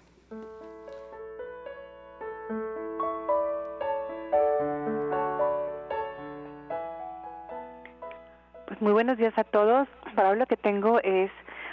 Pues 8.67 8.81
muy 8.83 8.93
buenos 8.93 9.17
días 9.17 9.33
a 9.38 9.45
todos. 9.45 9.88
Para 10.15 10.31
hoy 10.31 10.38
lo 10.38 10.47
que 10.47 10.59
tengo 10.59 11.01
es 11.01 11.31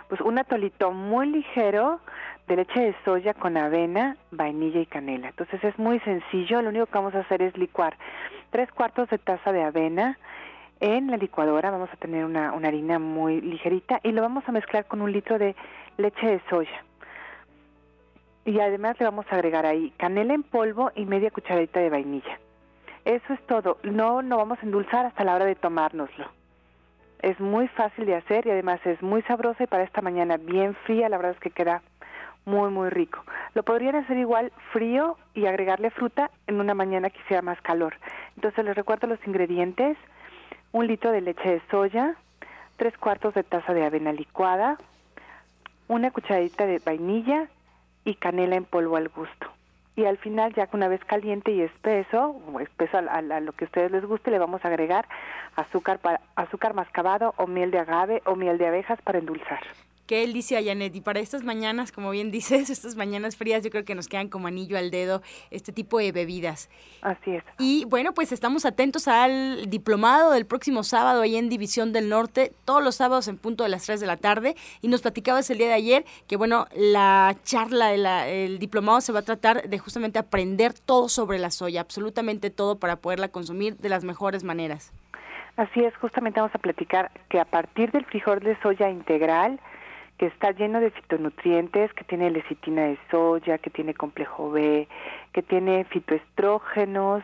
pues 0.08 0.22
un 0.22 0.40
atolito 0.40 0.92
muy 0.92 1.28
ligero 1.28 2.00
de 2.50 2.56
leche 2.56 2.80
de 2.82 2.96
soya 3.06 3.36
con 3.36 3.56
avena, 3.56 4.18
vainilla 4.32 4.82
y 4.82 4.86
canela. 4.88 5.30
Entonces 5.30 5.64
es 5.64 5.78
muy 5.78 6.00
sencillo, 6.00 6.62
lo 6.64 6.70
único 6.70 6.88
que 6.88 6.98
vamos 6.98 7.14
a 7.14 7.20
hacer 7.20 7.44
es 7.44 7.56
licuar 7.56 7.96
tres 8.50 8.72
cuartos 8.72 9.08
de 9.10 9.20
taza 9.20 9.52
de 9.52 9.64
avena 9.64 10.18
en 10.80 11.12
la 11.12 11.18
licuadora, 11.18 11.70
vamos 11.70 11.90
a 11.94 11.98
tener 11.98 12.26
una, 12.26 12.50
harina 12.50 12.98
muy 12.98 13.40
ligerita 13.40 14.00
y 14.02 14.12
lo 14.12 14.24
vamos 14.24 14.44
a 14.48 14.52
mezclar 14.52 14.86
con 14.86 15.02
un 15.02 15.12
litro 15.12 15.38
de 15.38 15.56
leche 15.98 16.26
de 16.26 16.42
soya. 16.50 16.84
Y 18.46 18.60
además 18.60 19.00
le 19.00 19.06
vamos 19.06 19.28
a 19.30 19.36
agregar 19.36 19.68
ahí 19.68 19.92
canela 19.98 20.34
en 20.34 20.42
polvo 20.42 20.92
y 20.96 21.06
media 21.06 21.30
cucharadita 21.30 21.80
de 21.80 21.92
vainilla. 21.92 22.40
Eso 23.06 23.32
es 23.32 23.42
todo, 23.46 23.78
no 23.84 24.24
no 24.24 24.38
vamos 24.38 24.58
a 24.60 24.66
endulzar 24.66 25.06
hasta 25.06 25.24
la 25.24 25.36
hora 25.36 25.46
de 25.46 25.56
tomárnoslo. 25.56 26.26
Es 27.22 27.40
muy 27.40 27.68
fácil 27.68 28.08
de 28.08 28.16
hacer 28.16 28.48
y 28.48 28.52
además 28.52 28.80
es 28.86 29.00
muy 29.04 29.22
sabrosa 29.24 29.64
y 29.64 29.68
para 29.68 29.84
esta 29.84 30.02
mañana 30.02 30.38
bien 30.38 30.74
fría, 30.86 31.10
la 31.10 31.18
verdad 31.18 31.34
es 31.34 31.40
que 31.40 31.52
queda 31.52 31.84
muy 32.46 32.70
muy 32.72 32.90
rico. 32.90 33.24
Lo 33.54 33.64
podrían 33.64 33.96
hacer 33.96 34.18
igual 34.18 34.52
frío 34.72 35.18
y 35.34 35.46
agregarle 35.46 35.92
fruta 35.92 36.32
en 36.48 36.60
una 36.60 36.74
mañana 36.74 37.10
que 37.10 37.22
sea 37.28 37.42
más 37.42 37.62
calor. 37.62 37.96
Entonces 38.36 38.66
les 38.66 38.76
recuerdo 38.76 39.08
los 39.08 39.20
ingredientes, 39.28 39.98
un 40.72 40.88
litro 40.88 41.12
de 41.12 41.22
leche 41.22 41.50
de 41.50 41.62
soya, 41.70 42.16
tres 42.78 42.98
cuartos 42.98 43.34
de 43.34 43.44
taza 43.44 43.74
de 43.74 43.86
avena 43.86 44.14
licuada, 44.14 44.78
una 45.88 46.12
cucharadita 46.12 46.66
de 46.66 46.80
vainilla 46.80 47.48
y 48.06 48.16
canela 48.16 48.56
en 48.56 48.66
polvo 48.66 48.96
al 48.96 49.10
gusto. 49.10 49.48
Y 49.96 50.06
al 50.06 50.18
final, 50.18 50.54
ya 50.54 50.68
que 50.68 50.78
una 50.78 50.88
vez 50.88 51.04
caliente 51.04 51.52
y 51.52 51.62
espeso, 51.62 52.42
o 52.54 52.60
espeso 52.62 52.98
a, 52.98 53.22
lo 53.22 53.52
que 53.52 53.66
a 53.66 53.68
ustedes 53.68 53.92
les 53.92 54.06
guste, 54.06 54.32
le 54.32 54.40
vamos 54.40 54.64
a 54.64 54.70
agregar 54.70 55.06
azúcar, 55.58 56.00
para, 56.00 56.22
azúcar 56.36 56.74
mascabado 56.74 57.34
o 57.36 57.48
miel 57.48 57.70
de 57.72 57.80
agave 57.80 58.22
o 58.26 58.36
miel 58.36 58.58
de 58.58 58.68
abejas 58.68 59.02
para 59.02 59.20
endulzar. 59.20 59.60
Qué 60.10 60.22
delicia, 60.22 60.60
Janet. 60.64 60.96
Y 60.96 61.02
para 61.02 61.20
estas 61.20 61.44
mañanas, 61.44 61.92
como 61.92 62.10
bien 62.10 62.32
dices, 62.32 62.68
estas 62.72 62.96
mañanas 62.96 63.38
frías, 63.38 63.64
yo 63.64 63.70
creo 63.70 63.86
que 63.86 63.94
nos 63.94 64.08
quedan 64.08 64.28
como 64.28 64.48
anillo 64.48 64.76
al 64.76 64.90
dedo 64.90 65.22
este 65.52 65.72
tipo 65.72 66.00
de 66.00 66.12
bebidas. 66.12 66.68
Así 67.04 67.36
es. 67.36 67.44
Y 67.60 67.86
bueno, 67.86 68.16
pues 68.16 68.32
estamos 68.32 68.66
atentos 68.66 69.08
al 69.08 69.70
diplomado 69.70 70.32
del 70.32 70.48
próximo 70.48 70.82
sábado 70.82 71.22
ahí 71.22 71.36
en 71.36 71.48
División 71.48 71.94
del 71.94 72.10
Norte, 72.10 72.54
todos 72.66 72.84
los 72.84 72.96
sábados 72.96 73.28
en 73.28 73.38
punto 73.38 73.64
de 73.64 73.70
las 73.70 73.86
3 73.86 74.00
de 74.00 74.08
la 74.08 74.18
tarde. 74.18 74.56
Y 74.82 74.88
nos 74.88 75.04
platicabas 75.04 75.48
el 75.52 75.60
día 75.60 75.68
de 75.68 75.74
ayer 75.74 76.06
que, 76.28 76.38
bueno, 76.38 76.66
la 76.76 77.36
charla, 77.44 77.94
el 77.94 78.58
diplomado 78.58 79.02
se 79.02 79.12
va 79.12 79.20
a 79.20 79.22
tratar 79.22 79.70
de 79.70 79.78
justamente 79.78 80.18
aprender 80.18 80.74
todo 80.74 81.08
sobre 81.08 81.38
la 81.38 81.52
soya, 81.52 81.82
absolutamente 81.82 82.50
todo 82.50 82.80
para 82.80 82.96
poderla 82.96 83.28
consumir 83.28 83.78
de 83.78 83.90
las 83.90 84.04
mejores 84.04 84.44
maneras. 84.44 84.92
Así 85.56 85.82
es, 85.82 85.96
justamente 85.98 86.40
vamos 86.40 86.56
a 86.56 86.60
platicar 86.60 87.12
que 87.30 87.40
a 87.40 87.46
partir 87.46 87.92
del 87.92 88.06
frijol 88.06 88.40
de 88.40 88.60
soya 88.62 88.90
integral, 88.90 89.60
que 90.20 90.26
está 90.26 90.52
lleno 90.52 90.82
de 90.82 90.92
fitonutrientes, 90.92 91.94
que 91.94 92.04
tiene 92.04 92.30
lecitina 92.30 92.84
de 92.84 93.00
soya, 93.10 93.58
que 93.58 93.70
tiene 93.70 93.94
complejo 93.94 94.52
B, 94.52 94.88
que 95.32 95.42
tiene 95.42 95.86
fitoestrógenos, 95.86 97.24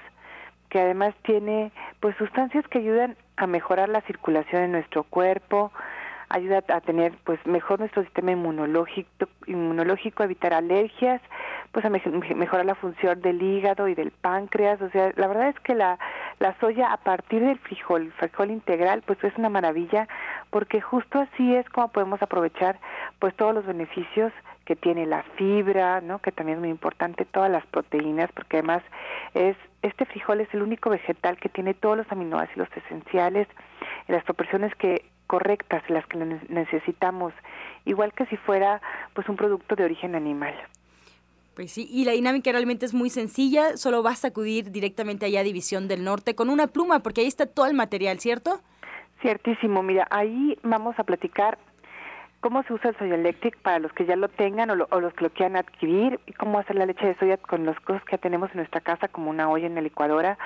que 0.69 0.79
además 0.79 1.13
tiene 1.23 1.73
pues 1.99 2.15
sustancias 2.15 2.65
que 2.69 2.79
ayudan 2.79 3.17
a 3.35 3.47
mejorar 3.47 3.89
la 3.89 3.99
circulación 4.01 4.63
en 4.63 4.71
nuestro 4.71 5.03
cuerpo, 5.03 5.73
ayuda 6.29 6.63
a 6.67 6.81
tener 6.81 7.13
pues 7.23 7.39
mejor 7.45 7.79
nuestro 7.79 8.03
sistema 8.03 8.31
inmunológico, 8.31 9.27
inmunológico 9.45 10.23
evitar 10.23 10.53
alergias, 10.53 11.21
pues 11.71 11.85
a 11.85 11.89
mejorar 11.89 12.65
la 12.65 12.75
función 12.75 13.21
del 13.21 13.41
hígado 13.41 13.87
y 13.87 13.95
del 13.95 14.11
páncreas, 14.11 14.81
o 14.81 14.89
sea, 14.89 15.11
la 15.15 15.27
verdad 15.27 15.49
es 15.49 15.59
que 15.59 15.75
la, 15.75 15.99
la 16.39 16.57
soya 16.59 16.93
a 16.93 16.97
partir 16.97 17.43
del 17.43 17.59
frijol, 17.59 18.03
el 18.03 18.11
frijol 18.13 18.51
integral, 18.51 19.03
pues 19.05 19.21
es 19.23 19.35
una 19.37 19.49
maravilla 19.49 20.07
porque 20.49 20.81
justo 20.81 21.19
así 21.19 21.55
es 21.55 21.67
como 21.69 21.89
podemos 21.89 22.21
aprovechar 22.21 22.79
pues 23.19 23.35
todos 23.35 23.53
los 23.53 23.65
beneficios 23.65 24.31
que 24.65 24.75
tiene 24.75 25.05
la 25.05 25.23
fibra, 25.35 26.01
¿no? 26.01 26.19
Que 26.19 26.31
también 26.31 26.57
es 26.57 26.61
muy 26.61 26.69
importante 26.69 27.25
todas 27.25 27.51
las 27.51 27.65
proteínas 27.67 28.31
porque 28.31 28.57
además 28.57 28.81
es 29.33 29.55
este 29.81 30.05
frijol 30.05 30.41
es 30.41 30.51
el 30.53 30.63
único 30.63 30.89
vegetal 30.89 31.37
que 31.37 31.49
tiene 31.49 31.75
todos 31.75 31.97
los 31.97 32.11
aminoácidos 32.11 32.69
esenciales 32.75 33.47
en 34.07 34.15
las 34.15 34.23
proporciones 34.23 34.73
que 34.75 35.05
correctas, 35.27 35.83
las 35.89 36.05
que 36.07 36.17
necesitamos, 36.17 37.33
igual 37.85 38.13
que 38.13 38.25
si 38.27 38.37
fuera 38.37 38.81
pues 39.13 39.27
un 39.29 39.35
producto 39.35 39.75
de 39.75 39.85
origen 39.85 40.15
animal. 40.15 40.55
Pues 41.55 41.71
sí, 41.71 41.87
y 41.89 42.03
la 42.03 42.11
dinámica 42.11 42.51
realmente 42.51 42.85
es 42.85 42.93
muy 42.93 43.09
sencilla, 43.09 43.77
solo 43.77 44.03
vas 44.03 44.25
a 44.25 44.27
acudir 44.27 44.71
directamente 44.71 45.25
allá 45.25 45.39
a 45.39 45.43
División 45.43 45.87
del 45.87 46.03
Norte 46.03 46.35
con 46.35 46.49
una 46.49 46.67
pluma, 46.67 46.99
porque 46.99 47.21
ahí 47.21 47.27
está 47.27 47.45
todo 47.45 47.65
el 47.67 47.73
material, 47.73 48.19
¿cierto? 48.19 48.59
Ciertísimo, 49.21 49.81
mira, 49.81 50.05
ahí 50.09 50.57
vamos 50.63 50.99
a 50.99 51.03
platicar 51.03 51.57
cómo 52.41 52.61
se 52.63 52.73
usa 52.73 52.89
el 52.89 52.97
Soya 52.97 53.15
Electric 53.15 53.57
para 53.59 53.79
los 53.79 53.93
que 53.93 54.05
ya 54.05 54.17
lo 54.17 54.27
tengan 54.27 54.69
o, 54.69 54.75
los 54.75 55.13
que 55.13 55.23
lo 55.23 55.29
quieran 55.29 55.55
adquirir, 55.55 56.19
y 56.27 56.33
cómo 56.33 56.59
hacer 56.59 56.75
la 56.75 56.85
leche 56.85 57.07
de 57.07 57.15
soya 57.15 57.37
con 57.37 57.65
los 57.65 57.79
cosas 57.79 58.03
que 58.03 58.17
tenemos 58.17 58.51
en 58.51 58.57
nuestra 58.57 58.81
casa, 58.81 59.07
como 59.07 59.29
una 59.29 59.49
olla 59.49 59.65
en 59.65 59.75
la 59.75 59.81
licuadora, 59.81 60.37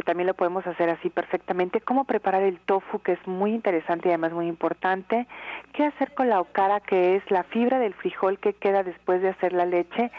que 0.00 0.04
también 0.04 0.26
lo 0.26 0.34
podemos 0.34 0.66
hacer 0.66 0.88
así 0.88 1.10
perfectamente, 1.10 1.82
cómo 1.82 2.04
preparar 2.04 2.42
el 2.42 2.58
tofu, 2.60 3.00
que 3.00 3.12
es 3.12 3.26
muy 3.26 3.52
interesante 3.52 4.08
y 4.08 4.12
además 4.12 4.32
muy 4.32 4.46
importante, 4.46 5.26
qué 5.74 5.84
hacer 5.84 6.14
con 6.14 6.30
la 6.30 6.40
okara, 6.40 6.80
que 6.80 7.16
es 7.16 7.30
la 7.30 7.42
fibra 7.44 7.78
del 7.78 7.92
frijol 7.92 8.38
que 8.38 8.54
queda 8.54 8.82
después 8.82 9.20
de 9.20 9.28
hacer 9.28 9.52
la 9.52 9.66
leche, 9.66 10.10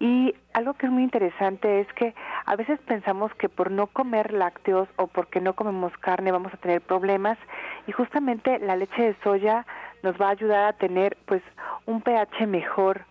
y 0.00 0.34
algo 0.54 0.74
que 0.74 0.86
es 0.86 0.92
muy 0.92 1.04
interesante 1.04 1.80
es 1.80 1.92
que 1.92 2.14
a 2.46 2.56
veces 2.56 2.80
pensamos 2.80 3.32
que 3.34 3.48
por 3.48 3.70
no 3.70 3.86
comer 3.86 4.32
lácteos 4.32 4.88
o 4.96 5.06
porque 5.06 5.40
no 5.40 5.54
comemos 5.54 5.96
carne 5.98 6.32
vamos 6.32 6.52
a 6.54 6.56
tener 6.56 6.80
problemas. 6.80 7.38
Y 7.86 7.92
justamente 7.92 8.58
la 8.60 8.76
leche 8.76 9.02
de 9.02 9.16
soya 9.24 9.66
nos 10.02 10.20
va 10.20 10.28
a 10.28 10.30
ayudar 10.30 10.64
a 10.66 10.72
tener 10.72 11.16
pues 11.26 11.42
un 11.86 12.00
pH 12.00 12.46
mejor. 12.46 13.06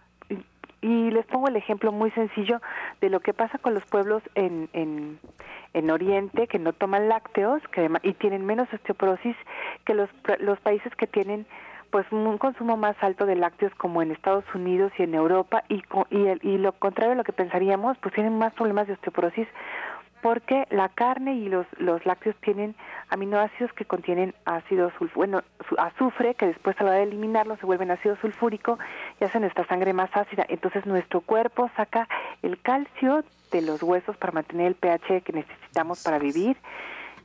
Y, 0.81 1.11
les 1.11 1.25
pongo 1.25 1.47
el 1.47 1.55
ejemplo 1.55 1.91
muy 1.91 2.11
sencillo 2.11 2.61
de 3.01 3.09
lo 3.09 3.19
que 3.19 3.33
pasa 3.33 3.57
con 3.57 3.73
los 3.73 3.83
pueblos 3.85 4.21
en, 4.35 4.69
en, 4.73 5.19
en 5.73 5.89
Oriente 5.89 6.47
que 6.47 6.59
no 6.59 6.73
toman 6.73 7.09
lácteos 7.09 7.61
que 7.69 7.89
y 8.03 8.13
tienen 8.13 8.45
menos 8.45 8.71
osteoporosis 8.71 9.35
que 9.85 9.93
los, 9.93 10.09
los 10.39 10.59
países 10.59 10.93
que 10.95 11.07
tienen 11.07 11.47
pues 11.89 12.05
un 12.11 12.37
consumo 12.37 12.77
más 12.77 12.95
alto 13.01 13.25
de 13.25 13.35
lácteos 13.35 13.73
como 13.75 14.01
en 14.01 14.11
Estados 14.11 14.43
Unidos 14.53 14.91
y 14.97 15.03
en 15.03 15.15
Europa 15.15 15.63
y, 15.69 15.81
y, 16.09 16.27
y 16.41 16.57
lo 16.57 16.73
contrario 16.73 17.13
a 17.13 17.15
lo 17.15 17.23
que 17.23 17.33
pensaríamos, 17.33 17.97
pues 17.99 18.13
tienen 18.13 18.37
más 18.37 18.53
problemas 18.53 18.87
de 18.87 18.93
osteoporosis 18.93 19.47
porque 20.21 20.65
la 20.69 20.89
carne 20.89 21.35
y 21.35 21.49
los, 21.49 21.65
los 21.77 22.05
lácteos 22.05 22.35
tienen 22.41 22.75
aminoácidos 23.09 23.71
que 23.73 23.85
contienen 23.85 24.33
ácido 24.45 24.91
bueno, 25.15 25.41
azufre, 25.77 26.35
que 26.35 26.47
después 26.47 26.79
a 26.79 26.83
la 26.83 26.89
hora 26.91 26.99
de 26.99 27.05
eliminarlo 27.05 27.57
se 27.57 27.65
vuelven 27.65 27.91
ácido 27.91 28.15
sulfúrico 28.17 28.77
y 29.19 29.23
hacen 29.23 29.41
nuestra 29.41 29.65
sangre 29.67 29.93
más 29.93 30.09
ácida. 30.15 30.45
Entonces 30.49 30.85
nuestro 30.85 31.21
cuerpo 31.21 31.69
saca 31.75 32.07
el 32.41 32.59
calcio 32.61 33.23
de 33.51 33.61
los 33.61 33.81
huesos 33.81 34.17
para 34.17 34.33
mantener 34.33 34.67
el 34.67 34.75
pH 34.75 35.21
que 35.21 35.33
necesitamos 35.33 36.03
para 36.03 36.19
vivir, 36.19 36.57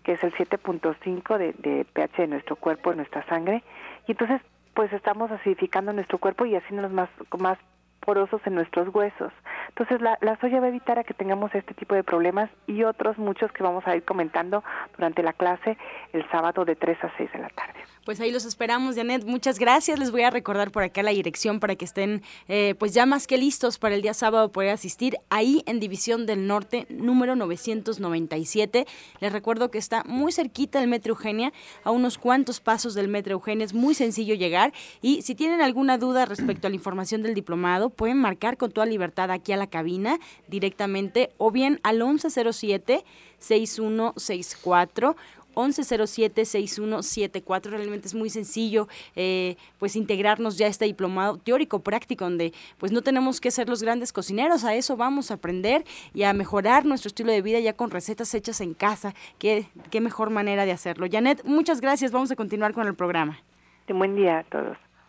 que 0.04 0.12
es 0.12 0.22
el 0.22 0.32
7.5 0.34 1.38
de, 1.38 1.52
de 1.54 1.84
pH 1.84 2.22
de 2.22 2.28
nuestro 2.28 2.56
cuerpo, 2.56 2.90
de 2.90 2.96
nuestra 2.96 3.24
sangre. 3.26 3.62
Y 4.06 4.12
entonces 4.12 4.40
pues 4.74 4.92
estamos 4.92 5.30
acidificando 5.30 5.92
nuestro 5.92 6.18
cuerpo 6.18 6.46
y 6.46 6.56
haciéndonos 6.56 6.92
más, 6.92 7.10
más 7.38 7.58
porosos 8.04 8.40
en 8.44 8.54
nuestros 8.54 8.94
huesos. 8.94 9.32
Entonces 9.68 10.00
la, 10.02 10.36
soya 10.40 10.60
va 10.60 10.66
a 10.66 10.68
evitar 10.68 10.98
a 10.98 11.04
que 11.04 11.14
tengamos 11.14 11.54
este 11.54 11.72
tipo 11.74 11.94
de 11.94 12.04
problemas 12.04 12.50
y 12.66 12.82
otros 12.82 13.16
muchos 13.16 13.50
que 13.52 13.62
vamos 13.62 13.86
a 13.86 13.96
ir 13.96 14.04
comentando 14.04 14.62
durante 14.96 15.22
la 15.22 15.32
clase 15.32 15.78
el 16.12 16.28
sábado 16.30 16.64
de 16.64 16.76
3 16.76 17.04
a 17.04 17.12
6 17.16 17.32
de 17.32 17.38
la 17.38 17.48
tarde. 17.48 17.80
Pues 18.04 18.18
ahí 18.20 18.32
los 18.32 18.44
esperamos, 18.44 18.96
Janet. 18.96 19.24
Muchas 19.24 19.60
gracias. 19.60 19.96
Les 19.96 20.10
voy 20.10 20.22
a 20.22 20.30
recordar 20.30 20.72
por 20.72 20.82
acá 20.82 21.04
la 21.04 21.12
dirección 21.12 21.60
para 21.60 21.76
que 21.76 21.84
estén 21.84 22.22
eh, 22.48 22.74
pues 22.76 22.94
ya 22.94 23.06
más 23.06 23.28
que 23.28 23.38
listos 23.38 23.78
para 23.78 23.94
el 23.94 24.02
día 24.02 24.12
sábado 24.12 24.50
poder 24.50 24.70
asistir 24.70 25.18
ahí 25.30 25.62
en 25.66 25.78
División 25.78 26.26
del 26.26 26.48
Norte, 26.48 26.86
número 26.88 27.36
997. 27.36 28.88
Les 29.20 29.32
recuerdo 29.32 29.70
que 29.70 29.78
está 29.78 30.02
muy 30.02 30.32
cerquita 30.32 30.80
del 30.80 30.88
Metro 30.88 31.12
Eugenia, 31.12 31.52
a 31.84 31.92
unos 31.92 32.18
cuantos 32.18 32.58
pasos 32.58 32.94
del 32.94 33.06
Metro 33.06 33.34
Eugenia. 33.34 33.64
Es 33.64 33.72
muy 33.72 33.94
sencillo 33.94 34.34
llegar 34.34 34.72
y 35.00 35.22
si 35.22 35.36
tienen 35.36 35.62
alguna 35.62 35.96
duda 35.96 36.24
respecto 36.24 36.66
a 36.66 36.70
la 36.70 36.76
información 36.76 37.22
del 37.22 37.34
diplomado, 37.34 37.90
pueden 37.90 38.18
marcar 38.18 38.56
con 38.56 38.72
toda 38.72 38.84
libertad 38.84 39.30
aquí 39.30 39.52
a 39.52 39.56
la 39.56 39.68
cabina 39.68 40.18
directamente 40.48 41.30
o 41.38 41.52
bien 41.52 41.78
al 41.84 41.98
1107 41.98 43.04
6164 43.38 45.16
1107-6174. 45.54 47.70
Realmente 47.70 48.08
es 48.08 48.14
muy 48.14 48.30
sencillo 48.30 48.88
eh, 49.16 49.56
pues 49.78 49.96
integrarnos 49.96 50.58
ya 50.58 50.66
a 50.66 50.68
este 50.68 50.84
diplomado 50.84 51.38
teórico 51.38 51.80
práctico 51.80 52.24
donde 52.24 52.52
pues 52.78 52.92
no 52.92 53.02
tenemos 53.02 53.40
que 53.40 53.50
ser 53.50 53.68
los 53.68 53.82
grandes 53.82 54.12
cocineros, 54.12 54.64
a 54.64 54.74
eso 54.74 54.96
vamos 54.96 55.30
a 55.30 55.34
aprender 55.34 55.84
y 56.14 56.24
a 56.24 56.32
mejorar 56.32 56.84
nuestro 56.84 57.08
estilo 57.08 57.32
de 57.32 57.42
vida 57.42 57.60
ya 57.60 57.74
con 57.74 57.90
recetas 57.90 58.34
hechas 58.34 58.60
en 58.60 58.74
casa. 58.74 59.14
Qué, 59.38 59.66
qué 59.90 60.00
mejor 60.00 60.30
manera 60.30 60.64
de 60.64 60.72
hacerlo. 60.72 61.06
Janet, 61.10 61.44
muchas 61.44 61.80
gracias. 61.80 62.12
Vamos 62.12 62.30
a 62.30 62.36
continuar 62.36 62.72
con 62.72 62.86
el 62.86 62.94
programa. 62.94 63.40
buen 63.88 64.16
día 64.16 64.38
a 64.38 64.44
todos. 64.44 64.78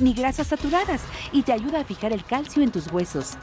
ni 0.00 0.14
grasas 0.14 0.46
saturadas 0.46 1.04
y 1.32 1.42
te 1.42 1.52
ayuda 1.52 1.80
a 1.80 1.84
fijar 1.84 2.12
el 2.12 2.24
calcio 2.24 2.62
en 2.62 2.70
tus 2.70 2.92
huesos. 2.92 3.36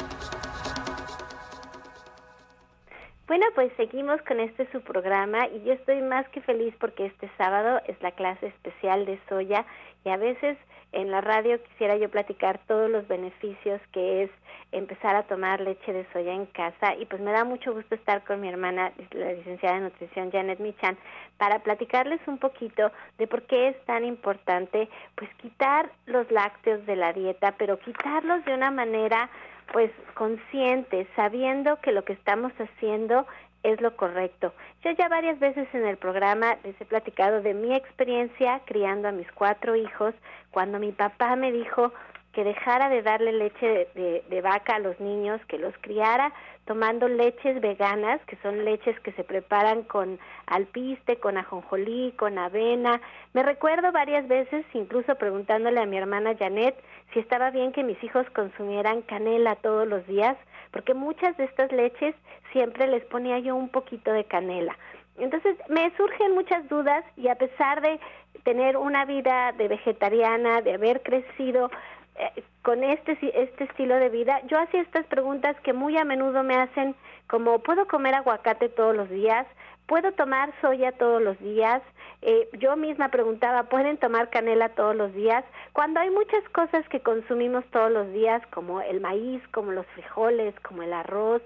Bueno, 3.27 3.45
pues 3.55 3.71
seguimos 3.77 4.21
con 4.21 4.39
este 4.39 4.69
su 4.71 4.81
programa 4.81 5.47
y 5.47 5.63
yo 5.63 5.73
estoy 5.73 6.01
más 6.01 6.27
que 6.29 6.41
feliz 6.41 6.73
porque 6.79 7.07
este 7.07 7.29
sábado 7.37 7.81
es 7.87 8.01
la 8.01 8.11
clase 8.11 8.47
especial 8.47 9.05
de 9.05 9.19
soya 9.27 9.65
y 10.05 10.09
a 10.09 10.17
veces 10.17 10.57
en 10.93 11.11
la 11.11 11.21
radio 11.21 11.61
quisiera 11.63 11.97
yo 11.97 12.09
platicar 12.09 12.59
todos 12.67 12.89
los 12.89 13.07
beneficios 13.07 13.81
que 13.91 14.23
es 14.23 14.31
empezar 14.71 15.15
a 15.15 15.23
tomar 15.23 15.61
leche 15.61 15.93
de 15.93 16.05
soya 16.13 16.33
en 16.33 16.45
casa. 16.47 16.95
Y 16.95 17.05
pues 17.05 17.21
me 17.21 17.31
da 17.31 17.43
mucho 17.43 17.73
gusto 17.73 17.95
estar 17.95 18.23
con 18.23 18.41
mi 18.41 18.49
hermana, 18.49 18.91
la 19.11 19.33
licenciada 19.33 19.77
en 19.77 19.83
nutrición 19.83 20.31
Janet 20.31 20.59
Michan, 20.59 20.97
para 21.37 21.59
platicarles 21.59 22.19
un 22.27 22.37
poquito 22.37 22.91
de 23.17 23.27
por 23.27 23.43
qué 23.43 23.69
es 23.69 23.85
tan 23.85 24.05
importante 24.05 24.89
pues 25.15 25.29
quitar 25.35 25.91
los 26.05 26.29
lácteos 26.31 26.85
de 26.85 26.95
la 26.95 27.13
dieta, 27.13 27.55
pero 27.57 27.79
quitarlos 27.79 28.43
de 28.45 28.53
una 28.53 28.71
manera 28.71 29.29
pues 29.71 29.91
conscientes, 30.13 31.07
sabiendo 31.15 31.79
que 31.81 31.91
lo 31.91 32.03
que 32.03 32.13
estamos 32.13 32.51
haciendo 32.59 33.25
es 33.63 33.81
lo 33.81 33.95
correcto. 33.95 34.53
Yo 34.83 34.91
ya 34.91 35.07
varias 35.07 35.39
veces 35.39 35.67
en 35.73 35.85
el 35.85 35.97
programa 35.97 36.57
les 36.63 36.79
he 36.79 36.85
platicado 36.85 37.41
de 37.41 37.53
mi 37.53 37.73
experiencia 37.73 38.61
criando 38.65 39.07
a 39.07 39.11
mis 39.11 39.31
cuatro 39.31 39.75
hijos, 39.75 40.13
cuando 40.51 40.79
mi 40.79 40.91
papá 40.91 41.35
me 41.35 41.51
dijo 41.51 41.91
que 42.33 42.43
dejara 42.43 42.89
de 42.89 43.03
darle 43.03 43.31
leche 43.31 43.87
de, 43.93 44.41
vaca 44.41 44.75
a 44.75 44.79
los 44.79 44.99
niños, 44.99 45.39
que 45.47 45.59
los 45.59 45.73
criara 45.81 46.33
tomando 46.65 47.07
leches 47.07 47.61
veganas, 47.61 48.21
que 48.25 48.37
son 48.37 48.65
leches 48.65 48.99
que 49.01 49.11
se 49.13 49.23
preparan 49.23 49.83
con 49.83 50.17
alpiste, 50.47 51.17
con 51.17 51.37
ajonjolí, 51.37 52.13
con 52.17 52.37
avena. 52.39 53.01
Me 53.33 53.43
recuerdo 53.43 53.91
varias 53.91 54.27
veces, 54.27 54.65
incluso 54.73 55.15
preguntándole 55.15 55.79
a 55.79 55.85
mi 55.85 55.97
hermana 55.97 56.35
Janet 56.37 56.75
si 57.13 57.19
estaba 57.19 57.51
bien 57.51 57.71
que 57.71 57.83
mis 57.83 58.01
hijos 58.03 58.25
consumieran 58.31 59.03
canela 59.03 59.55
todos 59.57 59.87
los 59.87 60.05
días, 60.07 60.35
porque 60.73 60.93
muchas 60.93 61.37
de 61.37 61.45
estas 61.45 61.71
leches 61.71 62.15
siempre 62.51 62.87
les 62.87 63.05
ponía 63.05 63.39
yo 63.39 63.55
un 63.55 63.69
poquito 63.69 64.11
de 64.11 64.25
canela. 64.25 64.75
Entonces 65.17 65.55
me 65.69 65.95
surgen 65.95 66.33
muchas 66.33 66.67
dudas 66.67 67.05
y 67.15 67.27
a 67.27 67.35
pesar 67.35 67.81
de 67.81 67.99
tener 68.43 68.75
una 68.75 69.05
vida 69.05 69.53
de 69.53 69.67
vegetariana, 69.67 70.61
de 70.61 70.73
haber 70.73 71.03
crecido 71.03 71.69
eh, 72.15 72.43
con 72.61 72.83
este, 72.83 73.17
este 73.21 73.63
estilo 73.65 73.95
de 73.95 74.09
vida, 74.09 74.41
yo 74.47 74.59
hacía 74.59 74.81
estas 74.81 75.05
preguntas 75.07 75.55
que 75.63 75.73
muy 75.73 75.97
a 75.97 76.05
menudo 76.05 76.43
me 76.43 76.55
hacen 76.55 76.95
como, 77.27 77.59
¿puedo 77.59 77.87
comer 77.87 78.15
aguacate 78.15 78.69
todos 78.69 78.95
los 78.95 79.09
días? 79.09 79.45
¿Puedo 79.87 80.13
tomar 80.13 80.53
soya 80.61 80.93
todos 80.93 81.21
los 81.21 81.37
días? 81.39 81.81
Eh, 82.21 82.47
yo 82.53 82.77
misma 82.77 83.09
preguntaba, 83.09 83.63
¿pueden 83.63 83.97
tomar 83.97 84.29
canela 84.29 84.69
todos 84.69 84.95
los 84.95 85.13
días? 85.13 85.43
Cuando 85.73 85.99
hay 85.99 86.09
muchas 86.09 86.47
cosas 86.49 86.87
que 86.87 87.01
consumimos 87.01 87.65
todos 87.65 87.91
los 87.91 88.11
días, 88.13 88.41
como 88.47 88.81
el 88.81 89.01
maíz, 89.01 89.41
como 89.49 89.71
los 89.71 89.85
frijoles, 89.87 90.55
como 90.61 90.83
el 90.83 90.93
arroz, 90.93 91.41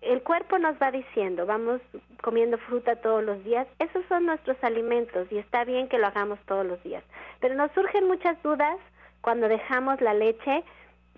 el 0.00 0.22
cuerpo 0.22 0.58
nos 0.58 0.76
va 0.80 0.90
diciendo, 0.90 1.46
vamos 1.46 1.80
comiendo 2.22 2.58
fruta 2.58 2.96
todos 2.96 3.22
los 3.22 3.42
días, 3.44 3.66
esos 3.78 4.04
son 4.06 4.26
nuestros 4.26 4.56
alimentos 4.62 5.30
y 5.30 5.38
está 5.38 5.64
bien 5.64 5.88
que 5.88 5.98
lo 5.98 6.06
hagamos 6.06 6.38
todos 6.46 6.66
los 6.66 6.82
días. 6.82 7.04
Pero 7.40 7.54
nos 7.54 7.70
surgen 7.72 8.06
muchas 8.06 8.40
dudas 8.42 8.76
cuando 9.20 9.48
dejamos 9.48 10.00
la 10.00 10.14
leche, 10.14 10.64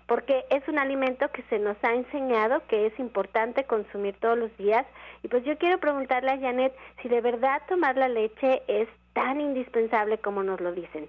porque 0.07 0.43
es 0.49 0.67
un 0.67 0.77
alimento 0.77 1.29
que 1.31 1.43
se 1.43 1.59
nos 1.59 1.77
ha 1.83 1.93
enseñado 1.93 2.61
que 2.67 2.87
es 2.87 2.99
importante 2.99 3.63
consumir 3.63 4.15
todos 4.19 4.37
los 4.37 4.55
días. 4.57 4.85
Y 5.23 5.27
pues 5.27 5.43
yo 5.45 5.57
quiero 5.57 5.79
preguntarle 5.79 6.31
a 6.31 6.39
Janet 6.39 6.75
si 7.01 7.07
de 7.07 7.21
verdad 7.21 7.61
tomar 7.69 7.95
la 7.95 8.09
leche 8.09 8.61
es 8.67 8.89
tan 9.13 9.39
indispensable 9.39 10.17
como 10.17 10.43
nos 10.43 10.59
lo 10.59 10.73
dicen. 10.73 11.07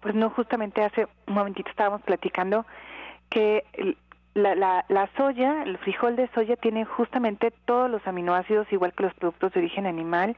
Pues 0.00 0.14
no, 0.14 0.30
justamente 0.30 0.82
hace 0.82 1.06
un 1.26 1.34
momentito 1.34 1.70
estábamos 1.70 2.02
platicando 2.02 2.66
que 3.30 3.64
la, 4.34 4.54
la, 4.54 4.84
la, 4.88 5.08
soya, 5.16 5.62
el 5.62 5.78
frijol 5.78 6.16
de 6.16 6.28
soya 6.34 6.56
tiene 6.56 6.84
justamente 6.84 7.52
todos 7.64 7.90
los 7.90 8.06
aminoácidos 8.06 8.70
igual 8.72 8.92
que 8.92 9.04
los 9.04 9.14
productos 9.14 9.52
de 9.52 9.60
origen 9.60 9.86
animal 9.86 10.36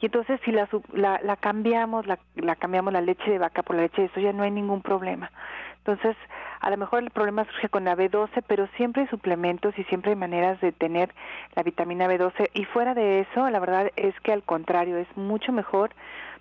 y 0.00 0.06
entonces 0.06 0.40
si 0.44 0.52
la, 0.52 0.68
la, 0.92 1.20
la 1.22 1.36
cambiamos, 1.36 2.06
la, 2.06 2.18
la 2.34 2.56
cambiamos 2.56 2.92
la 2.92 3.00
leche 3.00 3.30
de 3.30 3.38
vaca 3.38 3.62
por 3.62 3.76
la 3.76 3.82
leche 3.82 4.02
de 4.02 4.08
soya 4.10 4.32
no 4.32 4.42
hay 4.42 4.50
ningún 4.50 4.82
problema. 4.82 5.30
Entonces, 5.78 6.16
a 6.60 6.70
lo 6.70 6.76
mejor 6.76 7.04
el 7.04 7.10
problema 7.10 7.44
surge 7.44 7.68
con 7.68 7.84
la 7.84 7.96
B12, 7.96 8.42
pero 8.48 8.66
siempre 8.76 9.02
hay 9.02 9.08
suplementos 9.08 9.78
y 9.78 9.84
siempre 9.84 10.10
hay 10.10 10.16
maneras 10.16 10.60
de 10.60 10.72
tener 10.72 11.14
la 11.54 11.62
vitamina 11.62 12.08
B12 12.08 12.50
y 12.54 12.64
fuera 12.64 12.92
de 12.92 13.20
eso, 13.20 13.48
la 13.48 13.60
verdad 13.60 13.92
es 13.94 14.18
que 14.20 14.32
al 14.32 14.42
contrario, 14.42 14.96
es 14.96 15.06
mucho 15.16 15.52
mejor 15.52 15.90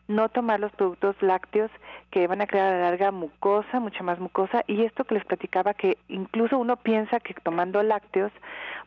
no 0.08 0.30
tomar 0.30 0.60
los 0.60 0.72
productos 0.74 1.16
lácteos 1.22 1.72
que 2.12 2.28
van 2.28 2.42
a 2.42 2.48
crear 2.48 2.74
a 2.74 2.78
la 2.78 2.90
larga 2.90 3.12
mucosa, 3.12 3.80
mucha 3.80 4.04
más 4.04 4.20
mucosa, 4.20 4.64
y 4.68 4.84
esto 4.84 5.04
que 5.04 5.16
les 5.16 5.26
platicaba 5.26 5.74
que 5.74 5.98
incluso 6.08 6.58
uno 6.58 6.78
piensa 6.78 7.20
que 7.20 7.34
tomando 7.34 7.82
lácteos 7.84 8.32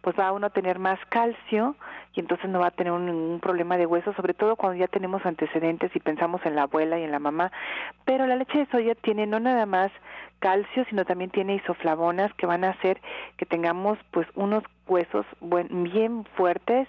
pues 0.00 0.16
va 0.18 0.28
a 0.28 0.32
uno 0.32 0.46
a 0.46 0.50
tener 0.50 0.78
más 0.78 0.98
calcio 1.08 1.74
y 2.14 2.20
entonces 2.20 2.48
no 2.48 2.60
va 2.60 2.68
a 2.68 2.70
tener 2.70 2.92
ningún 2.92 3.40
problema 3.40 3.76
de 3.76 3.86
hueso, 3.86 4.12
sobre 4.14 4.34
todo 4.34 4.56
cuando 4.56 4.78
ya 4.78 4.86
tenemos 4.86 5.26
antecedentes 5.26 5.94
y 5.94 6.00
pensamos 6.00 6.40
en 6.46 6.54
la 6.54 6.62
abuela 6.62 6.98
y 6.98 7.02
en 7.02 7.10
la 7.10 7.18
mamá, 7.18 7.50
pero 8.04 8.26
la 8.26 8.36
leche 8.36 8.58
de 8.58 8.66
soya 8.66 8.94
tiene 8.94 9.26
no 9.26 9.40
nada 9.40 9.66
más 9.66 9.90
calcio, 10.38 10.84
sino 10.88 11.04
también 11.04 11.30
tiene 11.30 11.56
isoflavonas 11.56 12.32
que 12.34 12.46
van 12.46 12.64
a 12.64 12.70
hacer 12.70 13.00
que 13.36 13.46
tengamos 13.46 13.98
pues 14.10 14.26
unos 14.34 14.62
huesos 14.86 15.26
bien 15.40 16.24
fuertes. 16.36 16.88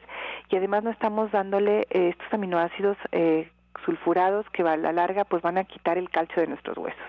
Y 0.49 0.55
además 0.55 0.83
no 0.83 0.91
estamos 0.91 1.31
dándole 1.31 1.87
eh, 1.89 2.09
estos 2.09 2.31
aminoácidos 2.31 2.97
eh, 3.11 3.49
sulfurados 3.85 4.49
que 4.51 4.63
a 4.63 4.77
la 4.77 4.91
larga 4.91 5.23
pues 5.25 5.41
van 5.41 5.57
a 5.57 5.63
quitar 5.63 5.97
el 5.97 6.09
calcio 6.09 6.41
de 6.41 6.47
nuestros 6.47 6.77
huesos. 6.77 7.07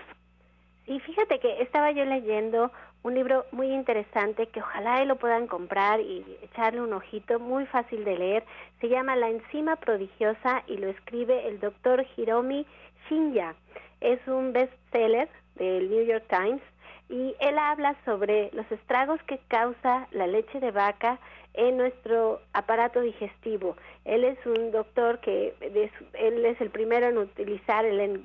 Y 0.85 0.99
fíjate 0.99 1.39
que 1.39 1.61
estaba 1.61 1.91
yo 1.91 2.03
leyendo 2.05 2.71
un 3.03 3.15
libro 3.15 3.45
muy 3.51 3.71
interesante 3.73 4.47
que 4.47 4.61
ojalá 4.61 5.03
lo 5.05 5.15
puedan 5.15 5.47
comprar 5.47 6.01
y 6.01 6.25
echarle 6.41 6.81
un 6.81 6.93
ojito, 6.93 7.39
muy 7.39 7.65
fácil 7.65 8.03
de 8.03 8.17
leer. 8.17 8.43
Se 8.79 8.89
llama 8.89 9.15
La 9.15 9.29
enzima 9.29 9.75
prodigiosa 9.77 10.63
y 10.67 10.77
lo 10.77 10.87
escribe 10.87 11.47
el 11.47 11.59
doctor 11.59 12.05
Hiromi 12.15 12.65
Shinya. 13.07 13.55
Es 14.01 14.19
un 14.27 14.53
bestseller 14.53 15.29
del 15.55 15.89
New 15.89 16.05
York 16.05 16.25
Times 16.29 16.61
y 17.09 17.35
él 17.39 17.57
habla 17.57 17.95
sobre 18.05 18.49
los 18.53 18.71
estragos 18.71 19.21
que 19.23 19.39
causa 19.47 20.07
la 20.11 20.27
leche 20.27 20.59
de 20.59 20.71
vaca 20.71 21.19
en 21.53 21.77
nuestro 21.77 22.41
aparato 22.53 23.01
digestivo. 23.01 23.75
Él 24.05 24.23
es 24.23 24.37
un 24.45 24.71
doctor 24.71 25.19
que 25.19 25.53
él 25.61 26.45
es 26.45 26.61
el 26.61 26.69
primero 26.69 27.07
en 27.07 27.17
utilizar 27.17 27.85
el 27.85 28.23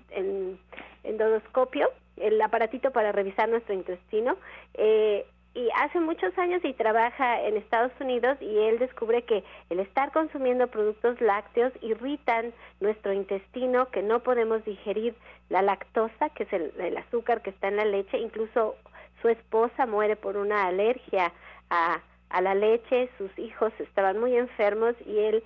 endodoscopio, 1.05 1.91
el 2.17 2.41
aparatito 2.41 2.91
para 2.91 3.13
revisar 3.13 3.49
nuestro 3.49 3.75
intestino. 3.75 4.37
Eh, 4.75 5.27
y 5.55 5.71
hace 5.75 6.01
muchos 6.01 6.37
años 6.37 6.63
y 6.65 6.75
trabaja 6.75 7.41
en 7.41 7.57
Estados 7.57 7.93
Unidos 7.99 8.37
y 8.43 8.59
él 8.59 8.79
descubre 8.79 9.23
que 9.23 9.43
el 9.71 9.81
estar 9.81 10.13
consumiendo 10.13 10.67
productos 10.67 11.19
lácteos 11.23 11.73
irritan 11.81 12.53
nuestro 12.81 13.15
intestino, 13.15 13.89
que 13.89 14.03
no 14.03 14.21
podemos 14.21 14.63
digerir 14.67 15.15
la 15.49 15.63
lactosa, 15.63 16.29
que 16.29 16.43
es 16.43 16.53
el 16.53 16.97
azúcar 16.99 17.41
que 17.41 17.51
está 17.51 17.69
en 17.69 17.77
la 17.77 17.87
leche, 17.87 18.19
incluso 18.19 18.77
su 19.23 19.29
esposa 19.29 19.87
muere 19.87 20.15
por 20.15 20.37
una 20.37 20.67
alergia 20.67 21.33
a 21.71 22.01
a 22.31 22.41
la 22.41 22.55
leche, 22.55 23.09
sus 23.19 23.37
hijos 23.39 23.73
estaban 23.79 24.19
muy 24.19 24.37
enfermos 24.37 24.95
y 25.07 25.19
él 25.19 25.43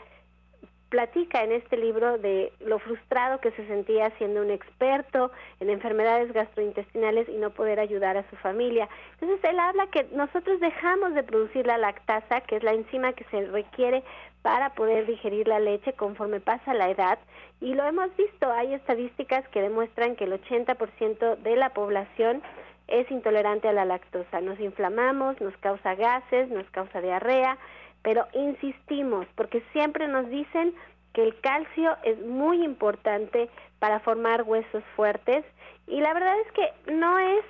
platica 0.90 1.44
en 1.44 1.52
este 1.52 1.76
libro 1.76 2.18
de 2.18 2.52
lo 2.58 2.80
frustrado 2.80 3.40
que 3.40 3.52
se 3.52 3.66
sentía 3.68 4.10
siendo 4.18 4.42
un 4.42 4.50
experto 4.50 5.30
en 5.60 5.70
enfermedades 5.70 6.32
gastrointestinales 6.32 7.28
y 7.28 7.36
no 7.36 7.50
poder 7.50 7.78
ayudar 7.78 8.16
a 8.16 8.28
su 8.28 8.36
familia. 8.36 8.88
Entonces 9.20 9.38
él 9.48 9.58
habla 9.60 9.86
que 9.86 10.08
nosotros 10.12 10.58
dejamos 10.58 11.14
de 11.14 11.22
producir 11.22 11.66
la 11.66 11.78
lactasa, 11.78 12.40
que 12.40 12.56
es 12.56 12.64
la 12.64 12.72
enzima 12.72 13.12
que 13.12 13.24
se 13.30 13.46
requiere 13.46 14.02
para 14.42 14.74
poder 14.74 15.06
digerir 15.06 15.46
la 15.46 15.60
leche 15.60 15.92
conforme 15.92 16.40
pasa 16.40 16.74
la 16.74 16.90
edad 16.90 17.18
y 17.60 17.74
lo 17.74 17.84
hemos 17.84 18.14
visto, 18.16 18.50
hay 18.50 18.72
estadísticas 18.72 19.46
que 19.48 19.60
demuestran 19.60 20.16
que 20.16 20.24
el 20.24 20.32
80% 20.32 21.36
de 21.36 21.56
la 21.56 21.70
población 21.70 22.42
es 22.90 23.10
intolerante 23.10 23.68
a 23.68 23.72
la 23.72 23.84
lactosa. 23.84 24.40
Nos 24.40 24.60
inflamamos, 24.60 25.40
nos 25.40 25.56
causa 25.58 25.94
gases, 25.94 26.48
nos 26.50 26.68
causa 26.70 27.00
diarrea, 27.00 27.56
pero 28.02 28.26
insistimos 28.34 29.26
porque 29.34 29.62
siempre 29.72 30.08
nos 30.08 30.28
dicen 30.28 30.74
que 31.12 31.22
el 31.22 31.38
calcio 31.40 31.96
es 32.04 32.18
muy 32.20 32.62
importante 32.62 33.48
para 33.78 34.00
formar 34.00 34.42
huesos 34.42 34.84
fuertes 34.94 35.44
y 35.86 36.00
la 36.00 36.14
verdad 36.14 36.38
es 36.40 36.52
que 36.52 36.92
no 36.92 37.18
es 37.18 37.44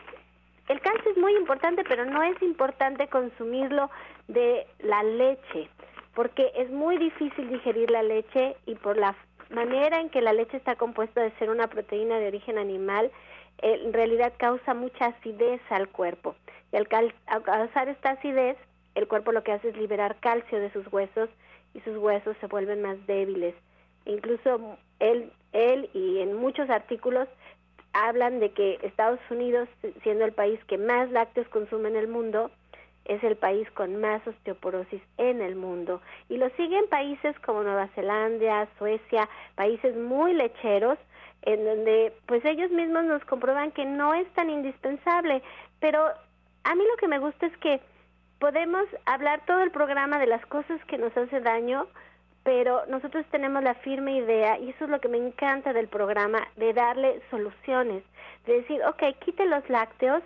el 0.70 0.80
calcio 0.80 1.10
es 1.10 1.16
muy 1.16 1.34
importante, 1.34 1.82
pero 1.82 2.04
no 2.04 2.22
es 2.22 2.40
importante 2.42 3.08
consumirlo 3.08 3.90
de 4.28 4.68
la 4.78 5.02
leche, 5.02 5.68
porque 6.14 6.52
es 6.54 6.70
muy 6.70 6.96
difícil 6.96 7.48
digerir 7.48 7.90
la 7.90 8.04
leche 8.04 8.54
y 8.66 8.76
por 8.76 8.96
la 8.96 9.16
manera 9.50 10.00
en 10.00 10.10
que 10.10 10.20
la 10.20 10.32
leche 10.32 10.56
está 10.56 10.76
compuesta 10.76 11.22
de 11.22 11.32
ser 11.40 11.50
una 11.50 11.66
proteína 11.66 12.20
de 12.20 12.28
origen 12.28 12.56
animal, 12.56 13.10
en 13.62 13.92
realidad 13.92 14.32
causa 14.38 14.74
mucha 14.74 15.06
acidez 15.06 15.60
al 15.70 15.88
cuerpo. 15.88 16.34
Y 16.72 16.76
al, 16.76 16.88
causar 16.88 17.88
esta 17.88 18.10
acidez, 18.10 18.56
el 18.94 19.08
cuerpo 19.08 19.32
lo 19.32 19.42
que 19.42 19.52
hace 19.52 19.68
es 19.68 19.76
liberar 19.76 20.16
calcio 20.20 20.58
de 20.58 20.72
sus 20.72 20.90
huesos 20.92 21.28
y 21.74 21.80
sus 21.80 21.96
huesos 21.96 22.36
se 22.40 22.46
vuelven 22.46 22.82
más 22.82 23.06
débiles. 23.06 23.54
Incluso 24.06 24.76
él, 24.98 25.32
él 25.52 25.90
y 25.92 26.20
en 26.20 26.34
muchos 26.34 26.70
artículos 26.70 27.28
hablan 27.92 28.40
de 28.40 28.52
que 28.52 28.78
Estados 28.82 29.20
Unidos, 29.30 29.68
siendo 30.02 30.24
el 30.24 30.32
país 30.32 30.60
que 30.66 30.78
más 30.78 31.10
lácteos 31.10 31.48
consume 31.48 31.88
en 31.88 31.96
el 31.96 32.08
mundo, 32.08 32.50
es 33.04 33.22
el 33.24 33.36
país 33.36 33.68
con 33.72 33.96
más 34.00 34.24
osteoporosis 34.26 35.02
en 35.18 35.42
el 35.42 35.56
mundo. 35.56 36.00
Y 36.28 36.36
lo 36.36 36.48
siguen 36.50 36.86
países 36.88 37.38
como 37.40 37.62
Nueva 37.62 37.88
Zelanda, 37.94 38.68
Suecia, 38.78 39.28
países 39.56 39.96
muy 39.96 40.32
lecheros, 40.34 40.98
en 41.42 41.64
donde 41.64 42.12
pues 42.26 42.44
ellos 42.44 42.70
mismos 42.70 43.04
nos 43.04 43.24
comprueban 43.24 43.72
que 43.72 43.84
no 43.84 44.14
es 44.14 44.28
tan 44.34 44.50
indispensable, 44.50 45.42
pero 45.80 46.06
a 46.64 46.74
mí 46.74 46.84
lo 46.84 46.96
que 46.96 47.08
me 47.08 47.18
gusta 47.18 47.46
es 47.46 47.56
que 47.58 47.80
podemos 48.38 48.84
hablar 49.06 49.44
todo 49.46 49.62
el 49.62 49.70
programa 49.70 50.18
de 50.18 50.26
las 50.26 50.44
cosas 50.46 50.82
que 50.86 50.98
nos 50.98 51.16
hacen 51.16 51.44
daño, 51.44 51.86
pero 52.42 52.84
nosotros 52.86 53.24
tenemos 53.30 53.62
la 53.62 53.74
firme 53.74 54.16
idea, 54.16 54.58
y 54.58 54.70
eso 54.70 54.84
es 54.84 54.90
lo 54.90 55.00
que 55.00 55.08
me 55.08 55.18
encanta 55.18 55.72
del 55.72 55.88
programa, 55.88 56.46
de 56.56 56.72
darle 56.72 57.20
soluciones, 57.30 58.02
de 58.46 58.60
decir, 58.60 58.80
ok, 58.84 59.02
quite 59.20 59.44
los 59.46 59.68
lácteos, 59.68 60.22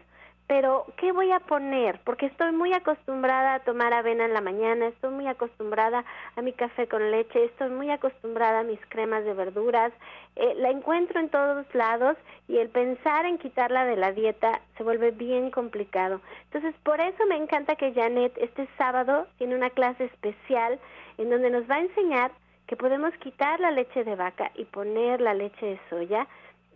pero 0.47 0.85
¿qué 0.99 1.13
voy 1.13 1.33
a 1.33 1.41
poner? 1.41 2.01
Porque 2.05 2.27
estoy 2.27 2.53
muy 2.53 2.73
acostumbrada 2.75 3.55
a 3.55 3.61
tomar 3.61 3.95
avena 3.95 4.27
en 4.27 4.35
la 4.35 4.43
mañana, 4.43 4.89
estoy 4.89 5.11
muy 5.11 5.27
acostumbrada 5.27 6.05
a 6.37 6.43
mi 6.43 6.53
café 6.53 6.87
con 6.87 7.11
leche, 7.11 7.45
estoy 7.45 7.71
muy 7.71 7.91
acostumbrada 7.91 8.61
a 8.61 8.65
mis 8.65 8.81
cremas 8.89 9.25
de 9.25 9.33
verduras, 9.33 9.93
eh, 10.37 10.55
la 10.57 10.71
encuentro 10.71 11.19
en 11.19 11.31
todos 11.31 11.67
lados 11.75 12.17
y 12.47 12.59
el 12.59 12.69
pensar 12.69 13.25
en 13.25 13.39
quitarla 13.39 13.87
de 13.87 13.97
la 13.97 14.13
dieta 14.13 14.61
se 14.77 14.83
vuelve 14.83 15.13
bien 15.13 15.51
complicado. 15.51 16.21
Entonces, 16.53 16.75
por 16.83 17.01
eso 17.01 17.25
me 17.27 17.37
encanta 17.37 17.77
que 17.77 17.95
Janet 17.95 18.37
este 18.37 18.69
sábado 18.77 19.27
tiene 19.39 19.57
una 19.57 19.71
clase 19.71 20.05
especial 20.05 20.79
en 21.17 21.31
donde 21.31 21.51
nos 21.51 21.69
va 21.71 21.77
a 21.77 21.81
enseñar 21.81 22.33
que 22.67 22.77
podemos 22.77 23.15
quitar 23.19 23.61
la 23.61 23.71
leche 23.71 24.05
de 24.05 24.17
vaca 24.17 24.51
y 24.55 24.65
poner 24.65 25.21
la 25.21 25.35
leche 25.35 25.67
de 25.67 25.81
soya 25.91 26.27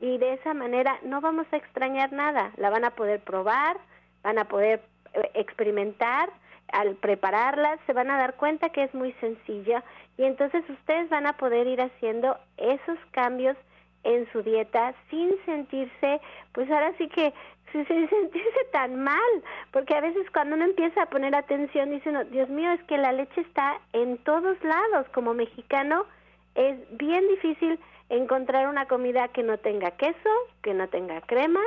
y 0.00 0.18
de 0.18 0.34
esa 0.34 0.54
manera 0.54 0.98
no 1.02 1.20
vamos 1.20 1.46
a 1.52 1.56
extrañar 1.56 2.12
nada, 2.12 2.52
la 2.56 2.70
van 2.70 2.84
a 2.84 2.90
poder 2.90 3.20
probar, 3.20 3.78
van 4.22 4.38
a 4.38 4.44
poder 4.44 4.82
eh, 5.14 5.30
experimentar, 5.34 6.30
al 6.72 6.96
prepararlas 6.96 7.80
se 7.86 7.92
van 7.92 8.10
a 8.10 8.18
dar 8.18 8.34
cuenta 8.34 8.70
que 8.70 8.84
es 8.84 8.94
muy 8.94 9.12
sencilla 9.14 9.82
y 10.16 10.24
entonces 10.24 10.68
ustedes 10.68 11.08
van 11.08 11.26
a 11.26 11.36
poder 11.36 11.66
ir 11.66 11.80
haciendo 11.80 12.36
esos 12.58 12.98
cambios 13.12 13.56
en 14.04 14.30
su 14.32 14.42
dieta 14.42 14.94
sin 15.10 15.30
sentirse, 15.44 16.20
pues 16.52 16.70
ahora 16.70 16.92
sí 16.98 17.08
que 17.08 17.32
sin 17.72 17.86
sentirse 17.86 18.64
tan 18.72 19.02
mal, 19.02 19.42
porque 19.72 19.94
a 19.94 20.00
veces 20.00 20.30
cuando 20.30 20.56
uno 20.56 20.64
empieza 20.64 21.02
a 21.02 21.10
poner 21.10 21.34
atención 21.34 21.90
dice 21.90 22.10
uno, 22.10 22.24
Dios 22.24 22.48
mío, 22.48 22.72
es 22.72 22.82
que 22.84 22.96
la 22.96 23.12
leche 23.12 23.40
está 23.40 23.80
en 23.92 24.18
todos 24.18 24.62
lados, 24.62 25.06
como 25.12 25.34
mexicano 25.34 26.06
es 26.54 26.76
bien 26.98 27.26
difícil 27.28 27.78
encontrar 28.08 28.68
una 28.68 28.86
comida 28.86 29.28
que 29.28 29.42
no 29.42 29.58
tenga 29.58 29.90
queso, 29.92 30.30
que 30.62 30.74
no 30.74 30.88
tenga 30.88 31.20
crema 31.22 31.60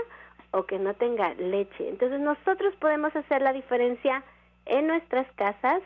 o 0.52 0.66
que 0.66 0.80
no 0.80 0.94
tenga 0.96 1.34
leche. 1.36 1.90
Entonces 1.90 2.20
nosotros 2.20 2.76
podemos 2.78 3.16
hacer 3.16 3.42
la 3.42 3.54
diferencia 3.54 4.24
en 4.66 4.88
nuestras 4.88 5.28
casas 5.34 5.82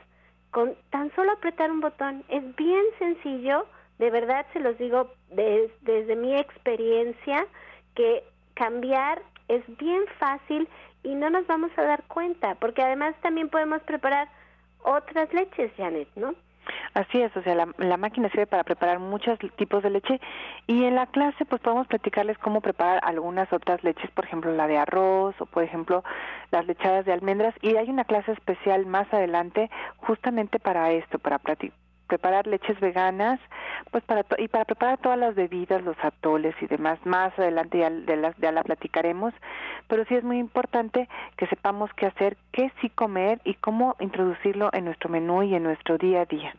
con 0.51 0.75
tan 0.89 1.13
solo 1.15 1.33
apretar 1.33 1.69
un 1.69 1.81
botón. 1.81 2.23
Es 2.29 2.55
bien 2.55 2.83
sencillo, 2.97 3.65
de 3.99 4.09
verdad 4.09 4.45
se 4.53 4.59
los 4.59 4.77
digo 4.77 5.11
desde 5.29 6.15
mi 6.15 6.35
experiencia, 6.35 7.45
que 7.93 8.23
cambiar 8.53 9.21
es 9.47 9.63
bien 9.77 10.03
fácil 10.17 10.67
y 11.03 11.13
no 11.13 11.29
nos 11.29 11.45
vamos 11.47 11.71
a 11.77 11.83
dar 11.83 12.03
cuenta, 12.03 12.55
porque 12.55 12.81
además 12.81 13.15
también 13.21 13.49
podemos 13.49 13.81
preparar 13.83 14.29
otras 14.83 15.31
leches, 15.33 15.71
Janet, 15.77 16.07
¿no? 16.15 16.33
Así 16.93 17.21
es, 17.21 17.35
o 17.35 17.41
sea, 17.43 17.55
la, 17.55 17.67
la, 17.77 17.97
máquina 17.97 18.29
sirve 18.29 18.47
para 18.47 18.63
preparar 18.63 18.99
muchos 18.99 19.37
tipos 19.57 19.83
de 19.83 19.89
leche 19.89 20.19
y 20.67 20.85
en 20.85 20.95
la 20.95 21.07
clase 21.07 21.45
pues 21.45 21.61
podemos 21.61 21.87
platicarles 21.87 22.37
cómo 22.37 22.61
preparar 22.61 22.99
algunas 23.03 23.51
otras 23.51 23.83
leches, 23.83 24.09
por 24.11 24.25
ejemplo 24.25 24.53
la 24.53 24.67
de 24.67 24.77
arroz 24.77 25.35
o 25.39 25.45
por 25.45 25.63
ejemplo 25.63 26.03
las 26.51 26.65
lechadas 26.65 27.05
de 27.05 27.13
almendras. 27.13 27.53
Y 27.61 27.75
hay 27.75 27.89
una 27.89 28.05
clase 28.05 28.31
especial 28.31 28.85
más 28.85 29.11
adelante 29.13 29.69
justamente 29.97 30.59
para 30.59 30.91
esto, 30.91 31.19
para 31.19 31.39
preparar 32.07 32.47
leches 32.47 32.79
veganas, 32.79 33.39
pues 33.91 34.03
para 34.03 34.25
y 34.37 34.47
para 34.47 34.65
preparar 34.65 34.97
todas 34.99 35.17
las 35.17 35.35
bebidas, 35.35 35.83
los 35.83 35.97
atoles 36.03 36.55
y 36.61 36.67
demás. 36.67 36.99
Más 37.05 37.37
adelante 37.37 37.79
ya, 37.79 37.89
de 37.89 38.17
las, 38.17 38.35
ya 38.37 38.51
la 38.51 38.63
platicaremos, 38.63 39.33
pero 39.87 40.05
sí 40.05 40.15
es 40.15 40.23
muy 40.23 40.39
importante 40.39 41.07
que 41.37 41.47
sepamos 41.47 41.91
qué 41.95 42.07
hacer, 42.07 42.37
qué 42.51 42.71
sí 42.81 42.89
comer 42.89 43.39
y 43.43 43.55
cómo 43.55 43.95
introducirlo 43.99 44.69
en 44.73 44.85
nuestro 44.85 45.09
menú 45.09 45.43
y 45.43 45.55
en 45.55 45.63
nuestro 45.63 45.97
día 45.97 46.21
a 46.21 46.25
día. 46.25 46.55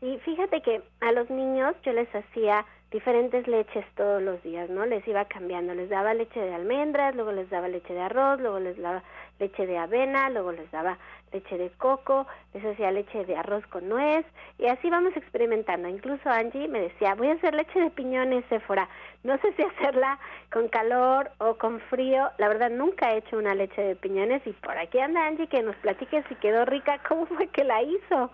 Sí, 0.00 0.18
fíjate 0.24 0.62
que 0.62 0.82
a 1.00 1.12
los 1.12 1.28
niños 1.28 1.74
yo 1.82 1.92
les 1.92 2.08
hacía 2.14 2.64
diferentes 2.90 3.46
leches 3.46 3.84
todos 3.96 4.22
los 4.22 4.42
días, 4.42 4.70
¿no? 4.70 4.86
Les 4.86 5.06
iba 5.06 5.26
cambiando, 5.26 5.74
les 5.74 5.90
daba 5.90 6.14
leche 6.14 6.40
de 6.40 6.54
almendras, 6.54 7.14
luego 7.14 7.32
les 7.32 7.50
daba 7.50 7.68
leche 7.68 7.92
de 7.92 8.00
arroz, 8.00 8.40
luego 8.40 8.58
les 8.60 8.78
daba 8.78 9.02
leche 9.38 9.66
de 9.66 9.76
avena, 9.76 10.30
luego 10.30 10.52
les 10.52 10.70
daba 10.70 10.96
leche 11.32 11.58
de 11.58 11.70
coco, 11.70 12.26
les 12.54 12.64
hacía 12.64 12.90
leche 12.90 13.26
de 13.26 13.36
arroz 13.36 13.66
con 13.66 13.88
nuez 13.88 14.24
y 14.58 14.66
así 14.66 14.88
vamos 14.88 15.14
experimentando. 15.16 15.88
Incluso 15.88 16.30
Angie 16.30 16.68
me 16.68 16.80
decía, 16.80 17.14
voy 17.14 17.28
a 17.28 17.34
hacer 17.34 17.54
leche 17.54 17.78
de 17.78 17.90
piñones, 17.90 18.44
Sephora. 18.48 18.88
No 19.22 19.36
sé 19.38 19.52
si 19.52 19.62
hacerla 19.78 20.18
con 20.50 20.68
calor 20.68 21.30
o 21.38 21.54
con 21.56 21.80
frío. 21.80 22.30
La 22.38 22.48
verdad 22.48 22.70
nunca 22.70 23.12
he 23.12 23.18
hecho 23.18 23.36
una 23.36 23.54
leche 23.54 23.82
de 23.82 23.96
piñones 23.96 24.46
y 24.46 24.52
por 24.52 24.76
aquí 24.78 24.98
anda 24.98 25.26
Angie 25.26 25.46
que 25.48 25.62
nos 25.62 25.76
platique 25.76 26.24
si 26.28 26.34
quedó 26.36 26.64
rica, 26.64 26.98
cómo 27.08 27.26
fue 27.26 27.48
que 27.48 27.64
la 27.64 27.82
hizo. 27.82 28.30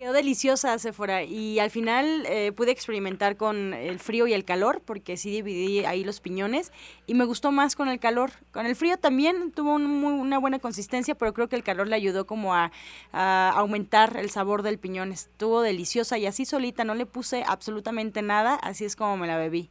Quedó 0.00 0.14
deliciosa, 0.14 0.78
Sephora, 0.78 1.24
y 1.24 1.58
al 1.58 1.68
final 1.68 2.24
eh, 2.24 2.52
pude 2.52 2.70
experimentar 2.70 3.36
con 3.36 3.74
el 3.74 3.98
frío 3.98 4.26
y 4.26 4.32
el 4.32 4.46
calor, 4.46 4.80
porque 4.82 5.18
sí 5.18 5.30
dividí 5.30 5.84
ahí 5.84 6.04
los 6.04 6.22
piñones, 6.22 6.72
y 7.06 7.12
me 7.12 7.26
gustó 7.26 7.52
más 7.52 7.76
con 7.76 7.86
el 7.88 8.00
calor. 8.00 8.30
Con 8.50 8.64
el 8.64 8.76
frío 8.76 8.96
también 8.96 9.52
tuvo 9.52 9.74
una 9.74 10.38
buena 10.38 10.58
consistencia, 10.58 11.14
pero 11.16 11.34
creo 11.34 11.50
que 11.50 11.56
el 11.56 11.62
calor 11.62 11.86
le 11.86 11.96
ayudó 11.96 12.26
como 12.26 12.54
a, 12.54 12.72
a, 13.12 13.50
aumentar 13.50 14.16
el 14.16 14.30
sabor 14.30 14.62
del 14.62 14.78
piñón. 14.78 15.12
Estuvo 15.12 15.60
deliciosa 15.60 16.16
y 16.16 16.24
así 16.24 16.46
solita, 16.46 16.82
no 16.82 16.94
le 16.94 17.04
puse 17.04 17.44
absolutamente 17.46 18.22
nada, 18.22 18.54
así 18.54 18.86
es 18.86 18.96
como 18.96 19.18
me 19.18 19.26
la 19.26 19.36
bebí. 19.36 19.68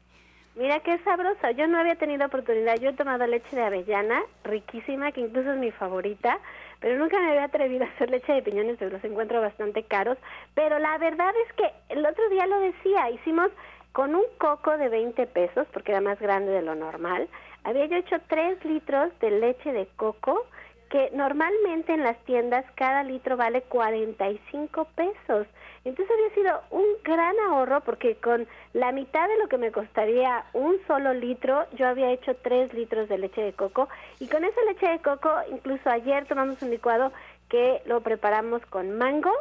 Mira 0.56 0.82
qué 0.82 1.00
sabrosa, 1.06 1.52
yo 1.52 1.68
no 1.68 1.80
había 1.80 1.96
tenido 1.96 2.26
oportunidad, 2.26 2.76
yo 2.80 2.90
he 2.90 2.94
tomado 2.94 3.26
leche 3.26 3.56
de 3.56 3.64
avellana, 3.64 4.22
riquísima, 4.44 5.12
que 5.12 5.22
incluso 5.22 5.54
es 5.54 5.58
mi 5.58 5.72
favorita, 5.72 6.38
pero 6.80 6.98
nunca 6.98 7.20
me 7.20 7.30
había 7.30 7.46
atrevido 7.46 7.86
a 7.86 7.90
hacer 7.90 8.10
leche 8.10 8.32
de 8.34 8.42
piñones, 8.42 8.78
pero 8.80 8.92
los 8.92 9.04
encuentro 9.04 9.42
bastante 9.42 9.84
caros. 9.84 10.18
Pero 10.56 10.80
la 10.80 10.98
verdad 10.98 11.34
es 11.46 11.54
que 11.54 11.72
el 11.90 12.06
otro 12.06 12.30
día 12.30 12.48
lo 12.48 12.60
decía, 12.60 13.10
hicimos 13.10 13.52
con 13.92 14.16
un 14.16 14.24
coco 14.38 14.78
de 14.78 14.90
20 14.90 15.28
pesos, 15.28 15.68
porque 15.74 15.92
era 15.92 16.02
más 16.02 16.20
grande 16.20 16.52
de 16.52 16.62
lo 16.62 16.76
normal. 16.76 17.28
Había 17.64 17.86
yo 17.86 17.98
hecho 17.98 18.16
3 18.28 18.64
litros 18.66 19.12
de 19.20 19.32
leche 19.32 19.74
de 19.74 19.88
coco, 19.98 20.46
que 20.90 21.12
normalmente 21.14 21.94
en 21.94 22.04
las 22.04 22.18
tiendas 22.26 22.66
cada 22.76 23.04
litro 23.04 23.38
vale 23.38 23.62
45 23.62 24.86
pesos. 24.96 25.48
Entonces 25.86 26.14
había 26.14 26.36
sido 26.36 26.62
un 26.72 26.86
gran 27.04 27.36
ahorro 27.48 27.82
porque 27.82 28.16
con 28.16 28.48
la 28.74 28.92
mitad 28.92 29.28
de 29.28 29.38
lo 29.38 29.48
que 29.48 29.58
me 29.58 29.72
costaría 29.72 30.44
un 30.54 30.78
solo 30.88 31.14
litro, 31.14 31.66
yo 31.74 31.88
había 31.88 32.12
hecho 32.12 32.36
tres 32.36 32.74
litros 32.74 33.08
de 33.08 33.18
leche 33.18 33.42
de 33.42 33.54
coco 33.54 33.88
y 34.20 34.28
con 34.28 34.44
esa 34.44 34.62
leche 34.64 34.88
de 34.88 35.00
coco, 35.00 35.32
incluso 35.52 35.90
ayer 35.90 36.26
tomamos 36.26 36.62
un 36.62 36.72
licuado 36.72 37.12
que 37.50 37.82
lo 37.86 38.02
preparamos 38.02 38.66
con 38.66 38.98
mango, 38.98 39.32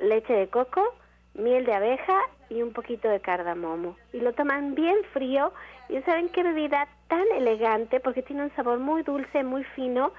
leche 0.00 0.32
de 0.32 0.48
coco, 0.48 0.82
miel 1.34 1.64
de 1.64 1.74
abeja 1.74 2.18
y 2.48 2.62
un 2.62 2.72
poquito 2.72 3.08
de 3.08 3.20
cardamomo. 3.20 3.96
Y 4.12 4.20
lo 4.20 4.32
toman 4.32 4.74
bien 4.74 4.96
frío 5.12 5.52
y 5.88 6.00
saben 6.02 6.28
qué 6.30 6.42
bebida 6.42 6.88
tan 7.08 7.24
elegante 7.36 8.00
porque 8.00 8.22
tiene 8.22 8.42
un 8.42 8.54
sabor 8.56 8.78
muy 8.78 9.02
dulce, 9.02 9.44
muy 9.44 9.64
fino 9.64 10.12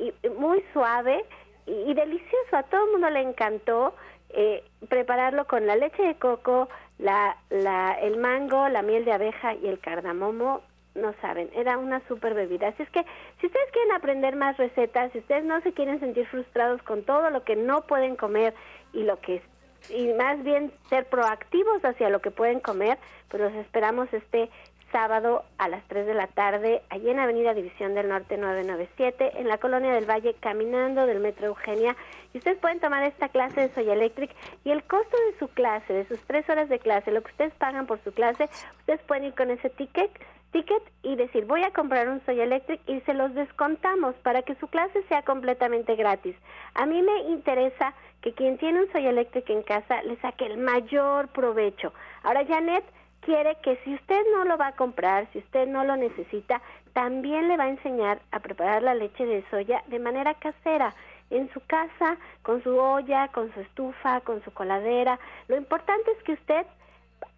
y 0.00 0.28
muy 0.30 0.64
suave 0.72 1.24
y, 1.66 1.94
delicioso. 1.94 2.56
A 2.56 2.62
todo 2.64 2.84
el 2.84 2.92
mundo 2.92 3.10
le 3.10 3.20
encantó 3.20 3.94
eh, 4.30 4.64
prepararlo 4.88 5.46
con 5.46 5.66
la 5.66 5.76
leche 5.76 6.02
de 6.02 6.14
coco, 6.16 6.68
la, 6.98 7.36
la, 7.50 7.92
el 8.00 8.16
mango, 8.16 8.68
la 8.68 8.82
miel 8.82 9.04
de 9.04 9.12
abeja 9.12 9.54
y 9.54 9.68
el 9.68 9.78
cardamomo, 9.78 10.62
no 10.94 11.14
saben, 11.20 11.48
era 11.54 11.78
una 11.78 12.00
super 12.08 12.34
bebida. 12.34 12.68
Así 12.68 12.82
es 12.82 12.90
que 12.90 13.04
si 13.40 13.46
ustedes 13.46 13.70
quieren 13.72 13.92
aprender 13.92 14.36
más 14.36 14.56
recetas, 14.56 15.12
si 15.12 15.18
ustedes 15.18 15.44
no 15.44 15.60
se 15.62 15.72
quieren 15.72 16.00
sentir 16.00 16.26
frustrados 16.26 16.82
con 16.82 17.04
todo 17.04 17.30
lo 17.30 17.44
que 17.44 17.56
no 17.56 17.82
pueden 17.82 18.16
comer 18.16 18.54
y 18.92 19.04
lo 19.04 19.20
que 19.20 19.42
y 19.88 20.12
más 20.12 20.42
bien 20.42 20.72
ser 20.90 21.06
proactivos 21.06 21.82
hacia 21.84 22.10
lo 22.10 22.20
que 22.20 22.30
pueden 22.30 22.60
comer, 22.60 22.98
pues 23.28 23.42
los 23.42 23.52
esperamos 23.54 24.12
este 24.12 24.50
sábado 24.92 25.44
a 25.58 25.68
las 25.68 25.82
3 25.88 26.06
de 26.06 26.14
la 26.14 26.26
tarde, 26.26 26.82
allí 26.90 27.10
en 27.10 27.18
Avenida 27.18 27.54
División 27.54 27.94
del 27.94 28.08
Norte 28.08 28.36
997, 28.36 29.40
en 29.40 29.48
la 29.48 29.58
Colonia 29.58 29.92
del 29.92 30.08
Valle, 30.08 30.34
caminando 30.40 31.06
del 31.06 31.20
Metro 31.20 31.46
Eugenia. 31.46 31.96
Y 32.32 32.38
ustedes 32.38 32.58
pueden 32.58 32.80
tomar 32.80 33.02
esta 33.04 33.28
clase 33.28 33.60
de 33.60 33.74
Soy 33.74 33.90
Electric 33.90 34.30
y 34.64 34.70
el 34.70 34.82
costo 34.84 35.16
de 35.30 35.38
su 35.38 35.48
clase, 35.48 35.92
de 35.92 36.06
sus 36.06 36.20
tres 36.26 36.48
horas 36.48 36.68
de 36.68 36.78
clase, 36.78 37.10
lo 37.10 37.22
que 37.22 37.30
ustedes 37.30 37.54
pagan 37.54 37.86
por 37.86 38.02
su 38.04 38.12
clase, 38.12 38.48
ustedes 38.80 39.00
pueden 39.02 39.24
ir 39.24 39.34
con 39.34 39.50
ese 39.50 39.70
ticket 39.70 40.10
ticket 40.52 40.82
y 41.02 41.16
decir 41.16 41.44
voy 41.44 41.62
a 41.62 41.70
comprar 41.70 42.08
un 42.08 42.20
Soy 42.26 42.40
Electric 42.40 42.80
y 42.88 43.00
se 43.02 43.14
los 43.14 43.34
descontamos 43.34 44.14
para 44.16 44.42
que 44.42 44.54
su 44.56 44.66
clase 44.68 45.02
sea 45.08 45.22
completamente 45.22 45.94
gratis. 45.96 46.36
A 46.74 46.86
mí 46.86 47.02
me 47.02 47.20
interesa 47.30 47.94
que 48.20 48.32
quien 48.32 48.58
tiene 48.58 48.82
un 48.82 48.92
Soy 48.92 49.06
Electric 49.06 49.48
en 49.50 49.62
casa 49.62 50.02
le 50.02 50.16
saque 50.16 50.46
el 50.46 50.58
mayor 50.58 51.28
provecho. 51.28 51.92
Ahora 52.22 52.44
Janet 52.46 52.84
quiere 53.20 53.56
que 53.62 53.76
si 53.84 53.94
usted 53.94 54.22
no 54.32 54.44
lo 54.44 54.56
va 54.56 54.68
a 54.68 54.76
comprar, 54.76 55.26
si 55.32 55.38
usted 55.38 55.66
no 55.66 55.84
lo 55.84 55.96
necesita, 55.96 56.60
también 56.92 57.48
le 57.48 57.56
va 57.56 57.64
a 57.64 57.70
enseñar 57.70 58.20
a 58.32 58.40
preparar 58.40 58.82
la 58.82 58.94
leche 58.94 59.24
de 59.24 59.44
soya 59.50 59.82
de 59.86 59.98
manera 59.98 60.34
casera, 60.34 60.94
en 61.30 61.48
su 61.52 61.60
casa, 61.66 62.16
con 62.42 62.62
su 62.62 62.76
olla, 62.76 63.28
con 63.28 63.52
su 63.54 63.60
estufa, 63.60 64.20
con 64.22 64.42
su 64.42 64.50
coladera. 64.50 65.18
Lo 65.48 65.56
importante 65.56 66.10
es 66.10 66.22
que 66.24 66.32
usted 66.32 66.66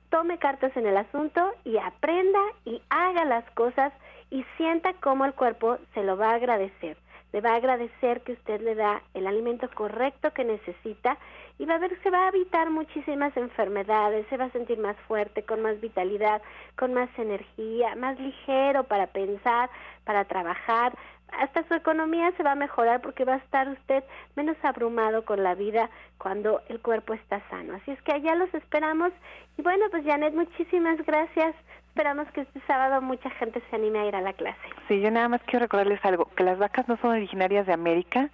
tome 0.09 0.39
cartas 0.39 0.77
en 0.77 0.87
el 0.87 0.97
asunto 0.97 1.53
y 1.65 1.77
aprenda 1.79 2.41
y 2.65 2.83
haga 2.89 3.25
las 3.25 3.45
cosas 3.53 3.93
y 4.31 4.45
sienta 4.57 4.95
cómo 4.95 5.25
el 5.25 5.35
cuerpo 5.35 5.79
se 5.95 6.03
lo 6.03 6.17
va 6.17 6.31
a 6.31 6.35
agradecer. 6.35 6.97
Le 7.33 7.41
va 7.41 7.53
a 7.53 7.57
agradecer 7.57 8.21
que 8.23 8.33
usted 8.33 8.61
le 8.61 8.75
da 8.75 9.03
el 9.15 9.27
alimento 9.27 9.69
correcto 9.75 10.33
que 10.33 10.45
necesita 10.45 11.19
y 11.59 11.65
va 11.65 11.77
a 11.77 11.79
ver 11.79 11.99
se 12.03 12.11
va 12.11 12.25
a 12.25 12.29
evitar 12.29 12.71
muchísimas 12.71 13.37
enfermedades, 13.37 14.27
se 14.29 14.37
va 14.37 14.47
a 14.47 14.51
sentir 14.51 14.79
más 14.79 14.97
fuerte, 15.09 15.43
con 15.43 15.63
más 15.63 15.81
vitalidad, 15.81 16.43
con 16.77 16.95
más 16.95 17.09
energía, 17.19 17.95
más 17.95 18.19
ligero 18.19 18.85
para 18.85 19.07
pensar, 19.07 19.71
para 20.05 20.25
trabajar, 20.25 20.93
hasta 21.33 21.67
su 21.67 21.75
economía 21.75 22.33
se 22.37 22.43
va 22.43 22.53
a 22.53 22.57
mejorar 22.57 23.01
porque 23.01 23.25
va 23.25 23.35
a 23.35 23.39
estar 23.39 23.69
usted 23.69 24.05
menos 24.37 24.57
abrumado 24.63 25.25
con 25.25 25.43
la 25.43 25.55
vida 25.55 25.91
cuando 26.19 26.61
el 26.69 26.81
cuerpo 26.81 27.15
está 27.15 27.41
sano. 27.49 27.75
Así 27.75 27.91
es 27.91 28.03
que 28.03 28.13
allá 28.13 28.35
los 28.35 28.53
esperamos. 28.55 29.13
Y 29.57 29.63
bueno, 29.63 29.87
pues 29.91 30.05
Janet, 30.05 30.35
muchísimas 30.35 30.99
gracias. 31.05 31.55
Esperamos 31.93 32.27
que 32.33 32.41
este 32.41 32.59
sábado 32.67 33.03
mucha 33.03 33.29
gente 33.29 33.63
se 33.69 33.77
anime 33.77 33.99
a 33.99 34.07
ir 34.07 34.17
a 34.17 34.23
la 34.23 34.33
clase. 34.33 34.59
Sí, 34.89 35.03
yo 35.03 35.11
nada 35.11 35.29
más 35.29 35.43
quiero 35.43 35.59
recordarles 35.67 36.03
algo, 36.07 36.25
que 36.35 36.43
las 36.43 36.59
vacas 36.59 36.89
no 36.89 36.97
son 36.97 37.11
originarias 37.11 37.67
de 37.67 37.75
América, 37.75 38.31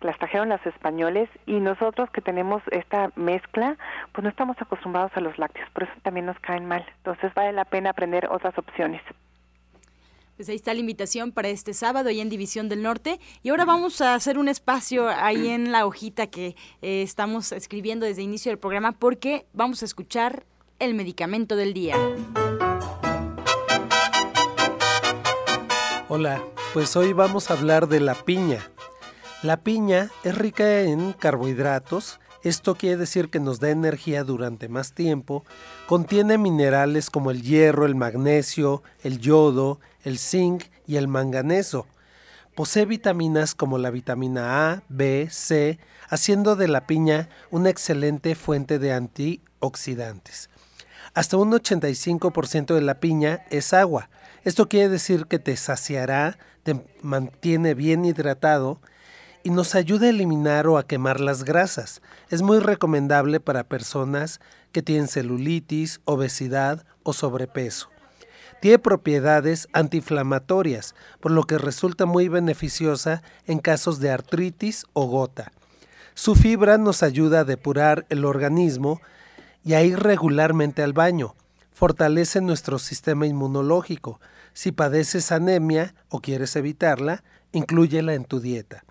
las 0.00 0.16
trajeron 0.16 0.48
los 0.48 0.64
españoles 0.64 1.28
y 1.44 1.54
nosotros 1.54 2.08
que 2.10 2.20
tenemos 2.20 2.62
esta 2.70 3.10
mezcla, 3.16 3.76
pues 4.12 4.22
no 4.22 4.30
estamos 4.30 4.56
acostumbrados 4.60 5.10
a 5.16 5.20
los 5.20 5.36
lácteos, 5.38 5.68
por 5.70 5.82
eso 5.82 5.92
también 6.02 6.26
nos 6.26 6.38
caen 6.38 6.66
mal. 6.66 6.86
Entonces 6.98 7.34
vale 7.34 7.50
la 7.52 7.64
pena 7.64 7.90
aprender 7.90 8.28
otras 8.30 8.56
opciones. 8.56 9.02
Pues 10.36 10.48
ahí 10.48 10.54
está 10.54 10.72
la 10.72 10.78
invitación 10.78 11.32
para 11.32 11.48
este 11.48 11.74
sábado 11.74 12.10
ahí 12.10 12.20
en 12.20 12.30
División 12.30 12.68
del 12.68 12.84
Norte. 12.84 13.18
Y 13.42 13.50
ahora 13.50 13.64
vamos 13.64 14.00
a 14.02 14.14
hacer 14.14 14.38
un 14.38 14.46
espacio 14.46 15.08
ahí 15.08 15.48
en 15.48 15.72
la 15.72 15.84
hojita 15.84 16.28
que 16.28 16.54
eh, 16.80 17.02
estamos 17.02 17.50
escribiendo 17.50 18.06
desde 18.06 18.22
el 18.22 18.28
inicio 18.28 18.52
del 18.52 18.58
programa 18.60 18.92
porque 18.92 19.46
vamos 19.52 19.82
a 19.82 19.84
escuchar 19.86 20.44
el 20.78 20.94
medicamento 20.94 21.56
del 21.56 21.74
día. 21.74 21.96
Hola, 26.12 26.42
pues 26.72 26.96
hoy 26.96 27.12
vamos 27.12 27.50
a 27.50 27.54
hablar 27.54 27.86
de 27.86 28.00
la 28.00 28.16
piña. 28.16 28.68
La 29.44 29.58
piña 29.58 30.10
es 30.24 30.36
rica 30.36 30.80
en 30.80 31.12
carbohidratos, 31.12 32.18
esto 32.42 32.74
quiere 32.74 32.96
decir 32.96 33.30
que 33.30 33.38
nos 33.38 33.60
da 33.60 33.70
energía 33.70 34.24
durante 34.24 34.68
más 34.68 34.92
tiempo, 34.92 35.44
contiene 35.86 36.36
minerales 36.36 37.10
como 37.10 37.30
el 37.30 37.42
hierro, 37.42 37.86
el 37.86 37.94
magnesio, 37.94 38.82
el 39.04 39.20
yodo, 39.20 39.78
el 40.02 40.18
zinc 40.18 40.64
y 40.84 40.96
el 40.96 41.06
manganeso. 41.06 41.86
Posee 42.56 42.86
vitaminas 42.86 43.54
como 43.54 43.78
la 43.78 43.90
vitamina 43.90 44.68
A, 44.68 44.82
B, 44.88 45.28
C, 45.30 45.78
haciendo 46.08 46.56
de 46.56 46.66
la 46.66 46.88
piña 46.88 47.28
una 47.52 47.70
excelente 47.70 48.34
fuente 48.34 48.80
de 48.80 48.92
antioxidantes. 48.92 50.50
Hasta 51.14 51.36
un 51.36 51.52
85% 51.52 52.74
de 52.74 52.80
la 52.80 52.98
piña 52.98 53.44
es 53.50 53.72
agua. 53.72 54.10
Esto 54.44 54.68
quiere 54.68 54.88
decir 54.88 55.26
que 55.26 55.38
te 55.38 55.56
saciará, 55.56 56.38
te 56.62 56.82
mantiene 57.02 57.74
bien 57.74 58.04
hidratado 58.04 58.80
y 59.42 59.50
nos 59.50 59.74
ayuda 59.74 60.06
a 60.06 60.10
eliminar 60.10 60.66
o 60.66 60.78
a 60.78 60.86
quemar 60.86 61.20
las 61.20 61.44
grasas. 61.44 62.00
Es 62.30 62.42
muy 62.42 62.58
recomendable 62.58 63.40
para 63.40 63.64
personas 63.64 64.40
que 64.72 64.82
tienen 64.82 65.08
celulitis, 65.08 66.00
obesidad 66.04 66.84
o 67.02 67.12
sobrepeso. 67.12 67.88
Tiene 68.60 68.78
propiedades 68.78 69.68
antiinflamatorias, 69.72 70.94
por 71.20 71.32
lo 71.32 71.44
que 71.44 71.58
resulta 71.58 72.04
muy 72.04 72.28
beneficiosa 72.28 73.22
en 73.46 73.58
casos 73.58 74.00
de 74.00 74.10
artritis 74.10 74.84
o 74.92 75.06
gota. 75.06 75.52
Su 76.14 76.34
fibra 76.34 76.76
nos 76.76 77.02
ayuda 77.02 77.40
a 77.40 77.44
depurar 77.44 78.06
el 78.10 78.24
organismo 78.24 79.00
y 79.64 79.74
a 79.74 79.82
ir 79.82 79.98
regularmente 79.98 80.82
al 80.82 80.92
baño. 80.92 81.34
Fortalece 81.80 82.42
nuestro 82.42 82.78
sistema 82.78 83.26
inmunológico. 83.26 84.20
Si 84.52 84.70
padeces 84.70 85.32
anemia 85.32 85.94
o 86.10 86.20
quieres 86.20 86.54
evitarla, 86.56 87.24
inclúyela 87.52 88.12
en 88.12 88.26
tu 88.26 88.38
dieta. 88.38 88.84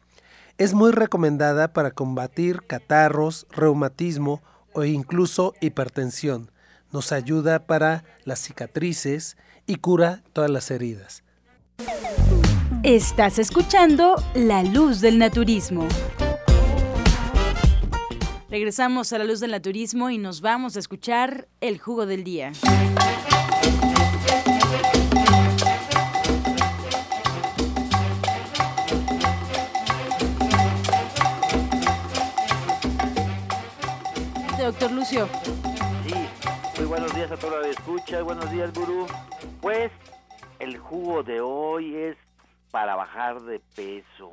Es 0.58 0.74
muy 0.74 0.92
recomendada 0.92 1.72
para 1.72 1.92
combatir 1.92 2.64
catarros, 2.66 3.46
reumatismo 3.52 4.42
o 4.74 4.86
incluso 4.86 5.54
hipertensión. 5.62 6.50
Nos 6.92 7.12
ayuda 7.12 7.68
para 7.68 8.06
las 8.26 8.40
cicatrices 8.40 9.38
y 9.68 9.76
cura 9.76 10.24
todas 10.34 10.50
las 10.50 10.72
heridas. 10.72 11.22
Estás 12.82 13.38
escuchando 13.38 14.16
La 14.34 14.64
Luz 14.64 15.00
del 15.00 15.20
Naturismo. 15.20 15.88
Regresamos 18.52 19.14
a 19.14 19.20
La 19.20 19.26
Luz 19.26 19.40
del 19.40 19.52
Naturismo 19.52 20.10
y 20.10 20.18
nos 20.18 20.42
vamos 20.42 20.76
a 20.76 20.80
escuchar 20.80 21.48
el 21.62 21.78
jugo 21.78 22.06
del 22.06 22.24
día. 22.24 22.52
doctor 34.70 34.92
Lucio. 34.92 35.28
Sí, 36.06 36.14
muy 36.78 36.86
buenos 36.86 37.16
días 37.16 37.32
a 37.32 37.38
toda 37.38 37.60
la 37.60 37.70
escucha, 37.70 38.22
buenos 38.22 38.52
días, 38.52 38.72
gurú. 38.72 39.08
Pues 39.62 39.92
el 40.60 40.78
jugo 40.78 41.24
de 41.24 41.42
hoy 41.42 41.96
es 41.96 42.18
para 42.70 42.96
bajar 42.96 43.42
de 43.42 43.60
peso. 43.76 44.32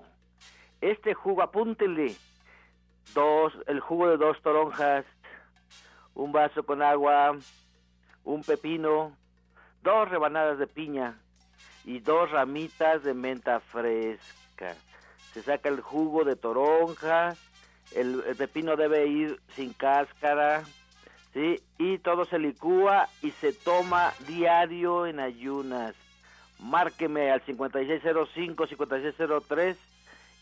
Este 0.83 1.15
jugo, 1.15 1.43
apúntenle, 1.43 2.17
dos, 3.17 3.55
el 3.67 3.81
jugo 3.81 4.09
de 4.09 4.19
dos 4.19 4.41
toronjas, 4.43 5.07
un 6.15 6.33
vaso 6.33 6.65
con 6.65 6.83
agua, 6.83 7.35
un 8.25 8.43
pepino, 8.43 9.17
dos 9.83 10.09
rebanadas 10.11 10.59
de 10.59 10.67
piña 10.67 11.19
y 11.87 12.01
dos 12.01 12.31
ramitas 12.31 13.03
de 13.03 13.15
menta 13.15 13.61
fresca. 13.61 14.77
Se 15.33 15.43
saca 15.43 15.71
el 15.71 15.81
jugo 15.81 16.25
de 16.25 16.37
toronja, 16.37 17.35
el, 17.95 18.23
pepino 18.37 18.77
debe 18.77 19.07
ir 19.07 19.41
sin 19.55 19.73
cáscara, 19.73 20.65
¿sí? 21.33 21.63
Y 21.79 21.97
todo 21.99 22.27
se 22.27 22.39
licúa 22.39 23.09
y 23.23 23.31
se 23.31 23.55
toma 23.55 24.13
diario 24.27 25.07
en 25.07 25.21
ayunas. 25.21 25.95
Márqueme 26.59 27.31
al 27.31 27.41
5605, 27.43 28.67
5603 28.67 29.79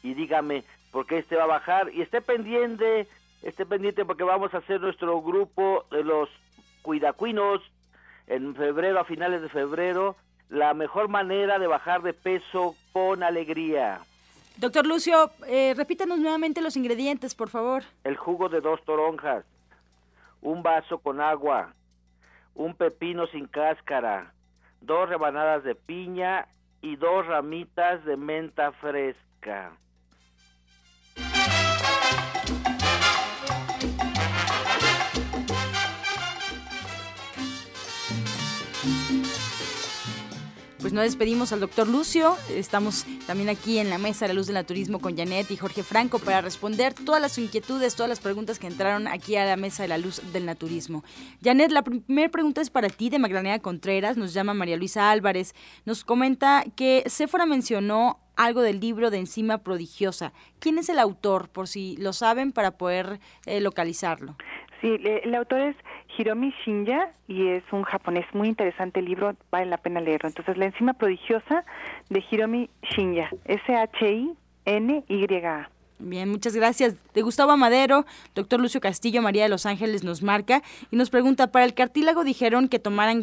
y 0.03 0.14
dígame 0.14 0.64
por 0.95 1.07
qué 1.07 1.18
este 1.18 1.34
va 1.34 1.42
a 1.42 1.47
bajar 1.47 1.92
y 1.92 2.03
esté 2.03 2.20
pendiente, 2.20 3.09
esté 3.42 3.66
pendiente 3.66 4.05
porque 4.05 4.22
vamos 4.22 4.55
a 4.55 4.59
hacer 4.59 4.80
nuestro 4.80 5.20
grupo 5.22 5.84
de 5.90 6.05
los 6.05 6.28
cuidacuinos 6.82 7.61
en 8.28 8.55
febrero, 8.55 9.01
a 9.01 9.05
finales 9.05 9.42
de 9.42 9.49
febrero, 9.49 10.14
la 10.51 10.72
mejor 10.72 11.09
manera 11.09 11.59
de 11.59 11.66
bajar 11.66 12.03
de 12.03 12.12
peso 12.12 12.76
con 12.92 13.24
alegría. 13.24 14.03
Doctor 14.57 14.86
Lucio, 14.86 15.32
eh, 15.49 15.74
repítanos 15.76 16.20
nuevamente 16.20 16.62
los 16.62 16.76
ingredientes, 16.76 17.34
por 17.34 17.49
favor. 17.49 17.82
El 18.05 18.16
jugo 18.16 18.49
de 18.49 18.61
dos 18.61 18.80
toronjas, 18.84 19.45
un 20.42 20.62
vaso 20.62 20.99
con 20.99 21.20
agua, 21.20 21.74
un 22.55 22.76
pepino 22.76 23.26
sin 23.26 23.49
cáscara, 23.49 24.32
dos 24.80 25.09
rebanadas 25.09 25.64
de 25.64 25.74
piña 25.74 26.47
y 26.82 26.95
dos 26.95 27.26
ramitas 27.26 28.05
de 28.05 28.16
menta 28.16 28.70
fresca. 28.70 29.72
Pues 40.85 40.93
no 40.93 41.01
despedimos 41.01 41.51
al 41.55 41.61
doctor 41.61 41.89
Lucio. 41.89 42.37
Estamos 42.51 43.07
también 43.26 43.49
aquí 43.49 43.78
en 43.78 43.89
la 43.89 43.97
mesa 43.97 44.26
de 44.26 44.35
la 44.35 44.37
luz 44.37 44.49
del 44.49 44.57
naturismo 44.57 44.99
con 44.99 45.16
Janet 45.16 45.51
y 45.51 45.57
Jorge 45.57 45.82
Franco 45.82 46.18
para 46.18 46.43
responder 46.43 46.93
todas 46.93 47.22
las 47.22 47.39
inquietudes, 47.39 47.97
todas 47.97 48.11
las 48.11 48.20
preguntas 48.20 48.59
que 48.59 48.66
entraron 48.66 49.09
aquí 49.09 49.35
a 49.37 49.47
la 49.47 49.57
mesa 49.57 49.82
de 49.82 49.89
la 49.89 49.97
luz 49.97 50.20
del 50.35 50.45
naturismo. 50.45 51.03
Janet, 51.43 51.70
la 51.70 51.80
primera 51.80 52.28
pregunta 52.28 52.61
es 52.61 52.68
para 52.68 52.91
ti 52.91 53.09
de 53.09 53.18
Magdalena 53.18 53.61
Contreras. 53.61 54.18
Nos 54.18 54.35
llama 54.35 54.53
María 54.53 54.76
Luisa 54.76 55.11
Álvarez. 55.11 55.55
Nos 55.87 56.05
comenta 56.05 56.64
que 56.76 57.03
Sephora 57.07 57.47
mencionó 57.47 58.20
algo 58.37 58.61
del 58.61 58.78
libro 58.78 59.11
de 59.11 59.20
Enzima 59.20 59.62
Prodigiosa. 59.62 60.35
¿Quién 60.59 60.76
es 60.76 60.91
el 60.91 60.99
autor, 60.99 61.49
por 61.49 61.66
si 61.66 61.97
lo 61.97 62.12
saben, 62.12 62.53
para 62.53 62.72
poder 62.72 63.20
eh, 63.47 63.62
localizarlo? 63.62 64.37
Sí, 64.82 64.99
el 65.03 65.35
autor 65.35 65.61
es 65.61 65.76
Hiromi 66.16 66.54
Shinya 66.64 67.12
y 67.28 67.48
es 67.48 67.64
un 67.72 67.82
japonés 67.82 68.26
muy 68.32 68.48
interesante 68.48 69.00
el 69.00 69.06
libro, 69.06 69.34
vale 69.50 69.66
la 69.66 69.78
pena 69.78 70.00
leerlo. 70.00 70.28
Entonces, 70.28 70.56
La 70.56 70.66
enzima 70.66 70.94
prodigiosa 70.94 71.64
de 72.10 72.24
Hiromi 72.30 72.70
Shinya, 72.82 73.30
S-H-I-N-Y-A. 73.44 74.34
Bien, 76.00 76.28
muchas 76.28 76.56
gracias. 76.56 76.96
De 77.14 77.22
Gustavo 77.22 77.52
Amadero, 77.52 78.04
doctor 78.34 78.60
Lucio 78.60 78.80
Castillo, 78.80 79.22
María 79.22 79.44
de 79.44 79.48
los 79.48 79.64
Ángeles 79.64 80.02
nos 80.02 80.22
marca 80.22 80.62
y 80.90 80.96
nos 80.96 81.08
pregunta, 81.08 81.52
para 81.52 81.64
el 81.64 81.72
cartílago 81.72 82.24
dijeron 82.24 82.68
que 82.68 82.78
tomaran 82.78 83.20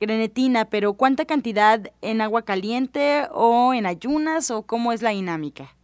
grenetina, 0.00 0.64
pero 0.64 0.94
¿cuánta 0.94 1.26
cantidad 1.26 1.92
en 2.00 2.20
agua 2.22 2.42
caliente 2.42 3.28
o 3.30 3.74
en 3.74 3.86
ayunas 3.86 4.50
o 4.50 4.62
cómo 4.62 4.92
es 4.92 5.02
la 5.02 5.10
dinámica? 5.10 5.74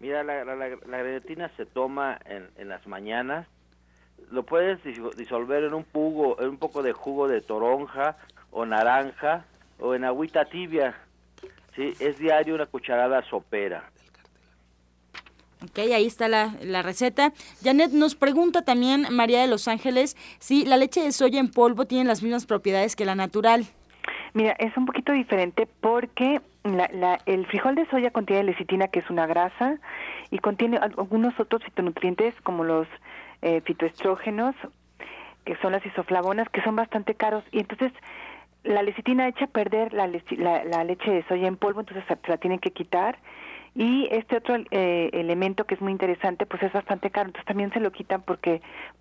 Mira, 0.00 0.22
la, 0.22 0.44
la, 0.44 0.98
grenetina 0.98 1.50
se 1.56 1.66
toma 1.66 2.18
en, 2.26 2.48
en 2.56 2.68
las 2.68 2.86
mañanas 2.86 3.46
lo 4.30 4.42
puedes 4.44 4.78
disolver 5.16 5.64
en 5.64 5.74
un 5.74 5.84
jugo, 5.92 6.40
en 6.40 6.50
un 6.50 6.58
poco 6.58 6.82
de 6.82 6.92
jugo 6.92 7.28
de 7.28 7.40
toronja 7.40 8.16
o 8.50 8.66
naranja 8.66 9.44
o 9.78 9.94
en 9.94 10.04
agüita 10.04 10.44
tibia. 10.44 10.94
Sí, 11.74 11.94
es 12.00 12.18
diario 12.18 12.54
una 12.54 12.66
cucharada 12.66 13.22
sopera. 13.22 13.90
Ok, 15.62 15.78
ahí 15.78 16.06
está 16.06 16.28
la, 16.28 16.54
la, 16.62 16.80
receta. 16.82 17.32
Janet 17.62 17.92
nos 17.92 18.14
pregunta 18.14 18.62
también, 18.62 19.06
María 19.10 19.42
de 19.42 19.46
Los 19.46 19.68
Ángeles, 19.68 20.16
si 20.38 20.64
la 20.64 20.78
leche 20.78 21.02
de 21.02 21.12
soya 21.12 21.38
en 21.38 21.50
polvo 21.50 21.84
tiene 21.84 22.06
las 22.06 22.22
mismas 22.22 22.46
propiedades 22.46 22.96
que 22.96 23.04
la 23.04 23.14
natural. 23.14 23.66
Mira, 24.32 24.52
es 24.52 24.74
un 24.76 24.86
poquito 24.86 25.12
diferente 25.12 25.68
porque 25.80 26.40
la, 26.64 27.18
el 27.26 27.46
frijol 27.46 27.74
de 27.74 27.86
soya 27.90 28.10
contiene 28.10 28.44
lecitina, 28.44 28.88
que 28.88 29.00
es 29.00 29.10
una 29.10 29.26
grasa, 29.26 29.78
y 30.30 30.38
contiene 30.38 30.78
algunos 30.78 31.38
otros 31.38 31.62
fitonutrientes 31.64 32.34
como 32.42 32.64
los 32.64 32.86
eh, 33.42 33.60
fitoestrógenos, 33.62 34.54
que 35.44 35.56
son 35.56 35.72
las 35.72 35.84
isoflavonas, 35.84 36.48
que 36.48 36.62
son 36.62 36.76
bastante 36.76 37.14
caros. 37.14 37.44
Y 37.52 37.60
entonces 37.60 37.92
la 38.62 38.82
lecitina 38.82 39.28
echa 39.28 39.46
a 39.46 39.48
perder 39.48 39.92
la, 39.92 40.06
la, 40.06 40.84
leche 40.84 41.10
de 41.10 41.24
soya 41.26 41.48
en 41.48 41.56
polvo, 41.56 41.80
entonces 41.80 42.04
se, 42.06 42.18
la 42.28 42.36
tienen 42.36 42.58
que 42.58 42.72
quitar. 42.72 43.18
Y 43.74 44.08
este 44.10 44.36
otro 44.36 44.56
eh, 44.72 45.10
elemento 45.12 45.64
que 45.64 45.76
es 45.76 45.80
muy 45.80 45.92
interesante, 45.92 46.44
pues 46.44 46.62
es 46.62 46.72
bastante 46.72 47.10
caro, 47.10 47.28
entonces 47.28 47.46
también 47.46 47.72
se 47.72 47.78
lo 47.78 47.92
quitan 47.92 48.20
porque 48.22 48.60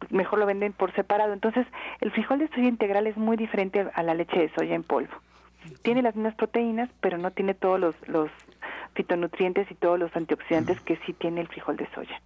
mejor 0.09 0.37
lo 0.37 0.45
venden 0.45 0.73
por 0.73 0.93
separado. 0.93 1.33
Entonces, 1.33 1.65
el 2.01 2.11
frijol 2.11 2.39
de 2.39 2.47
soya 2.49 2.67
integral 2.67 3.07
es 3.07 3.17
muy 3.17 3.35
diferente 3.35 3.87
a 3.93 4.03
la 4.03 4.13
leche 4.13 4.39
de 4.39 4.49
soya 4.53 4.75
en 4.75 4.83
polvo. 4.83 5.13
Tiene 5.81 6.01
las 6.01 6.15
mismas 6.15 6.35
proteínas, 6.35 6.89
pero 7.01 7.17
no 7.17 7.31
tiene 7.31 7.53
todos 7.53 7.79
los, 7.79 7.95
los 8.07 8.29
fitonutrientes 8.93 9.69
y 9.71 9.75
todos 9.75 9.99
los 9.99 10.15
antioxidantes 10.15 10.79
que 10.81 10.97
sí 11.05 11.13
tiene 11.13 11.41
el 11.41 11.47
frijol 11.47 11.75
de 11.75 11.87
soya. 11.93 12.21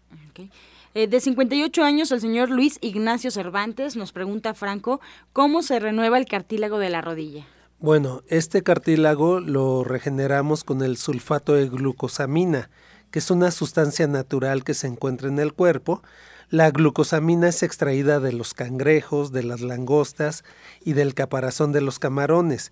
Eh, 0.96 1.08
de 1.08 1.20
58 1.20 1.84
años, 1.84 2.12
el 2.12 2.22
señor 2.22 2.52
Luis 2.52 2.78
Ignacio 2.82 3.32
Cervantes 3.32 3.96
nos 3.96 4.12
pregunta, 4.12 4.54
Franco, 4.54 5.02
¿cómo 5.32 5.64
se 5.64 5.80
renueva 5.80 6.20
el 6.20 6.26
cartílago 6.26 6.78
de 6.78 6.91
la 6.91 7.02
rodilla? 7.02 7.48
Bueno, 7.80 8.22
este 8.28 8.62
cartílago 8.62 9.39
lo 9.39 9.84
regeneramos 9.84 10.64
con 10.64 10.84
el 10.84 10.98
sulfato 10.98 11.56
de 11.56 11.68
glucosamina, 11.68 12.70
que 13.10 13.18
es 13.20 13.32
una 13.32 13.50
sustancia 13.50 14.06
natural 14.06 14.64
que 14.64 14.76
se 14.76 14.86
encuentra 14.86 15.30
en 15.30 15.39
el 15.39 15.54
cuerpo. 15.54 16.04
La 16.50 16.70
glucosamina 16.70 17.50
es 17.50 17.64
extraída 17.64 18.20
de 18.20 18.32
los 18.32 18.54
cangrejos, 18.54 19.32
de 19.32 19.41
las 19.41 19.62
langostas 19.62 20.44
y 20.86 20.94
del 20.94 21.16
caparazón 21.16 21.72
de 21.72 21.82
los 21.82 21.98
camarones. 21.98 22.72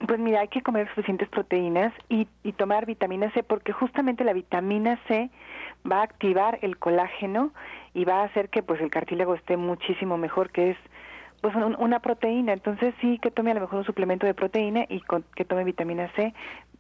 Pues 0.07 0.21
mira, 0.21 0.43
hay 0.43 0.49
que 0.49 0.63
comer 0.63 0.87
suficientes 0.91 1.29
proteínas 1.31 1.93
y, 2.09 2.29
y 2.45 2.53
tomar 2.53 2.87
vitamina 2.87 3.33
C 3.33 3.43
porque 3.43 3.73
justamente 3.73 4.23
la 4.23 4.33
vitamina 4.33 5.01
C 5.09 5.29
va 5.91 6.03
a 6.03 6.05
activar 6.05 6.61
el 6.63 6.79
colágeno 6.79 7.53
y 7.95 8.05
va 8.05 8.21
a 8.21 8.27
hacer 8.27 8.49
que 8.49 8.63
pues 8.63 8.81
el 8.81 8.93
cartílago 8.93 9.35
esté 9.35 9.57
muchísimo 9.57 10.19
mejor, 10.19 10.51
que 10.51 10.71
es 10.71 10.77
pues 11.45 11.55
una 11.57 12.01
proteína. 12.01 12.55
Entonces 12.55 12.95
sí 13.03 13.19
que 13.19 13.31
tome 13.31 13.51
a 13.51 13.55
lo 13.55 13.61
mejor 13.61 13.81
un 13.81 13.85
suplemento 13.85 14.25
de 14.25 14.33
proteína 14.33 14.87
y 14.89 15.03
que 15.37 15.45
tome 15.45 15.63
vitamina 15.63 16.11
C 16.17 16.33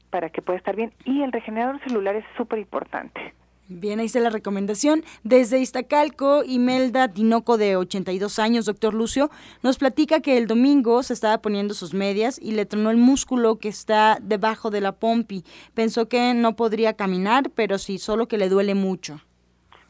para 0.08 0.30
que 0.30 0.40
pueda 0.40 0.56
estar 0.56 0.74
bien. 0.74 0.90
Y 1.04 1.20
el 1.20 1.32
regenerador 1.32 1.80
celular 1.86 2.16
es 2.16 2.24
súper 2.38 2.60
importante. 2.60 3.34
Bien, 3.68 4.00
ahí 4.00 4.06
está 4.06 4.20
la 4.20 4.30
recomendación. 4.30 5.04
Desde 5.22 5.58
Iztacalco, 5.58 6.44
Imelda 6.44 7.08
Tinoco, 7.08 7.58
de 7.58 7.76
82 7.76 8.38
años, 8.38 8.64
doctor 8.64 8.94
Lucio, 8.94 9.30
nos 9.62 9.76
platica 9.76 10.20
que 10.20 10.38
el 10.38 10.46
domingo 10.46 11.02
se 11.02 11.12
estaba 11.12 11.42
poniendo 11.42 11.74
sus 11.74 11.92
medias 11.92 12.38
y 12.40 12.52
le 12.52 12.64
tronó 12.64 12.90
el 12.90 12.96
músculo 12.96 13.58
que 13.58 13.68
está 13.68 14.16
debajo 14.22 14.70
de 14.70 14.80
la 14.80 14.92
pompi. 14.92 15.44
Pensó 15.74 16.08
que 16.08 16.32
no 16.32 16.56
podría 16.56 16.94
caminar, 16.94 17.50
pero 17.54 17.76
sí, 17.76 17.98
solo 17.98 18.28
que 18.28 18.38
le 18.38 18.48
duele 18.48 18.74
mucho. 18.74 19.20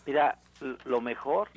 Mira, 0.05 0.39
lo 0.85 1.01
mejor, 1.01 1.49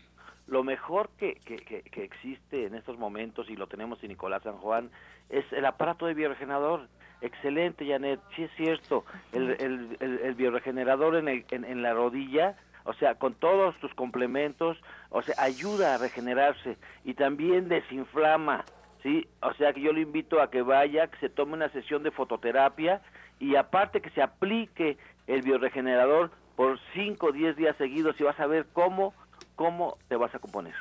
lo 0.48 0.64
mejor 0.64 1.10
que, 1.18 1.36
que, 1.46 1.58
que, 1.58 2.04
existe 2.04 2.66
en 2.66 2.76
estos 2.76 2.98
momentos, 2.98 3.50
y 3.50 3.56
lo 3.56 3.68
tenemos 3.68 4.02
en 4.02 4.10
Nicolás 4.10 4.44
San 4.44 4.58
Juan, 4.58 4.90
es 5.30 5.46
el 5.52 5.66
aparato 5.66 6.06
de 6.06 6.14
bioregenerador. 6.14 6.88
Excelente, 7.22 7.88
Janet, 7.88 8.20
sí 8.36 8.44
es 8.44 8.52
cierto, 8.56 9.04
el, 9.34 9.52
el, 9.60 9.98
el, 10.00 10.36
bioregenerador 10.36 11.16
en, 11.16 11.28
en, 11.28 11.66
en 11.66 11.82
la 11.82 11.94
rodilla, 11.94 12.56
o 12.84 12.94
sea, 12.94 13.16
con 13.16 13.34
todos 13.34 13.76
tus 13.80 13.94
complementos, 13.96 14.78
o 15.10 15.22
sea, 15.22 15.36
ayuda 15.40 15.96
a 15.96 15.98
regenerarse 15.98 16.78
y 17.04 17.16
también 17.16 17.68
desinflama, 17.68 18.64
¿sí? 19.04 19.28
O 19.42 19.54
sea, 19.56 19.74
que 19.74 19.82
yo 19.82 19.92
le 19.92 20.02
invito 20.02 20.42
a 20.42 20.50
que 20.50 20.62
vaya, 20.62 21.08
que 21.08 21.18
se 21.18 21.30
tome 21.30 21.54
una 21.54 21.70
sesión 21.70 22.04
de 22.04 22.12
fototerapia 22.12 23.02
y 23.40 23.56
aparte 23.56 24.00
que 24.00 24.12
se 24.12 24.22
aplique 24.22 24.98
el 25.28 25.42
bioregenerador 25.42 26.32
por 26.56 26.80
5 26.94 27.26
o 27.26 27.32
10 27.32 27.56
días 27.56 27.76
seguidos 27.78 28.20
y 28.20 28.24
vas 28.24 28.40
a 28.40 28.48
ver 28.48 28.66
cómo, 28.74 29.14
cómo 29.58 29.98
te 30.08 30.16
vas 30.16 30.34
a 30.34 30.40
componer. 30.40 30.74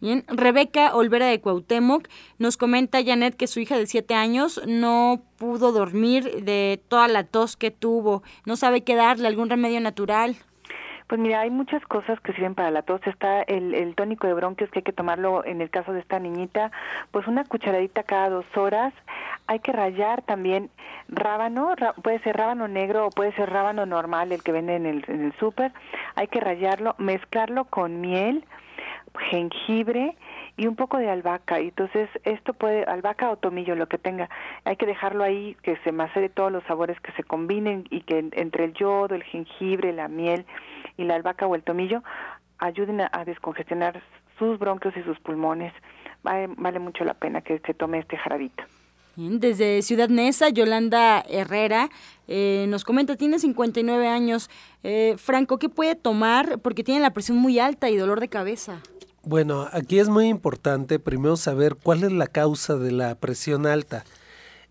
Bien, 0.00 0.24
Rebeca 0.28 0.94
Olvera 0.94 1.26
de 1.26 1.40
Cuauhtémoc 1.40 2.08
nos 2.38 2.56
comenta 2.56 3.04
Janet 3.04 3.36
que 3.36 3.48
su 3.48 3.60
hija 3.60 3.76
de 3.76 3.86
7 3.86 4.14
años 4.14 4.60
no 4.66 5.22
pudo 5.36 5.72
dormir 5.72 6.44
de 6.44 6.80
toda 6.88 7.08
la 7.08 7.24
tos 7.24 7.56
que 7.56 7.70
tuvo, 7.72 8.22
no 8.44 8.56
sabe 8.56 8.82
qué 8.82 8.94
darle, 8.94 9.26
algún 9.26 9.50
remedio 9.50 9.80
natural. 9.80 10.36
Pues 11.08 11.18
mira, 11.18 11.40
hay 11.40 11.50
muchas 11.50 11.82
cosas 11.86 12.20
que 12.20 12.34
sirven 12.34 12.54
para 12.54 12.70
la 12.70 12.82
tos. 12.82 13.00
Está 13.06 13.40
el, 13.40 13.74
el 13.74 13.94
tónico 13.94 14.26
de 14.26 14.34
bronquios 14.34 14.70
que 14.70 14.80
hay 14.80 14.82
que 14.82 14.92
tomarlo 14.92 15.42
en 15.42 15.62
el 15.62 15.70
caso 15.70 15.94
de 15.94 16.00
esta 16.00 16.18
niñita, 16.18 16.70
pues 17.12 17.26
una 17.26 17.44
cucharadita 17.44 18.02
cada 18.02 18.28
dos 18.28 18.44
horas. 18.54 18.92
Hay 19.46 19.60
que 19.60 19.72
rayar 19.72 20.20
también 20.20 20.68
rábano, 21.08 21.74
puede 22.02 22.18
ser 22.20 22.36
rábano 22.36 22.68
negro 22.68 23.06
o 23.06 23.10
puede 23.10 23.32
ser 23.32 23.48
rábano 23.48 23.86
normal, 23.86 24.32
el 24.32 24.42
que 24.42 24.52
vende 24.52 24.76
en 24.76 24.84
el, 24.84 25.04
en 25.08 25.24
el 25.24 25.32
súper. 25.38 25.72
Hay 26.14 26.26
que 26.26 26.40
rayarlo, 26.40 26.94
mezclarlo 26.98 27.64
con 27.64 28.02
miel, 28.02 28.44
jengibre 29.30 30.14
y 30.58 30.66
un 30.66 30.76
poco 30.76 30.98
de 30.98 31.08
albahaca. 31.08 31.58
Y 31.60 31.68
entonces 31.68 32.10
esto 32.24 32.52
puede, 32.52 32.84
albahaca 32.84 33.30
o 33.30 33.36
tomillo, 33.36 33.74
lo 33.76 33.86
que 33.86 33.96
tenga, 33.96 34.28
hay 34.64 34.76
que 34.76 34.84
dejarlo 34.84 35.24
ahí, 35.24 35.56
que 35.62 35.78
se 35.78 35.92
macere 35.92 36.28
todos 36.28 36.52
los 36.52 36.64
sabores 36.64 37.00
que 37.00 37.12
se 37.12 37.24
combinen 37.24 37.84
y 37.88 38.02
que 38.02 38.28
entre 38.32 38.64
el 38.64 38.74
yodo, 38.74 39.14
el 39.14 39.22
jengibre, 39.22 39.94
la 39.94 40.08
miel 40.08 40.44
y 40.98 41.04
la 41.04 41.14
albahaca 41.14 41.46
o 41.46 41.54
el 41.54 41.62
tomillo 41.62 42.02
ayuden 42.58 43.00
a, 43.00 43.24
descongestionar 43.24 44.02
sus 44.38 44.58
bronquios 44.58 44.94
y 44.96 45.02
sus 45.04 45.18
pulmones. 45.20 45.72
Vale, 46.22 46.48
vale 46.58 46.78
mucho 46.78 47.04
la 47.04 47.14
pena 47.14 47.40
que 47.40 47.60
se 47.64 47.72
tome 47.72 48.00
este 48.00 48.18
jarabito. 48.18 48.64
Desde 49.16 49.82
Ciudad 49.82 50.08
Neza, 50.08 50.48
Yolanda 50.48 51.24
Herrera 51.28 51.88
eh, 52.28 52.66
nos 52.68 52.84
comenta, 52.84 53.16
tiene 53.16 53.40
59 53.40 54.06
años. 54.06 54.48
Eh, 54.84 55.16
Franco, 55.18 55.58
¿qué 55.58 55.68
puede 55.68 55.96
tomar? 55.96 56.60
Porque 56.60 56.84
tiene 56.84 57.00
la 57.00 57.12
presión 57.12 57.38
muy 57.38 57.58
alta 57.58 57.90
y 57.90 57.96
dolor 57.96 58.20
de 58.20 58.28
cabeza. 58.28 58.80
Bueno, 59.24 59.66
aquí 59.72 59.98
es 59.98 60.08
muy 60.08 60.28
importante 60.28 61.00
primero 61.00 61.36
saber 61.36 61.74
cuál 61.74 62.04
es 62.04 62.12
la 62.12 62.28
causa 62.28 62.76
de 62.76 62.92
la 62.92 63.16
presión 63.16 63.66
alta. 63.66 64.04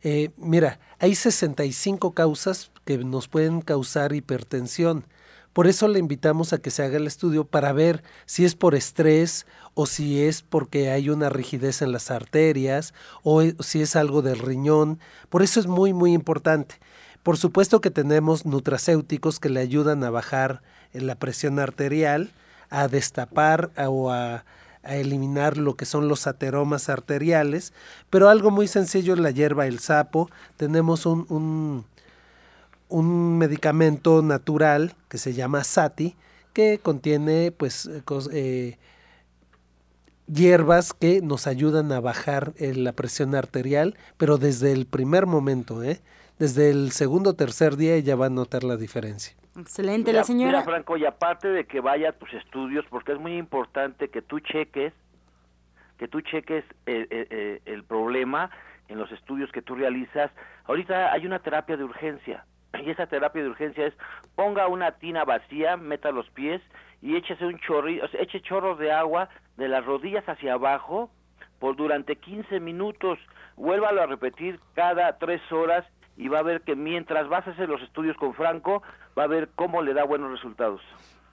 Eh, 0.01 0.29
mira, 0.37 0.79
hay 0.99 1.15
65 1.15 2.13
causas 2.13 2.71
que 2.85 2.97
nos 2.99 3.27
pueden 3.27 3.59
causar 3.59 4.13
hipertensión. 4.13 5.03
Por 5.57 5.65
eso 5.65 5.87
le 5.87 5.97
invitamos 5.97 6.53
a 6.53 6.59
que 6.59 6.69
se 6.69 6.83
haga 6.83 6.97
el 6.97 7.07
estudio 7.07 7.43
para 7.43 7.73
ver 7.73 8.03
si 8.27 8.45
es 8.45 8.53
por 8.53 8.75
estrés 8.75 9.47
o 9.73 9.87
si 9.87 10.21
es 10.21 10.43
porque 10.43 10.91
hay 10.91 11.09
una 11.09 11.29
rigidez 11.29 11.81
en 11.81 11.91
las 11.91 12.11
arterias 12.11 12.93
o 13.23 13.41
e, 13.41 13.55
si 13.61 13.81
es 13.81 13.95
algo 13.95 14.21
del 14.21 14.37
riñón. 14.37 14.99
Por 15.29 15.41
eso 15.41 15.59
es 15.59 15.65
muy, 15.65 15.93
muy 15.93 16.13
importante. 16.13 16.75
Por 17.23 17.37
supuesto 17.37 17.81
que 17.81 17.89
tenemos 17.89 18.45
nutracéuticos 18.45 19.39
que 19.39 19.49
le 19.49 19.59
ayudan 19.59 20.03
a 20.03 20.11
bajar 20.11 20.61
la 20.93 21.15
presión 21.15 21.57
arterial, 21.57 22.29
a 22.69 22.87
destapar 22.87 23.71
o 23.87 24.11
a, 24.11 24.45
eliminar 24.83 25.57
lo 25.57 25.75
que 25.75 25.85
son 25.85 26.07
los 26.07 26.27
ateromas 26.27 26.87
arteriales, 26.87 27.73
pero 28.11 28.29
algo 28.29 28.51
muy 28.51 28.67
sencillo 28.67 29.15
es 29.15 29.19
la 29.19 29.31
hierba 29.31 29.65
el 29.65 29.79
sapo. 29.79 30.29
Tenemos 30.55 31.07
un 31.07 31.83
medicamento 32.89 34.21
natural 34.21 34.93
que 35.09 35.17
se 35.17 35.33
llama 35.33 35.63
Sati, 35.63 36.15
que 36.53 36.79
contiene 36.79 37.51
pues 37.51 37.89
eh, 38.33 38.77
hierbas 40.25 40.93
que 40.93 41.21
nos 41.21 41.47
ayudan 41.47 41.91
a 41.91 41.99
bajar 41.99 42.53
eh, 42.57 42.73
la 42.75 42.93
presión 42.93 43.35
arterial, 43.35 43.95
pero 44.17 44.37
desde 44.37 44.71
el 44.71 44.85
primer 44.85 45.25
momento, 45.25 45.83
¿eh? 45.83 45.99
desde 46.39 46.69
el 46.69 46.91
segundo 46.91 47.31
o 47.31 47.33
tercer 47.35 47.75
día 47.75 47.95
ella 47.95 48.15
va 48.15 48.27
a 48.27 48.29
notar 48.29 48.63
la 48.63 48.77
diferencia. 48.77 49.35
Excelente, 49.59 50.13
la 50.13 50.23
señora. 50.23 50.59
Mira, 50.59 50.63
Franco, 50.63 50.97
y 50.97 51.05
aparte 51.05 51.47
de 51.47 51.65
que 51.65 51.79
vaya 51.79 52.09
a 52.09 52.11
tus 52.13 52.31
estudios, 52.33 52.85
porque 52.89 53.13
es 53.13 53.19
muy 53.19 53.37
importante 53.37 54.09
que 54.09 54.21
tú 54.21 54.39
cheques, 54.39 54.93
que 55.97 56.07
tú 56.07 56.21
cheques 56.21 56.63
el, 56.85 57.07
el, 57.09 57.61
el 57.65 57.83
problema 57.83 58.51
en 58.87 58.99
los 58.99 59.11
estudios 59.11 59.51
que 59.51 59.61
tú 59.61 59.75
realizas. 59.75 60.31
Ahorita 60.65 61.11
hay 61.11 61.25
una 61.25 61.39
terapia 61.39 61.75
de 61.75 61.83
urgencia, 61.83 62.45
y 62.73 62.89
esa 62.89 63.07
terapia 63.07 63.43
de 63.43 63.49
urgencia 63.49 63.87
es 63.87 63.93
ponga 64.35 64.67
una 64.67 64.91
tina 64.93 65.23
vacía, 65.23 65.77
meta 65.77 66.11
los 66.11 66.29
pies 66.31 66.61
y 67.01 67.15
échese 67.15 67.45
un 67.45 67.59
chorro, 67.59 67.89
eche 67.89 68.41
chorros 68.41 68.79
de 68.79 68.91
agua 68.91 69.29
de 69.55 69.67
las 69.67 69.85
rodillas 69.85 70.27
hacia 70.27 70.53
abajo 70.53 71.09
por 71.59 71.75
durante 71.75 72.15
15 72.15 72.59
minutos. 72.59 73.19
Vuélvalo 73.55 74.01
a 74.01 74.05
repetir 74.05 74.59
cada 74.73 75.17
tres 75.17 75.41
horas 75.51 75.85
y 76.15 76.27
va 76.27 76.39
a 76.39 76.43
ver 76.43 76.61
que 76.61 76.75
mientras 76.75 77.27
vas 77.27 77.47
a 77.47 77.51
hacer 77.51 77.69
los 77.69 77.81
estudios 77.81 78.17
con 78.17 78.33
Franco, 78.33 78.81
va 79.17 79.23
a 79.23 79.27
ver 79.27 79.49
cómo 79.55 79.81
le 79.81 79.93
da 79.93 80.03
buenos 80.03 80.31
resultados. 80.31 80.81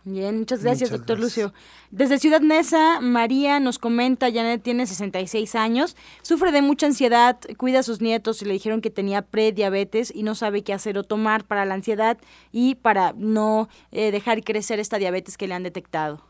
Bien, 0.07 0.39
muchas 0.39 0.63
gracias, 0.63 0.91
doctor 0.91 1.19
Lucio. 1.19 1.53
Desde 1.91 2.19
Ciudad 2.19 2.43
Neza, 2.43 3.01
María 3.01 3.59
nos 3.59 3.79
comenta, 3.79 4.31
Janet 4.31 4.63
tiene 4.63 4.87
66 4.87 5.55
años, 5.55 5.97
sufre 6.21 6.53
de 6.53 6.61
mucha 6.61 6.85
ansiedad, 6.85 7.39
cuida 7.57 7.79
a 7.79 7.83
sus 7.83 8.03
nietos 8.03 8.43
y 8.43 8.45
le 8.45 8.53
dijeron 8.53 8.83
que 8.83 8.91
tenía 8.91 9.23
prediabetes 9.23 10.15
y 10.15 10.23
no 10.23 10.35
sabe 10.35 10.63
qué 10.63 10.75
hacer 10.75 10.99
o 10.99 11.05
tomar 11.05 11.45
para 11.45 11.65
la 11.65 11.73
ansiedad 11.73 12.19
y 12.53 12.75
para 12.75 13.15
no 13.17 13.69
eh, 13.93 14.11
dejar 14.11 14.43
crecer 14.45 14.79
esta 14.79 14.99
diabetes 14.99 15.39
que 15.39 15.49
le 15.49 15.55
han 15.55 15.63
detectado. 15.63 16.21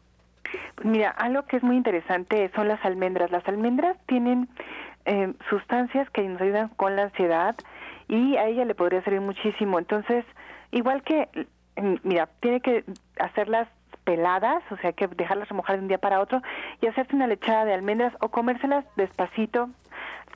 Pues 0.77 0.87
mira, 0.87 1.11
algo 1.11 1.43
que 1.47 1.57
es 1.57 1.65
muy 1.65 1.77
interesante 1.77 2.53
son 2.55 2.69
las 2.69 2.85
almendras. 2.85 3.33
Las 3.33 3.47
almendras 3.49 3.97
tienen 4.07 4.49
eh, 5.05 5.35
sustancias 5.51 6.09
que 6.11 6.23
nos 6.23 6.41
ayudan 6.41 6.69
con 6.77 6.95
la 6.95 7.05
ansiedad 7.05 7.57
y 8.07 8.37
a 8.37 8.47
ella 8.47 8.65
le 8.65 8.77
podría 8.77 9.03
servir 9.03 9.21
muchísimo. 9.21 9.81
Entonces, 9.81 10.25
igual 10.71 11.03
que 11.03 11.29
mira, 12.03 12.29
tiene 12.41 12.61
que 12.61 12.85
hacerlas 13.19 13.69
peladas, 14.05 14.63
o 14.71 14.77
sea, 14.77 14.93
que 14.93 15.09
dejarlas 15.09 15.49
remojar 15.49 15.77
de 15.77 15.83
un 15.83 15.89
día 15.89 15.99
para 15.99 16.21
otro 16.21 16.43
y 16.81 16.87
hacerse 16.87 17.17
una 17.17 17.27
lechada 17.27 17.65
de 17.65 17.75
almendras 17.75 18.13
o 18.21 18.29
comérselas 18.29 18.85
despacito, 18.97 19.71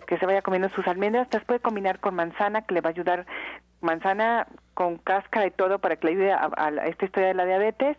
que 0.07 0.19
se 0.19 0.27
vaya 0.27 0.43
comiendo 0.43 0.71
sus 0.71 0.87
almendras. 0.89 1.29
Las 1.31 1.45
puede 1.45 1.61
combinar 1.61 2.01
con 2.01 2.15
manzana, 2.15 2.63
que 2.63 2.75
le 2.75 2.81
va 2.81 2.89
a 2.89 2.93
ayudar 2.93 3.27
manzana 3.81 4.47
con 4.75 4.97
cáscara 4.97 5.47
y 5.47 5.51
todo 5.51 5.79
para 5.79 5.97
que 5.97 6.07
le 6.07 6.13
ayude 6.13 6.33
a, 6.33 6.69
esta 6.87 7.05
historia 7.05 7.29
de 7.29 7.35
la 7.35 7.45
diabetes. 7.45 7.97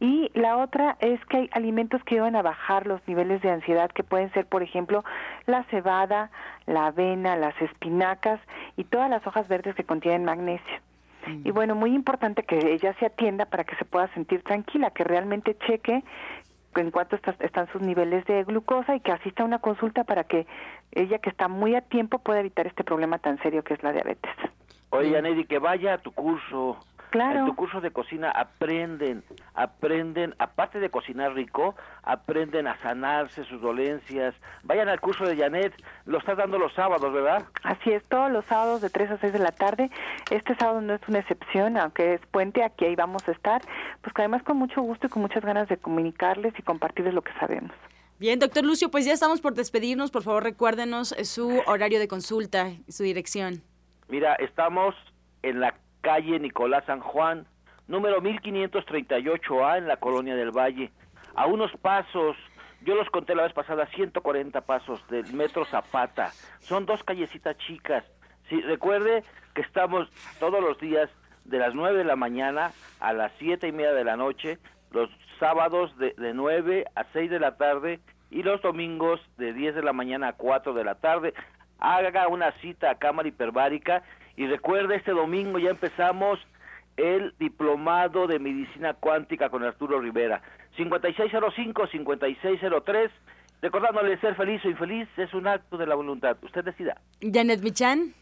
Y 0.00 0.30
la 0.34 0.56
otra 0.58 0.96
es 1.00 1.24
que 1.26 1.36
hay 1.36 1.50
alimentos 1.52 2.02
que 2.04 2.16
ayudan 2.16 2.36
a 2.36 2.42
bajar 2.42 2.86
los 2.86 3.06
niveles 3.06 3.40
de 3.42 3.50
ansiedad, 3.50 3.90
que 3.90 4.02
pueden 4.02 4.32
ser, 4.32 4.46
por 4.46 4.62
ejemplo, 4.62 5.04
la 5.46 5.64
cebada, 5.64 6.30
la 6.66 6.86
avena, 6.86 7.36
las 7.36 7.54
espinacas 7.62 8.40
y 8.76 8.84
todas 8.84 9.08
las 9.08 9.26
hojas 9.26 9.46
verdes 9.48 9.74
que 9.74 9.84
contienen 9.84 10.24
magnesio. 10.24 10.80
Y 11.44 11.50
bueno, 11.50 11.74
muy 11.74 11.94
importante 11.94 12.42
que 12.42 12.72
ella 12.72 12.94
se 12.98 13.06
atienda 13.06 13.46
para 13.46 13.64
que 13.64 13.76
se 13.76 13.84
pueda 13.84 14.12
sentir 14.14 14.42
tranquila, 14.42 14.90
que 14.90 15.04
realmente 15.04 15.56
cheque 15.66 16.02
en 16.76 16.90
cuánto 16.90 17.16
están 17.16 17.68
sus 17.72 17.82
niveles 17.82 18.24
de 18.26 18.44
glucosa 18.44 18.96
y 18.96 19.00
que 19.00 19.12
asista 19.12 19.42
a 19.42 19.46
una 19.46 19.60
consulta 19.60 20.04
para 20.04 20.24
que 20.24 20.46
ella 20.92 21.18
que 21.18 21.30
está 21.30 21.48
muy 21.48 21.74
a 21.74 21.82
tiempo 21.82 22.18
pueda 22.18 22.40
evitar 22.40 22.66
este 22.66 22.84
problema 22.84 23.18
tan 23.18 23.38
serio 23.42 23.62
que 23.62 23.74
es 23.74 23.82
la 23.82 23.92
diabetes. 23.92 24.32
Oye, 24.90 25.20
Nelly, 25.20 25.44
que 25.44 25.58
vaya 25.58 25.94
a 25.94 25.98
tu 25.98 26.12
curso 26.12 26.78
en 27.14 27.46
tu 27.46 27.54
curso 27.54 27.80
de 27.80 27.90
cocina 27.90 28.30
aprenden, 28.30 29.22
aprenden, 29.54 30.34
aparte 30.38 30.80
de 30.80 30.90
cocinar 30.90 31.34
rico, 31.34 31.74
aprenden 32.02 32.66
a 32.66 32.76
sanarse 32.80 33.44
sus 33.44 33.60
dolencias. 33.60 34.34
Vayan 34.64 34.88
al 34.88 35.00
curso 35.00 35.24
de 35.24 35.36
Janet, 35.36 35.72
lo 36.06 36.18
estás 36.18 36.36
dando 36.36 36.58
los 36.58 36.72
sábados, 36.74 37.12
¿verdad? 37.12 37.44
Así 37.62 37.92
es, 37.92 38.02
todos 38.04 38.30
los 38.30 38.44
sábados 38.46 38.80
de 38.80 38.90
3 38.90 39.12
a 39.12 39.18
6 39.18 39.32
de 39.32 39.38
la 39.38 39.52
tarde. 39.52 39.90
Este 40.30 40.54
sábado 40.56 40.80
no 40.80 40.94
es 40.94 41.00
una 41.08 41.20
excepción, 41.20 41.76
aunque 41.76 42.14
es 42.14 42.20
puente, 42.30 42.64
aquí 42.64 42.84
ahí 42.84 42.96
vamos 42.96 43.28
a 43.28 43.32
estar. 43.32 43.62
Pues 44.02 44.12
que 44.12 44.22
además 44.22 44.42
con 44.42 44.56
mucho 44.56 44.82
gusto 44.82 45.06
y 45.06 45.10
con 45.10 45.22
muchas 45.22 45.44
ganas 45.44 45.68
de 45.68 45.76
comunicarles 45.76 46.54
y 46.58 46.62
compartirles 46.62 47.14
lo 47.14 47.22
que 47.22 47.32
sabemos. 47.38 47.72
Bien, 48.18 48.38
doctor 48.38 48.64
Lucio, 48.64 48.90
pues 48.90 49.04
ya 49.04 49.12
estamos 49.12 49.40
por 49.40 49.54
despedirnos. 49.54 50.10
Por 50.10 50.22
favor, 50.22 50.42
recuérdenos 50.42 51.14
su 51.24 51.62
horario 51.66 51.98
de 51.98 52.08
consulta 52.08 52.68
y 52.86 52.92
su 52.92 53.02
dirección. 53.02 53.62
Mira, 54.08 54.34
estamos 54.36 54.94
en 55.42 55.60
la 55.60 55.74
calle 56.04 56.38
Nicolás 56.38 56.84
San 56.84 57.00
Juan, 57.00 57.46
número 57.88 58.20
1538A 58.20 59.78
en 59.78 59.88
la 59.88 59.96
Colonia 59.96 60.36
del 60.36 60.50
Valle. 60.50 60.92
A 61.34 61.46
unos 61.46 61.72
pasos, 61.78 62.36
yo 62.82 62.94
los 62.94 63.08
conté 63.08 63.34
la 63.34 63.44
vez 63.44 63.54
pasada, 63.54 63.86
140 63.86 64.60
pasos 64.60 65.04
del 65.08 65.32
Metro 65.32 65.64
Zapata. 65.64 66.30
Son 66.60 66.84
dos 66.84 67.02
callecitas 67.04 67.56
chicas. 67.56 68.04
Sí, 68.50 68.60
recuerde 68.60 69.24
que 69.54 69.62
estamos 69.62 70.10
todos 70.38 70.62
los 70.62 70.78
días 70.78 71.08
de 71.46 71.58
las 71.58 71.74
9 71.74 71.96
de 71.96 72.04
la 72.04 72.16
mañana 72.16 72.72
a 73.00 73.14
las 73.14 73.32
siete 73.38 73.68
y 73.68 73.72
media 73.72 73.94
de 73.94 74.04
la 74.04 74.16
noche, 74.16 74.58
los 74.90 75.08
sábados 75.40 75.96
de, 75.96 76.12
de 76.18 76.34
9 76.34 76.84
a 76.94 77.04
6 77.14 77.30
de 77.30 77.40
la 77.40 77.56
tarde 77.56 78.00
y 78.30 78.42
los 78.42 78.60
domingos 78.60 79.20
de 79.38 79.54
10 79.54 79.74
de 79.76 79.82
la 79.82 79.94
mañana 79.94 80.28
a 80.28 80.32
4 80.34 80.74
de 80.74 80.84
la 80.84 80.96
tarde. 80.96 81.32
Haga 81.78 82.28
una 82.28 82.52
cita 82.60 82.90
a 82.90 82.98
Cámara 82.98 83.28
Hiperbárica 83.28 84.02
y 84.36 84.46
recuerda, 84.46 84.96
este 84.96 85.12
domingo 85.12 85.58
ya 85.58 85.70
empezamos 85.70 86.38
el 86.96 87.34
diplomado 87.38 88.26
de 88.26 88.38
medicina 88.38 88.92
cuántica 88.94 89.48
con 89.48 89.64
Arturo 89.64 90.00
Rivera. 90.00 90.42
5605-5603. 90.76 93.10
Recordándole 93.62 94.18
ser 94.18 94.34
feliz 94.34 94.60
o 94.64 94.68
infeliz 94.68 95.08
es 95.16 95.32
un 95.32 95.46
acto 95.46 95.76
de 95.76 95.86
la 95.86 95.94
voluntad. 95.94 96.36
Usted 96.42 96.64
decida. 96.64 97.00
Janet 97.20 97.62
Michan 97.62 98.12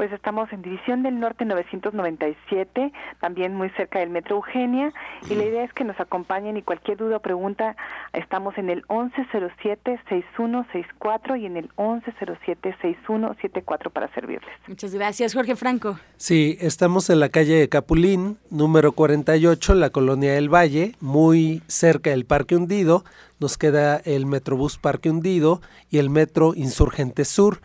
pues 0.00 0.12
estamos 0.12 0.50
en 0.50 0.62
División 0.62 1.02
del 1.02 1.20
Norte 1.20 1.44
997, 1.44 2.90
también 3.20 3.54
muy 3.54 3.68
cerca 3.76 3.98
del 3.98 4.08
Metro 4.08 4.36
Eugenia, 4.36 4.94
y 5.28 5.34
la 5.34 5.44
idea 5.44 5.62
es 5.62 5.74
que 5.74 5.84
nos 5.84 6.00
acompañen 6.00 6.56
y 6.56 6.62
cualquier 6.62 6.96
duda 6.96 7.18
o 7.18 7.20
pregunta, 7.20 7.76
estamos 8.14 8.56
en 8.56 8.70
el 8.70 8.82
1107-6164 8.86 11.38
y 11.38 11.44
en 11.44 11.58
el 11.58 11.68
1107-6174 11.76 13.90
para 13.90 14.08
servirles. 14.14 14.48
Muchas 14.68 14.94
gracias, 14.94 15.34
Jorge 15.34 15.54
Franco. 15.54 15.98
Sí, 16.16 16.56
estamos 16.62 17.10
en 17.10 17.20
la 17.20 17.28
calle 17.28 17.68
Capulín, 17.68 18.38
número 18.48 18.92
48, 18.92 19.74
la 19.74 19.90
colonia 19.90 20.32
del 20.32 20.48
Valle, 20.48 20.94
muy 21.00 21.62
cerca 21.66 22.08
del 22.08 22.24
Parque 22.24 22.56
Hundido. 22.56 23.04
Nos 23.38 23.58
queda 23.58 23.98
el 23.98 24.24
Metrobús 24.24 24.78
Parque 24.78 25.10
Hundido 25.10 25.60
y 25.90 25.98
el 25.98 26.08
Metro 26.08 26.54
Insurgente 26.54 27.26
Sur. 27.26 27.60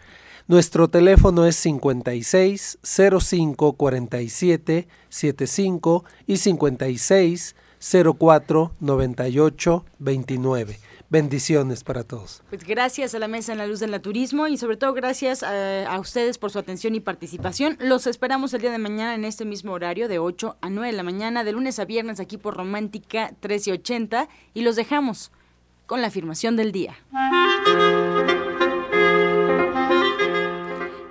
Nuestro 0.48 0.88
teléfono 0.90 1.48
es 1.48 1.56
56 1.56 2.78
05 2.84 3.74
47 3.74 4.88
75 5.10 6.06
y 6.28 6.38
56 6.38 7.56
04 8.20 8.72
98 8.80 9.86
29. 9.98 10.80
Bendiciones 11.10 11.84
para 11.84 12.04
todos. 12.04 12.44
Pues 12.50 12.64
gracias 12.64 13.16
a 13.16 13.20
la 13.20 13.28
Mesa 13.28 13.54
en 13.54 13.58
la 13.58 13.66
Luz 13.66 13.80
del 13.80 13.90
Naturismo 13.90 14.46
y 14.46 14.58
sobre 14.58 14.78
todo 14.78 14.94
gracias 14.94 15.42
a, 15.42 15.88
a, 15.88 16.00
ustedes 16.00 16.38
por 16.38 16.52
su 16.52 16.60
atención 16.60 16.94
y 16.94 17.00
participación. 17.00 17.76
Los 17.80 18.06
esperamos 18.06 18.54
el 18.54 18.62
día 18.62 18.72
de 18.72 18.78
mañana 18.78 19.16
en 19.16 19.26
este 19.26 19.46
mismo 19.46 19.72
horario 19.72 20.08
de 20.08 20.20
8 20.20 20.58
a 20.62 20.70
9 20.70 20.92
de 20.92 20.98
la 20.98 21.04
mañana, 21.04 21.44
de 21.44 21.54
lunes 21.54 21.80
a 21.80 21.86
viernes 21.86 22.20
aquí 22.20 22.38
por 22.38 22.56
Romántica 22.56 23.30
1380 23.42 24.30
y 24.54 24.62
los 24.62 24.76
dejamos 24.76 25.32
con 25.88 26.02
la 26.02 26.08
afirmación 26.08 26.56
del 26.56 26.72
día. 26.72 26.96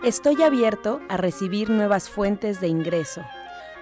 Estoy 0.05 0.43
abierto 0.43 1.01
a 1.09 1.17
recibir 1.17 1.71
nuevas 1.71 2.11
fuentes 2.11 2.61
de 2.61 2.69
ingreso. 2.69 3.23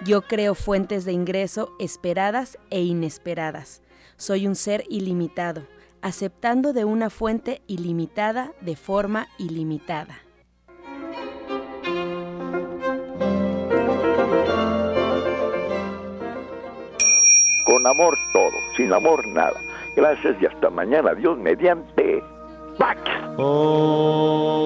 Yo 0.05 0.21
creo 0.21 0.55
fuentes 0.55 1.03
de 1.03 1.11
ingreso 1.11 1.73
esperadas 1.79 2.57
e 2.69 2.81
inesperadas. 2.81 3.81
Soy 4.15 4.47
un 4.47 4.55
ser 4.55 4.85
ilimitado, 4.89 5.67
aceptando 6.01 6.71
de 6.71 6.85
una 6.85 7.09
fuente 7.09 7.61
ilimitada 7.67 8.53
de 8.61 8.77
forma 8.77 9.27
ilimitada. 9.37 10.21
Con 17.65 17.85
amor 17.85 18.17
todo, 18.31 18.55
sin 18.77 18.93
amor 18.93 19.27
nada. 19.27 19.59
Gracias 19.97 20.41
y 20.41 20.45
hasta 20.45 20.69
mañana. 20.69 21.15
Dios 21.15 21.37
mediante. 21.37 22.23
back. 22.77 22.97
Oh. 23.39 24.63